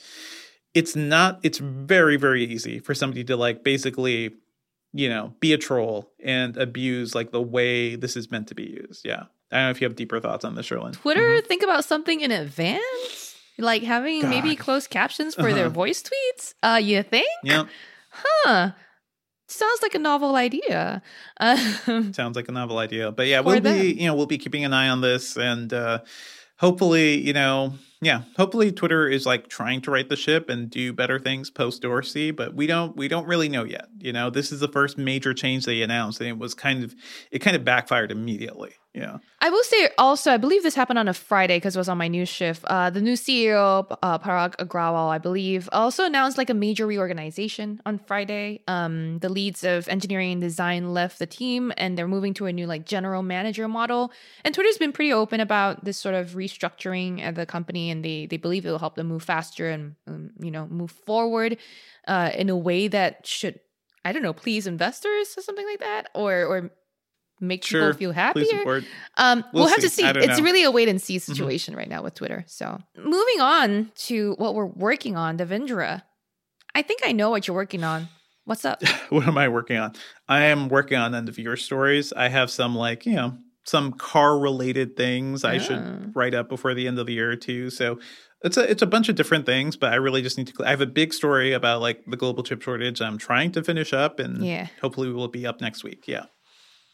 it's 0.75 0.95
not. 0.97 1.41
It's 1.43 1.59
very 1.59 2.17
very 2.17 2.45
easy 2.45 2.79
for 2.79 2.95
somebody 2.95 3.25
to 3.25 3.37
like 3.37 3.63
basically, 3.65 4.33
you 4.93 5.09
know, 5.09 5.35
be 5.41 5.53
a 5.53 5.59
troll 5.59 6.11
and 6.23 6.57
abuse 6.57 7.15
like 7.15 7.31
the 7.31 7.41
way 7.43 7.97
this 7.97 8.17
is 8.17 8.31
meant 8.31 8.49
to 8.49 8.55
be 8.55 8.65
used. 8.65 9.03
Yeah, 9.05 9.25
I 9.53 9.57
don't 9.57 9.65
know 9.67 9.71
if 9.71 9.81
you 9.81 9.87
have 9.87 9.97
deeper 9.97 10.21
thoughts 10.21 10.45
on 10.45 10.55
this, 10.55 10.69
Cherlynn. 10.69 10.95
Twitter 10.95 11.41
think 11.43 11.63
about 11.63 11.85
something 11.85 12.21
in 12.21 12.31
advance? 12.31 13.37
Like 13.59 13.83
having 13.83 14.29
maybe 14.29 14.57
closed 14.57 14.91
captions 14.91 15.35
for 15.35 15.53
their 15.53 15.67
Uh-huh. 15.67 15.75
voice 15.75 16.03
tweets? 16.03 16.55
Uh, 16.63 16.79
you 16.79 17.03
think? 17.03 17.29
Yeah, 17.45 17.65
Huh. 18.11 18.73
Sounds 19.47 19.81
like 19.83 19.95
a 19.95 19.99
novel 19.99 20.35
idea. 20.37 21.03
Um, 21.39 22.13
sounds 22.13 22.35
like 22.37 22.49
a 22.49 22.53
novel 22.53 22.79
idea, 22.79 23.13
but 23.13 23.27
yeah, 23.27 23.41
we'll 23.41 23.61
them. 23.61 23.79
be, 23.81 23.93
you 23.93 24.07
know, 24.07 24.15
we'll 24.15 24.27
be 24.27 24.39
keeping 24.39 24.65
an 24.65 24.73
eye 24.73 24.89
on 24.89 25.01
this 25.01 25.37
and. 25.37 25.73
uh 25.73 25.99
hopefully, 26.59 27.21
you 27.21 27.33
know, 27.33 27.75
yeah, 28.01 28.23
hopefully 28.37 28.71
Twitter 28.71 29.09
is 29.09 29.27
like 29.27 29.49
trying 29.49 29.81
to 29.83 29.91
right 29.91 30.09
the 30.09 30.15
ship 30.17 30.49
and 30.49 30.71
do 30.71 30.93
better 30.93 31.19
things 31.19 31.51
post 31.51 31.83
Dorsey, 31.83 32.31
but 32.31 32.55
we 32.55 32.67
don't 32.69 32.97
we 32.97 33.09
don't 33.09 33.27
really 33.27 33.49
know 33.49 33.65
yet. 33.65 33.89
You 33.99 34.13
know, 34.13 34.31
this 34.31 34.53
is 34.53 34.61
the 34.61 34.69
first 34.69 34.97
major 34.97 35.35
change 35.35 35.65
they 35.67 35.83
announced 35.83 36.21
and 36.21 36.29
it 36.31 36.39
was 36.39 36.55
kind 36.55 36.85
of 36.85 36.95
it 37.33 37.41
kind 37.41 37.57
of 37.57 37.65
backfired 37.65 38.13
immediately. 38.13 38.71
Yeah. 38.95 39.19
I 39.41 39.51
will 39.51 39.65
say 39.65 39.91
also, 39.99 40.31
I 40.31 40.37
believe 40.37 40.63
this 40.63 40.77
happened 40.77 41.01
on 41.01 41.09
a 41.09 41.15
Friday 41.15 41.57
because 41.57 41.75
it 41.75 41.79
was 41.81 41.89
on 41.89 41.99
my 41.99 42.07
news 42.07 42.29
shift. 42.29 42.65
Uh, 42.65 42.91
the 42.91 43.01
new 43.01 43.15
CEO, 43.15 43.85
uh, 44.03 44.19
Parag 44.21 44.55
Agrawal, 44.57 45.09
I 45.09 45.19
believe, 45.19 45.69
also 45.73 46.05
announced 46.05 46.39
like 46.39 46.49
a 46.49 46.55
major 46.55 46.87
reorganization 46.87 47.83
on 47.85 47.99
Friday. 47.99 48.63
Um, 48.69 49.19
the 49.19 49.29
leads 49.29 49.65
of 49.65 49.89
engineering 49.89 50.31
and 50.33 50.41
design 50.41 50.95
left 50.95 51.19
the 51.19 51.27
team, 51.27 51.73
and 51.77 51.99
they're 51.99 52.07
moving 52.07 52.35
to 52.35 52.47
a 52.47 52.53
new 52.53 52.69
like 52.69 52.87
general 52.87 53.25
manager 53.25 53.67
model. 53.67 54.13
And 54.45 54.55
Twitter's 54.55 54.79
been 54.79 54.93
pretty 54.93 55.13
open 55.13 55.41
about 55.41 55.85
this 55.85 55.99
sort 55.99 56.15
of 56.15 56.31
restructuring 56.31 57.29
of 57.29 57.35
the 57.35 57.47
company, 57.47 57.91
and 57.91 58.05
they 58.05 58.27
they 58.27 58.37
believe 58.37 58.65
it 58.65 58.71
will 58.71 58.79
help 58.79 58.95
them 58.95 59.09
move 59.09 59.25
faster 59.25 59.71
and 59.71 59.97
um, 60.07 60.31
you 60.39 60.53
know 60.53 60.69
move 60.69 60.93
forward 60.93 61.57
uh, 62.07 62.31
in 62.33 62.49
a 62.49 62.57
way 62.57 62.87
that 62.87 63.27
should 63.27 63.59
I 64.05 64.13
don't 64.13 64.23
know, 64.23 64.35
please 64.35 64.67
investors 64.67 65.35
or 65.37 65.43
something 65.43 65.67
like 65.67 65.81
that, 65.81 66.11
or 66.15 66.45
or 66.45 66.71
make 67.41 67.65
Sure. 67.65 67.81
people 67.93 67.99
feel 67.99 68.13
happier. 68.13 68.83
Um, 69.17 69.45
we'll, 69.53 69.65
We'll 69.65 69.69
have 69.69 69.81
to 69.81 69.89
see. 69.89 70.03
see. 70.03 70.05
I 70.09 70.13
don't 70.13 70.23
It's 70.23 70.29
know. 70.29 70.35
Mm-hmm. 70.37 70.45
really 70.45 70.63
a 70.65 70.71
wait 70.71 70.89
and 70.89 71.01
see 71.01 71.19
situation 71.19 71.75
right 71.77 71.89
now 71.89 72.03
with 72.03 72.15
Twitter. 72.15 72.45
So 72.47 72.81
moving 72.97 73.41
on 73.41 73.93
to 74.07 74.35
what 74.39 74.55
we're 74.55 74.67
working 74.67 75.17
on, 75.17 75.39
Devindra. 75.39 76.03
I 76.75 76.83
think 76.83 77.01
I 77.05 77.13
know 77.13 77.31
what 77.31 77.47
you're 77.47 77.55
working 77.57 77.85
on. 77.85 78.09
What's 78.45 78.65
up? 78.65 78.83
what 79.11 79.27
am 79.27 79.39
I 79.39 79.49
working 79.49 79.77
on? 79.79 79.93
I 80.29 80.43
am 80.45 80.69
working 80.69 80.99
on 80.99 81.15
end 81.15 81.29
of 81.29 81.39
year 81.39 81.57
stories. 81.57 82.13
I 82.13 82.29
have 82.29 82.51
some 82.51 82.75
like, 82.75 83.07
you 83.07 83.15
know, 83.15 83.39
some 83.65 83.93
car 83.93 84.39
related 84.39 84.97
things 84.97 85.45
I 85.45 85.57
Oh. 85.57 85.59
should 85.59 86.13
write 86.17 86.35
up 86.35 86.49
before 86.51 86.75
the 86.75 86.87
end 86.87 86.99
of 86.99 87.07
the 87.07 87.15
year 87.15 87.35
too. 87.37 87.71
So 87.71 87.99
it's 88.43 88.59
a 88.59 88.71
it's 88.71 88.83
a 88.83 88.87
bunch 88.87 89.09
of 89.09 89.15
different 89.15 89.47
things, 89.47 89.75
but 89.77 89.91
I 89.93 89.97
really 89.97 90.21
just 90.21 90.37
need 90.37 90.49
to 90.49 90.65
I 90.67 90.69
have 90.71 90.83
a 90.83 90.87
big 90.87 91.15
story 91.15 91.53
about 91.55 91.81
like 91.81 92.05
the 92.07 92.17
global 92.19 92.43
chip 92.43 92.61
shortage 92.61 93.01
I'm 93.01 93.17
trying 93.17 93.53
to 93.53 93.65
finish 93.65 93.95
up 93.95 94.19
and 94.21 94.45
Yeah. 94.45 94.67
hopefully 94.83 95.09
we 95.09 95.15
will 95.15 95.29
be 95.29 95.47
up 95.47 95.63
next 95.63 95.83
week. 95.83 96.05
Yeah. 96.07 96.25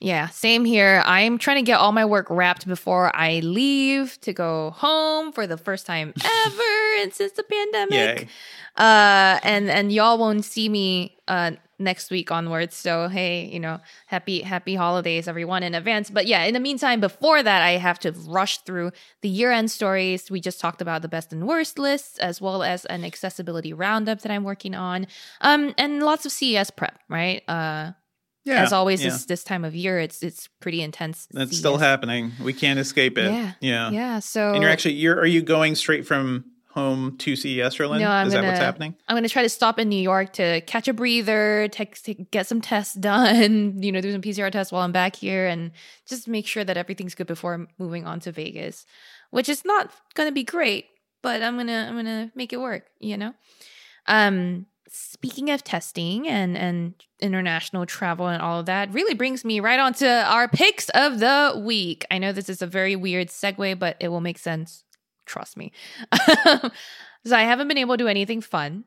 Yeah, 0.00 0.28
same 0.28 0.64
here. 0.64 1.02
I'm 1.04 1.36
trying 1.36 1.58
to 1.58 1.62
get 1.62 1.78
all 1.78 1.92
my 1.92 2.06
work 2.06 2.26
wrapped 2.30 2.66
before 2.66 3.14
I 3.14 3.40
leave 3.40 4.18
to 4.22 4.32
go 4.32 4.70
home 4.70 5.30
for 5.30 5.46
the 5.46 5.58
first 5.58 5.84
time 5.84 6.14
ever 6.24 7.02
and 7.02 7.12
since 7.12 7.32
the 7.32 7.42
pandemic. 7.42 8.20
Yay. 8.22 8.28
Uh, 8.76 9.38
and 9.42 9.70
and 9.70 9.92
y'all 9.92 10.16
won't 10.16 10.44
see 10.44 10.70
me 10.70 11.18
uh 11.28 11.50
next 11.78 12.10
week 12.10 12.30
onwards. 12.30 12.76
So 12.76 13.08
hey, 13.08 13.44
you 13.52 13.60
know, 13.60 13.78
happy 14.06 14.40
happy 14.40 14.74
holidays 14.74 15.28
everyone 15.28 15.62
in 15.62 15.74
advance. 15.74 16.08
But 16.08 16.26
yeah, 16.26 16.44
in 16.44 16.54
the 16.54 16.60
meantime, 16.60 17.00
before 17.00 17.42
that, 17.42 17.62
I 17.62 17.72
have 17.72 17.98
to 18.00 18.12
rush 18.12 18.58
through 18.58 18.92
the 19.20 19.28
year 19.28 19.52
end 19.52 19.70
stories. 19.70 20.30
We 20.30 20.40
just 20.40 20.60
talked 20.60 20.80
about 20.80 21.02
the 21.02 21.08
best 21.08 21.30
and 21.30 21.46
worst 21.46 21.78
lists, 21.78 22.18
as 22.18 22.40
well 22.40 22.62
as 22.62 22.86
an 22.86 23.04
accessibility 23.04 23.74
roundup 23.74 24.22
that 24.22 24.32
I'm 24.32 24.44
working 24.44 24.74
on. 24.74 25.06
Um, 25.42 25.74
and 25.76 26.02
lots 26.02 26.24
of 26.24 26.32
CES 26.32 26.70
prep, 26.70 26.98
right? 27.08 27.42
Uh, 27.46 27.92
Yeah. 28.50 28.62
as 28.62 28.72
always, 28.72 29.02
yeah. 29.02 29.10
this 29.10 29.24
this 29.26 29.44
time 29.44 29.64
of 29.64 29.74
year, 29.74 29.98
it's 29.98 30.22
it's 30.22 30.48
pretty 30.60 30.82
intense. 30.82 31.26
It's 31.34 31.56
still 31.56 31.78
happening. 31.78 32.32
We 32.42 32.52
can't 32.52 32.78
escape 32.78 33.18
it. 33.18 33.30
Yeah. 33.32 33.52
Yeah. 33.60 33.90
Yeah. 33.90 34.18
So 34.20 34.52
And 34.52 34.62
you're 34.62 34.70
actually 34.70 34.94
you're 34.94 35.18
are 35.18 35.26
you 35.26 35.42
going 35.42 35.74
straight 35.74 36.06
from 36.06 36.44
home 36.72 37.16
to 37.18 37.34
CES, 37.34 37.74
Cherlynn? 37.76 37.98
No, 37.98 38.08
I'm 38.08 38.28
Is 38.28 38.32
that 38.32 38.44
what's 38.44 38.52
gonna- 38.52 38.64
happening? 38.64 38.94
I'm 39.08 39.16
gonna 39.16 39.28
try 39.28 39.42
to 39.42 39.48
stop 39.48 39.78
in 39.80 39.88
New 39.88 40.00
York 40.00 40.32
to 40.34 40.60
catch 40.62 40.86
a 40.86 40.92
breather, 40.92 41.66
to 41.68 41.84
get 42.30 42.46
some 42.46 42.60
tests 42.60 42.94
done, 42.94 43.82
you 43.82 43.90
know, 43.90 44.00
do 44.00 44.12
some 44.12 44.22
PCR 44.22 44.52
tests 44.52 44.72
while 44.72 44.82
I'm 44.82 44.92
back 44.92 45.16
here, 45.16 45.46
and 45.48 45.72
just 46.08 46.28
make 46.28 46.46
sure 46.46 46.62
that 46.62 46.76
everything's 46.76 47.16
good 47.16 47.26
before 47.26 47.66
moving 47.78 48.06
on 48.06 48.20
to 48.20 48.30
Vegas, 48.32 48.86
which 49.30 49.48
is 49.48 49.64
not 49.64 49.90
gonna 50.14 50.30
be 50.32 50.44
great, 50.44 50.86
but 51.22 51.42
I'm 51.42 51.56
gonna 51.56 51.86
I'm 51.88 51.96
gonna 51.96 52.30
make 52.36 52.52
it 52.52 52.60
work, 52.60 52.84
you 53.00 53.16
know. 53.16 53.34
Um, 54.06 54.66
speaking 54.90 55.50
of 55.50 55.62
testing 55.62 56.28
and 56.28 56.56
and 56.56 56.94
international 57.20 57.86
travel 57.86 58.26
and 58.26 58.42
all 58.42 58.60
of 58.60 58.66
that, 58.66 58.92
really 58.92 59.14
brings 59.14 59.44
me 59.44 59.60
right 59.60 59.78
on 59.78 59.94
to 59.94 60.08
our 60.08 60.48
picks 60.48 60.88
of 60.90 61.20
the 61.20 61.60
week. 61.64 62.04
I 62.10 62.18
know 62.18 62.32
this 62.32 62.48
is 62.48 62.60
a 62.60 62.66
very 62.66 62.96
weird 62.96 63.28
segue, 63.28 63.78
but 63.78 63.96
it 64.00 64.08
will 64.08 64.20
make 64.20 64.38
sense. 64.38 64.84
Trust 65.26 65.56
me. 65.56 65.72
so 67.24 67.36
I 67.36 67.42
haven't 67.42 67.68
been 67.68 67.78
able 67.78 67.96
to 67.96 68.04
do 68.04 68.08
anything 68.08 68.40
fun 68.40 68.84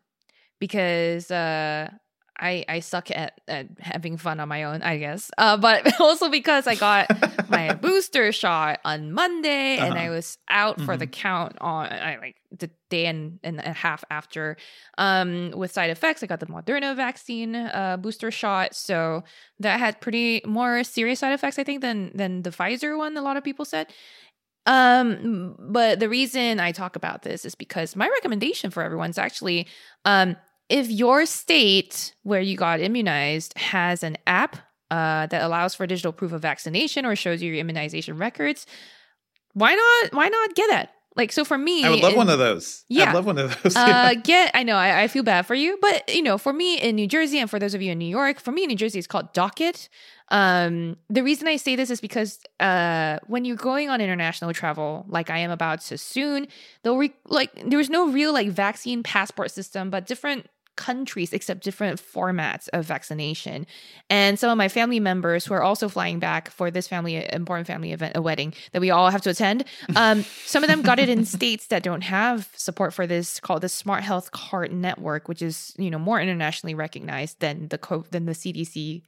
because 0.59 1.31
uh 1.31 1.89
I 2.39 2.65
I 2.67 2.79
suck 2.79 3.11
at, 3.11 3.39
at 3.47 3.67
having 3.79 4.17
fun 4.17 4.39
on 4.39 4.47
my 4.49 4.63
own, 4.63 4.81
I 4.81 4.97
guess. 4.97 5.31
Uh, 5.37 5.57
but 5.57 5.99
also 5.99 6.29
because 6.29 6.67
I 6.67 6.75
got 6.75 7.09
my 7.47 7.73
booster 7.81 8.31
shot 8.31 8.79
on 8.85 9.11
Monday 9.11 9.79
and 9.79 9.97
I 9.97 10.09
Uh-huh. 10.09 10.09
was 10.09 10.37
out 10.49 10.81
for 10.81 10.97
the 10.97 11.07
count 11.07 11.57
on 11.61 11.87
I 11.87 12.17
like 12.17 12.35
the 12.57 12.69
day 12.89 13.05
and, 13.07 13.39
and 13.43 13.59
a 13.59 13.73
half 13.73 14.03
after 14.09 14.57
um 14.97 15.51
with 15.55 15.71
side 15.71 15.89
effects. 15.89 16.23
I 16.23 16.27
got 16.27 16.39
the 16.39 16.45
Moderna 16.47 16.95
vaccine 16.95 17.55
uh 17.55 17.97
booster 17.97 18.31
shot. 18.31 18.75
So 18.75 19.23
that 19.59 19.79
had 19.79 20.01
pretty 20.01 20.41
more 20.45 20.83
serious 20.83 21.19
side 21.19 21.33
effects, 21.33 21.59
I 21.59 21.63
think, 21.63 21.81
than 21.81 22.11
than 22.15 22.41
the 22.43 22.49
Pfizer 22.51 22.97
one, 22.97 23.17
a 23.17 23.21
lot 23.21 23.37
of 23.37 23.43
people 23.43 23.65
said. 23.65 23.87
Um, 24.65 25.55
but 25.59 25.99
the 25.99 26.07
reason 26.07 26.59
I 26.59 26.71
talk 26.71 26.95
about 26.95 27.23
this 27.23 27.43
is 27.43 27.53
because 27.55 27.95
my 27.97 28.07
recommendation 28.07 28.71
for 28.71 28.81
everyone 28.81 29.09
is 29.09 29.17
actually 29.17 29.67
um 30.05 30.37
if 30.73 30.89
your 30.89 31.27
state 31.27 32.15
where 32.23 32.41
you 32.41 32.57
got 32.57 32.79
immunized 32.79 33.55
has 33.59 34.01
an 34.01 34.17
app 34.25 34.57
uh, 34.89 35.27
that 35.27 35.43
allows 35.43 35.75
for 35.75 35.85
digital 35.85 36.11
proof 36.11 36.31
of 36.31 36.41
vaccination 36.41 37.05
or 37.05 37.15
shows 37.15 37.43
you 37.43 37.51
your 37.51 37.59
immunization 37.59 38.17
records, 38.17 38.65
why 39.53 39.75
not? 39.75 40.13
Why 40.15 40.29
not 40.29 40.55
get 40.55 40.71
that? 40.71 40.89
Like, 41.15 41.31
so 41.31 41.45
for 41.45 41.59
me, 41.59 41.83
I 41.83 41.91
would 41.91 41.99
love 41.99 42.13
in- 42.13 42.17
one 42.17 42.29
of 42.29 42.39
those. 42.39 42.85
Yeah. 42.89 43.09
I'd 43.09 43.13
love 43.13 43.27
one 43.27 43.37
of 43.37 43.61
those. 43.61 43.75
uh, 43.75 44.15
get 44.23 44.49
I 44.55 44.63
know 44.63 44.75
I, 44.75 45.03
I 45.03 45.07
feel 45.09 45.21
bad 45.21 45.45
for 45.45 45.53
you, 45.53 45.77
but 45.79 46.11
you 46.11 46.23
know, 46.23 46.39
for 46.39 46.51
me 46.51 46.79
in 46.79 46.95
New 46.95 47.07
Jersey 47.07 47.37
and 47.37 47.47
for 47.47 47.59
those 47.59 47.75
of 47.75 47.81
you 47.83 47.91
in 47.91 47.99
New 47.99 48.09
York, 48.09 48.39
for 48.39 48.51
me 48.51 48.63
in 48.63 48.69
New 48.69 48.75
Jersey, 48.75 48.97
it's 48.97 49.07
called 49.07 49.31
Docket. 49.31 49.89
Um, 50.29 50.97
the 51.07 51.21
reason 51.21 51.47
I 51.47 51.57
say 51.57 51.75
this 51.75 51.91
is 51.91 52.01
because 52.01 52.39
uh, 52.59 53.19
when 53.27 53.45
you're 53.45 53.55
going 53.55 53.89
on 53.89 54.01
international 54.01 54.51
travel, 54.53 55.05
like 55.07 55.29
I 55.29 55.37
am 55.37 55.51
about 55.51 55.81
to 55.81 55.99
soon, 55.99 56.47
they'll 56.81 56.97
re- 56.97 57.13
like 57.27 57.51
there's 57.69 57.91
no 57.91 58.09
real 58.09 58.33
like 58.33 58.49
vaccine 58.49 59.03
passport 59.03 59.51
system, 59.51 59.91
but 59.91 60.07
different 60.07 60.47
countries 60.75 61.33
accept 61.33 61.63
different 61.63 62.01
formats 62.01 62.67
of 62.73 62.85
vaccination. 62.85 63.65
And 64.09 64.39
some 64.39 64.49
of 64.49 64.57
my 64.57 64.67
family 64.67 64.99
members 64.99 65.45
who 65.45 65.53
are 65.53 65.63
also 65.63 65.87
flying 65.89 66.19
back 66.19 66.49
for 66.49 66.71
this 66.71 66.87
family 66.87 67.27
important 67.31 67.67
family 67.67 67.91
event, 67.91 68.15
a 68.15 68.21
wedding 68.21 68.53
that 68.71 68.81
we 68.81 68.91
all 68.91 69.09
have 69.09 69.21
to 69.21 69.29
attend. 69.29 69.65
Um, 69.95 70.23
some 70.45 70.63
of 70.63 70.69
them 70.69 70.81
got 70.81 70.97
it 70.97 71.07
in 71.07 71.23
states 71.23 71.67
that 71.67 71.83
don't 71.83 72.01
have 72.01 72.49
support 72.55 72.93
for 72.93 73.05
this 73.05 73.39
called 73.39 73.61
the 73.61 73.69
Smart 73.69 74.03
Health 74.03 74.31
Card 74.31 74.73
Network, 74.73 75.27
which 75.27 75.41
is 75.41 75.73
you 75.77 75.91
know 75.91 75.99
more 75.99 76.19
internationally 76.19 76.73
recognized 76.73 77.39
than 77.39 77.67
the 77.67 77.77
co- 77.77 78.05
than 78.09 78.25
the 78.25 78.31
CDC 78.31 79.03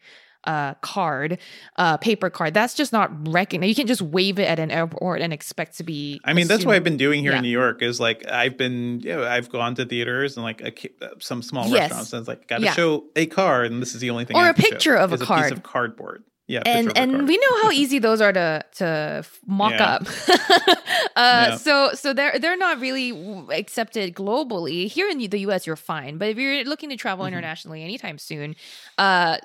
uh, 0.45 0.73
card, 0.75 1.37
uh, 1.77 1.97
paper 1.97 2.29
card. 2.29 2.53
That's 2.53 2.73
just 2.73 2.91
not 2.93 3.09
recognized. 3.27 3.69
You 3.69 3.75
can't 3.75 3.87
just 3.87 4.01
wave 4.01 4.39
it 4.39 4.47
at 4.47 4.59
an 4.59 4.71
airport 4.71 5.21
and 5.21 5.33
expect 5.33 5.77
to 5.77 5.83
be. 5.83 6.19
I 6.23 6.33
mean, 6.33 6.47
that's 6.47 6.65
what 6.65 6.75
I've 6.75 6.83
been 6.83 6.97
doing 6.97 7.21
here 7.21 7.31
Yeah. 7.31 7.37
in 7.37 7.43
New 7.43 7.49
York. 7.49 7.81
Is 7.81 7.99
like 7.99 8.25
I've 8.29 8.57
been, 8.57 8.99
you 9.01 9.15
know, 9.15 9.25
I've 9.27 9.49
gone 9.49 9.75
to 9.75 9.85
theaters 9.85 10.37
and 10.37 10.43
like 10.43 10.61
a, 10.61 10.73
uh, 11.05 11.09
some 11.19 11.41
small 11.41 11.67
Yes. 11.67 11.89
restaurants, 11.91 12.13
and 12.13 12.19
it's 12.21 12.27
like 12.27 12.47
got 12.47 12.59
to 12.59 12.63
Yeah. 12.65 12.73
show 12.73 13.05
a 13.15 13.25
card, 13.25 13.71
and 13.71 13.81
this 13.81 13.95
is 13.95 14.01
the 14.01 14.09
only 14.09 14.25
thing, 14.25 14.35
Or 14.37 14.41
I 14.41 14.43
a 14.43 14.45
have 14.47 14.55
to 14.57 14.61
show, 14.61 14.69
picture 14.69 14.95
of 14.95 15.13
a 15.13 15.17
card. 15.17 15.43
piece 15.43 15.51
of 15.51 15.63
cardboard. 15.63 16.23
Yeah, 16.47 16.61
and 16.63 16.89
a 16.89 16.97
and 16.99 17.27
we 17.27 17.37
know 17.37 17.63
how 17.63 17.71
easy 17.71 17.97
those 17.97 18.21
are 18.21 18.31
to 18.31 18.63
to 18.75 19.23
mock 19.47 19.71
Yeah. 19.71 19.83
up. 19.95 20.07
uh, 20.29 20.77
Yeah. 21.15 21.55
So 21.57 21.91
so 21.95 22.13
they're 22.13 22.37
they're 22.39 22.55
not 22.57 22.79
really 22.79 23.09
accepted 23.51 24.13
globally. 24.15 24.87
Here 24.87 25.09
in 25.09 25.17
the 25.17 25.39
U.S., 25.39 25.65
you're 25.65 25.75
fine, 25.75 26.17
but 26.19 26.29
if 26.29 26.37
you're 26.37 26.63
looking 26.63 26.89
to 26.89 26.97
travel 26.97 27.25
Mm-hmm. 27.25 27.33
internationally 27.33 27.83
anytime 27.83 28.17
soon, 28.19 28.55
uh, 28.99 29.37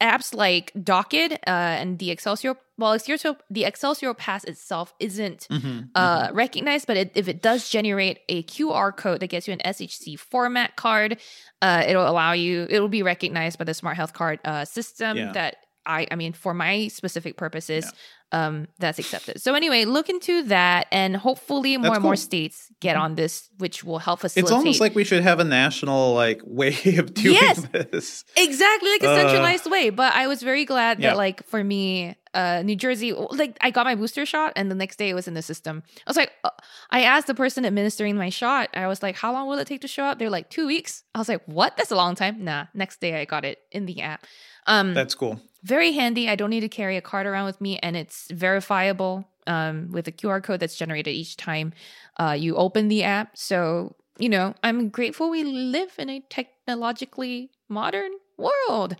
apps 0.00 0.34
like 0.34 0.72
Docket 0.82 1.32
uh, 1.32 1.50
and 1.50 1.98
the 1.98 2.10
Excelsior, 2.10 2.56
well, 2.76 2.92
Excelsior, 2.92 3.36
the 3.50 3.64
Excelsior 3.64 4.12
Pass 4.14 4.44
itself 4.44 4.92
isn't 4.98 5.46
Mhm, 5.50 5.90
uh, 5.94 6.30
recognized, 6.32 6.86
but 6.86 6.96
it, 6.96 7.12
if 7.14 7.28
it 7.28 7.40
does 7.42 7.68
generate 7.68 8.18
a 8.28 8.42
QR 8.44 8.92
code 8.96 9.20
that 9.20 9.28
gets 9.28 9.46
you 9.46 9.52
an 9.52 9.60
SHC 9.64 10.16
format 10.18 10.76
card, 10.76 11.18
uh, 11.62 11.84
it'll 11.86 12.08
allow 12.08 12.32
you. 12.32 12.66
It'll 12.68 12.88
be 12.88 13.02
recognized 13.02 13.58
by 13.58 13.64
the 13.64 13.74
Smart 13.74 13.96
Health 13.96 14.12
Card 14.12 14.40
uh, 14.44 14.64
system. 14.64 15.16
Yeah. 15.16 15.32
That 15.32 15.56
I, 15.86 16.06
I 16.10 16.16
mean, 16.16 16.32
for 16.32 16.54
my 16.54 16.88
specific 16.88 17.36
purposes, 17.36 17.92
um, 18.32 18.66
that's 18.78 18.98
accepted. 18.98 19.40
So 19.40 19.54
anyway, 19.54 19.84
look 19.84 20.08
into 20.08 20.42
that, 20.44 20.86
and 20.90 21.16
hopefully 21.16 21.76
more 21.76 21.94
and 21.94 22.02
more 22.02 22.16
states 22.16 22.70
get 22.80 22.96
on 22.96 23.14
this, 23.14 23.48
which 23.58 23.84
will 23.84 23.98
help 24.00 24.20
facilitate. 24.20 24.44
It's 24.50 24.52
almost 24.52 24.80
like 24.80 24.94
we 24.94 25.04
should 25.04 25.22
have 25.22 25.38
a 25.40 25.44
national 25.44 26.14
like 26.14 26.40
way 26.44 26.74
of 26.98 27.14
doing 27.14 27.34
Yes. 27.36 27.66
this. 27.72 28.24
Exactly 28.36 28.90
like 28.90 29.02
a 29.04 29.10
Uh, 29.10 29.16
centralized 29.16 29.70
way. 29.70 29.90
But 29.90 30.14
I 30.14 30.26
was 30.26 30.42
very 30.42 30.64
glad 30.64 30.98
Yeah. 31.00 31.10
that, 31.10 31.16
like, 31.16 31.46
for 31.46 31.62
me, 31.62 32.16
uh, 32.32 32.62
New 32.64 32.74
Jersey, 32.74 33.12
like, 33.12 33.56
I 33.60 33.70
got 33.70 33.84
my 33.86 33.94
booster 33.94 34.26
shot 34.26 34.52
and 34.56 34.68
the 34.68 34.74
next 34.74 34.96
day 34.96 35.10
it 35.10 35.14
was 35.14 35.28
in 35.28 35.34
the 35.34 35.42
system. 35.42 35.84
I 36.04 36.10
was 36.10 36.16
like, 36.16 36.32
uh, 36.42 36.50
I 36.90 37.02
asked 37.02 37.28
the 37.28 37.34
person 37.34 37.64
administering 37.64 38.16
my 38.16 38.30
shot, 38.30 38.68
I 38.74 38.88
was 38.88 39.00
like, 39.02 39.14
how 39.16 39.32
long 39.32 39.46
will 39.46 39.58
it 39.60 39.68
take 39.68 39.82
to 39.82 39.88
show 39.88 40.02
up? 40.04 40.18
They're 40.18 40.30
like, 40.30 40.50
two 40.50 40.66
weeks. 40.66 41.04
I 41.14 41.18
was 41.20 41.28
like, 41.28 41.42
what? 41.46 41.76
That's 41.76 41.92
a 41.92 41.96
long 41.96 42.16
time. 42.16 42.42
Nah, 42.42 42.66
next 42.74 43.00
day 43.00 43.20
I 43.20 43.26
got 43.26 43.44
it 43.44 43.58
in 43.70 43.86
the 43.86 44.00
app. 44.00 44.26
Um, 44.66 44.94
That's 44.94 45.14
cool. 45.14 45.40
Very 45.64 45.92
handy. 45.92 46.28
I 46.28 46.36
don't 46.36 46.50
need 46.50 46.60
to 46.60 46.68
carry 46.68 46.98
a 46.98 47.00
card 47.00 47.26
around 47.26 47.46
with 47.46 47.58
me, 47.58 47.78
and 47.78 47.96
it's 47.96 48.30
verifiable 48.30 49.26
um, 49.46 49.90
with 49.90 50.06
a 50.06 50.12
QR 50.12 50.42
code 50.42 50.60
that's 50.60 50.76
generated 50.76 51.14
each 51.14 51.38
time 51.38 51.72
uh, 52.20 52.36
you 52.38 52.54
open 52.56 52.88
the 52.88 53.02
app. 53.02 53.36
So, 53.36 53.96
you 54.18 54.28
know, 54.28 54.54
I'm 54.62 54.90
grateful 54.90 55.30
we 55.30 55.42
live 55.42 55.94
in 55.98 56.10
a 56.10 56.20
technologically 56.28 57.50
modern 57.68 58.10
world. 58.36 58.96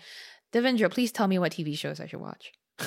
Devindra, 0.54 0.90
please 0.90 1.12
tell 1.12 1.28
me 1.28 1.38
what 1.38 1.52
TV 1.52 1.76
shows 1.76 2.00
I 2.00 2.06
should 2.06 2.20
watch. 2.20 2.52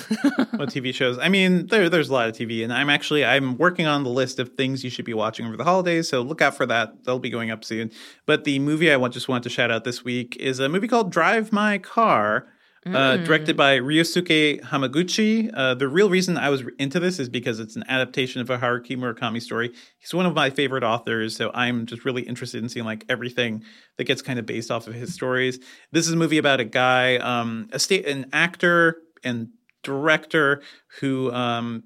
what 0.56 0.68
TV 0.70 0.92
shows? 0.92 1.16
I 1.18 1.28
mean, 1.28 1.68
there 1.68 1.88
there's 1.88 2.10
a 2.10 2.12
lot 2.12 2.28
of 2.28 2.34
TV, 2.34 2.64
and 2.64 2.72
I'm 2.72 2.90
actually 2.90 3.24
I'm 3.24 3.56
working 3.56 3.86
on 3.86 4.02
the 4.02 4.10
list 4.10 4.38
of 4.38 4.50
things 4.50 4.84
you 4.84 4.90
should 4.90 5.04
be 5.04 5.14
watching 5.14 5.46
over 5.46 5.56
the 5.56 5.64
holidays. 5.64 6.08
So 6.08 6.20
look 6.20 6.42
out 6.42 6.56
for 6.56 6.66
that; 6.66 7.04
they'll 7.04 7.18
be 7.18 7.30
going 7.30 7.50
up 7.50 7.64
soon. 7.64 7.90
But 8.26 8.44
the 8.44 8.58
movie 8.58 8.92
I 8.92 9.08
just 9.08 9.28
want 9.28 9.44
to 9.44 9.50
shout 9.50 9.70
out 9.70 9.84
this 9.84 10.04
week 10.04 10.36
is 10.38 10.58
a 10.58 10.68
movie 10.68 10.88
called 10.88 11.10
Drive 11.10 11.52
My 11.52 11.78
Car. 11.78 12.48
Uh, 12.86 13.16
directed 13.18 13.56
by 13.56 13.78
Ryosuke 13.78 14.62
Hamaguchi. 14.62 15.50
Uh, 15.52 15.74
the 15.74 15.88
real 15.88 16.08
reason 16.08 16.38
I 16.38 16.48
was 16.48 16.62
into 16.78 16.98
this 17.00 17.18
is 17.18 17.28
because 17.28 17.60
it's 17.60 17.76
an 17.76 17.84
adaptation 17.88 18.40
of 18.40 18.48
a 18.48 18.56
Haruki 18.56 18.96
Murakami 18.96 19.42
story. 19.42 19.74
He's 19.98 20.14
one 20.14 20.26
of 20.26 20.34
my 20.34 20.48
favorite 20.48 20.84
authors, 20.84 21.36
so 21.36 21.50
I'm 21.52 21.86
just 21.86 22.04
really 22.04 22.22
interested 22.22 22.62
in 22.62 22.68
seeing 22.68 22.86
like 22.86 23.04
everything 23.08 23.64
that 23.96 24.04
gets 24.04 24.22
kind 24.22 24.38
of 24.38 24.46
based 24.46 24.70
off 24.70 24.86
of 24.86 24.94
his 24.94 25.12
stories. 25.12 25.58
This 25.92 26.06
is 26.06 26.14
a 26.14 26.16
movie 26.16 26.38
about 26.38 26.60
a 26.60 26.64
guy, 26.64 27.16
um, 27.16 27.68
a 27.72 27.78
state, 27.78 28.06
an 28.06 28.26
actor 28.32 29.02
and 29.22 29.48
director 29.82 30.62
who 31.00 31.32
um, 31.32 31.82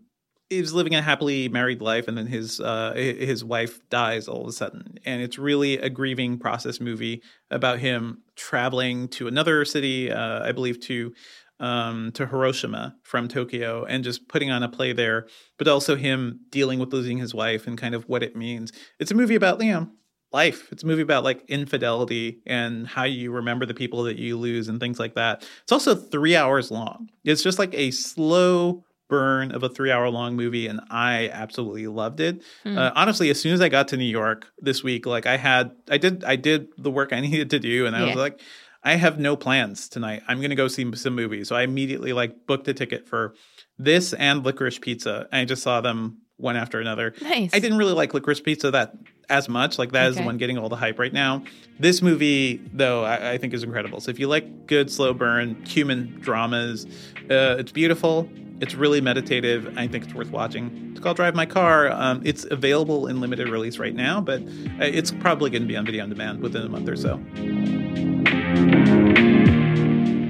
is 0.59 0.73
living 0.73 0.95
a 0.95 1.03
happily 1.03 1.49
married 1.49 1.81
life, 1.81 2.09
and 2.09 2.17
then 2.17 2.27
his 2.27 2.61
uh, 2.61 2.93
his 2.95 3.45
wife 3.45 3.81
dies 3.91 4.29
all 4.29 4.43
of 4.43 4.49
a 4.49 4.53
sudden, 4.53 4.99
and 5.05 5.23
it's 5.23 5.39
really 5.39 5.79
a 5.79 5.91
grieving 5.91 6.39
process 6.39 6.81
movie 6.81 7.23
about 7.51 7.79
him 7.79 8.23
traveling 8.37 9.09
to 9.09 9.29
another 9.29 9.65
city, 9.65 10.11
uh, 10.11 10.47
I 10.47 10.53
believe 10.53 10.81
to 10.81 11.13
um, 11.61 12.13
to 12.13 12.27
Hiroshima 12.27 12.97
from 13.03 13.29
Tokyo, 13.29 13.85
and 13.85 14.05
just 14.05 14.29
putting 14.29 14.51
on 14.51 14.63
a 14.63 14.69
play 14.69 14.93
there, 14.93 15.27
but 15.59 15.69
also 15.69 15.97
him 15.97 16.41
dealing 16.51 16.79
with 16.79 16.93
losing 16.93 17.19
his 17.19 17.35
wife 17.35 17.67
and 17.67 17.79
kind 17.79 17.95
of 17.95 18.09
what 18.09 18.23
it 18.23 18.37
means. 18.37 18.73
It's 18.99 19.11
a 19.11 19.15
movie 19.15 19.37
about 19.37 19.63
you 19.63 19.73
know 19.73 19.89
life. 20.33 20.73
It's 20.73 20.83
a 20.83 20.87
movie 20.87 21.03
about 21.03 21.25
like 21.25 21.45
infidelity 21.49 22.41
and 22.47 22.87
how 22.87 23.05
you 23.05 23.31
remember 23.31 23.67
the 23.67 23.75
people 23.75 24.03
that 24.05 24.19
you 24.19 24.39
lose 24.39 24.69
and 24.69 24.81
things 24.81 24.99
like 24.99 25.15
that. 25.15 25.47
It's 25.63 25.73
also 25.73 25.95
three 25.95 26.37
hours 26.37 26.71
long. 26.71 27.11
It's 27.25 27.43
just 27.43 27.59
like 27.59 27.75
a 27.75 27.91
slow 27.91 28.85
burn 29.13 29.53
of 29.53 29.63
a 29.63 29.69
three 29.69 29.91
hour 29.91 30.09
long 30.09 30.35
movie 30.35 30.67
and 30.67 30.81
i 30.91 31.29
absolutely 31.35 31.87
loved 31.87 32.19
it. 32.19 32.43
Mm. 32.65 32.79
uh, 32.79 32.93
honestly 32.97 33.29
as 33.29 33.39
soon 33.39 33.53
as 33.53 33.61
i 33.61 33.69
got 33.69 33.89
to 33.89 33.99
new 33.99 34.05
york 34.05 34.47
this 34.59 34.83
week 34.83 35.05
like 35.05 35.27
i 35.27 35.37
had 35.37 35.73
i 35.91 35.99
did 35.99 36.25
i 36.25 36.35
did 36.35 36.69
the 36.79 36.91
work 36.91 37.13
i 37.13 37.21
needed 37.29 37.51
to 37.51 37.59
do 37.59 37.85
and 37.85 37.95
i 37.95 38.01
yeah. 38.01 38.07
was 38.07 38.17
like 38.17 38.41
i 38.83 38.95
have 38.95 39.19
no 39.19 39.37
plans 39.37 39.89
tonight. 39.89 40.23
I'm 40.29 40.41
gonna 40.41 40.55
go 40.55 40.67
see 40.67 40.91
some 40.97 41.15
movies. 41.15 41.49
So 41.49 41.57
i 41.57 41.63
immediately 41.63 42.15
like 42.15 42.47
booked 42.47 42.67
a 42.69 42.75
ticket 42.75 43.07
for 43.07 43.35
this 43.79 44.15
and 44.15 44.43
licorice 44.45 44.79
pizza 44.79 45.29
and 45.31 45.41
i 45.43 45.45
just 45.45 45.63
saw 45.63 45.83
them 45.83 46.19
one 46.39 46.57
after 46.57 46.81
another. 46.81 47.15
Nice. 47.21 47.51
i 47.53 47.59
didn't 47.59 47.77
really 47.77 47.93
like 47.93 48.15
licorice 48.15 48.41
pizza 48.41 48.71
that 48.71 48.95
as 49.29 49.47
much 49.47 49.79
like 49.79 49.93
that 49.93 50.05
okay. 50.05 50.11
is 50.11 50.17
the 50.17 50.23
one 50.23 50.39
getting 50.39 50.57
all 50.57 50.71
the 50.71 50.77
hype 50.77 50.99
right 50.99 51.13
now. 51.13 51.43
This 51.79 52.01
movie 52.01 52.63
though 52.73 53.05
I, 53.05 53.33
I 53.33 53.39
think 53.39 53.53
is 53.53 53.63
incredible. 53.63 54.01
So 54.01 54.11
if 54.11 54.19
you 54.19 54.27
like 54.27 54.67
good 54.67 54.91
slow 54.91 55.13
burn 55.13 55.63
human 55.67 56.19
dramas 56.21 56.87
uh, 57.31 57.57
it's 57.59 57.73
beautiful 57.73 58.29
it's 58.63 58.77
really 58.77 59.01
meditative. 59.01 59.77
I 59.77 59.89
think 59.89 60.05
it's 60.05 60.15
worth 60.15 60.31
watching. 60.31 60.91
It's 60.93 61.01
called 61.01 61.17
Drive 61.17 61.35
My 61.35 61.47
Car. 61.47 61.91
Um, 61.91 62.23
it's 62.25 62.47
available 62.49 63.09
in 63.09 63.21
limited 63.21 63.49
release 63.49 63.77
right 63.77 63.95
now, 63.95 64.21
but 64.21 64.41
uh, 64.41 64.85
it's 64.85 65.11
probably 65.11 65.51
going 65.51 65.63
to 65.63 65.69
be 65.69 65.77
on 65.77 65.85
video 65.85 66.05
on 66.05 66.09
demand 66.09 66.41
within 66.41 66.63
a 66.63 66.69
month 66.69 66.89
or 66.89 66.95
so. 66.95 67.21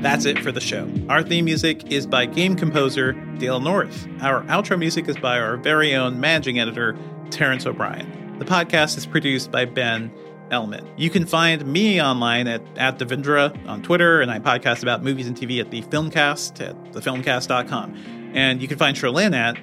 That's 0.01 0.25
it 0.25 0.39
for 0.39 0.51
the 0.51 0.63
show. 0.63 0.91
Our 1.11 1.23
theme 1.23 1.45
music 1.45 1.93
is 1.93 2.07
by 2.07 2.25
game 2.25 2.57
composer 2.57 3.13
Dale 3.37 3.61
North. 3.61 4.09
Our 4.23 4.43
outro 4.45 4.79
music 4.79 5.09
is 5.09 5.17
by 5.19 5.39
our 5.39 5.59
very 5.59 5.95
own 5.95 6.19
managing 6.19 6.59
editor, 6.59 6.97
Terrence 7.31 7.67
O'Brien. 7.67 8.39
The 8.39 8.47
podcast 8.47 8.97
is 8.97 9.05
produced 9.05 9.53
by 9.53 9.67
Ben 9.67 10.11
Ellman. 10.51 10.91
You 10.97 11.11
can 11.11 11.27
find 11.27 11.67
me 11.67 12.01
online 12.01 12.49
at, 12.49 12.63
at 12.79 12.99
Devindra 12.99 13.69
on 13.69 13.83
Twitter, 13.83 14.23
and 14.23 14.31
I 14.31 14.39
podcast 14.39 14.83
about 14.83 15.03
movies 15.03 15.27
and 15.27 15.37
TV 15.37 15.61
at 15.61 15.71
the 15.71 15.83
Filmcast 15.83 16.67
at 16.67 16.83
thefilmcast.com. 16.93 18.22
And 18.33 18.61
you 18.63 18.69
can 18.69 18.79
find 18.79 18.97
Cherlynn 18.97 19.35
at 19.35 19.59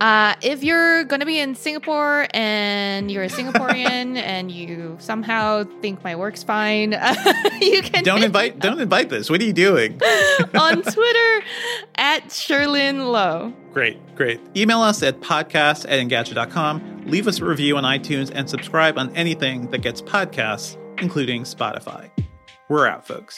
uh, 0.00 0.34
if 0.40 0.64
you're 0.64 1.04
going 1.04 1.20
to 1.20 1.26
be 1.26 1.38
in 1.38 1.54
Singapore 1.54 2.26
and 2.32 3.10
you're 3.10 3.24
a 3.24 3.28
Singaporean 3.28 4.16
and 4.16 4.50
you 4.50 4.96
somehow 4.98 5.64
think 5.82 6.02
my 6.02 6.16
work's 6.16 6.42
fine, 6.42 6.92
you 7.60 7.82
can 7.82 8.02
don't 8.02 8.22
invite 8.22 8.58
don't 8.58 8.80
invite 8.80 9.10
this. 9.10 9.28
What 9.30 9.40
are 9.40 9.44
you 9.44 9.52
doing 9.52 10.00
on 10.54 10.82
Twitter 10.82 11.46
at 11.96 12.28
Cherlynn 12.28 13.12
Low. 13.12 13.52
Great, 13.72 13.98
great. 14.16 14.40
Email 14.56 14.80
us 14.80 15.02
at 15.02 15.20
podcast 15.20 15.84
at 15.84 16.00
engadget.com. 16.00 17.04
Leave 17.06 17.28
us 17.28 17.40
a 17.40 17.44
review 17.44 17.76
on 17.76 17.84
iTunes 17.84 18.32
and 18.34 18.48
subscribe 18.48 18.98
on 18.98 19.14
anything 19.14 19.70
that 19.70 19.78
gets 19.78 20.02
podcasts, 20.02 20.76
including 21.00 21.42
Spotify. 21.42 22.10
We're 22.68 22.86
out, 22.86 23.06
folks. 23.06 23.36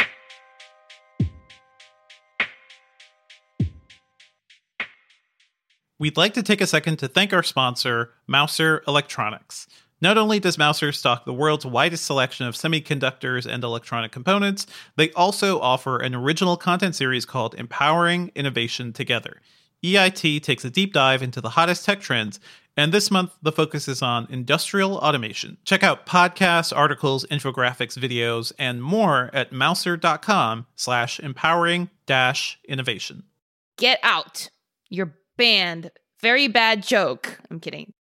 We'd 6.02 6.16
like 6.16 6.34
to 6.34 6.42
take 6.42 6.60
a 6.60 6.66
second 6.66 6.96
to 6.96 7.06
thank 7.06 7.32
our 7.32 7.44
sponsor, 7.44 8.10
Mouser 8.26 8.82
Electronics. 8.88 9.68
Not 10.00 10.18
only 10.18 10.40
does 10.40 10.58
Mouser 10.58 10.90
stock 10.90 11.24
the 11.24 11.32
world's 11.32 11.64
widest 11.64 12.04
selection 12.04 12.44
of 12.44 12.56
semiconductors 12.56 13.46
and 13.46 13.62
electronic 13.62 14.10
components, 14.10 14.66
they 14.96 15.12
also 15.12 15.60
offer 15.60 15.98
an 15.98 16.12
original 16.12 16.56
content 16.56 16.96
series 16.96 17.24
called 17.24 17.54
Empowering 17.54 18.32
Innovation 18.34 18.92
Together. 18.92 19.40
EIT 19.84 20.42
takes 20.42 20.64
a 20.64 20.70
deep 20.70 20.92
dive 20.92 21.22
into 21.22 21.40
the 21.40 21.50
hottest 21.50 21.84
tech 21.84 22.00
trends, 22.00 22.40
and 22.76 22.90
this 22.90 23.12
month 23.12 23.30
the 23.40 23.52
focus 23.52 23.86
is 23.86 24.02
on 24.02 24.26
industrial 24.28 24.96
automation. 24.96 25.56
Check 25.64 25.84
out 25.84 26.04
podcasts, 26.04 26.76
articles, 26.76 27.24
infographics, 27.26 27.96
videos, 27.96 28.52
and 28.58 28.82
more 28.82 29.30
at 29.32 29.52
mouser.com 29.52 30.66
slash 30.74 31.20
empowering 31.20 31.90
dash 32.06 32.58
innovation. 32.66 33.22
Get 33.76 34.00
out. 34.02 34.50
You're 34.88 35.14
banned. 35.42 35.90
Very 36.20 36.46
bad 36.46 36.84
joke. 36.84 37.40
I'm 37.50 37.58
kidding. 37.58 37.92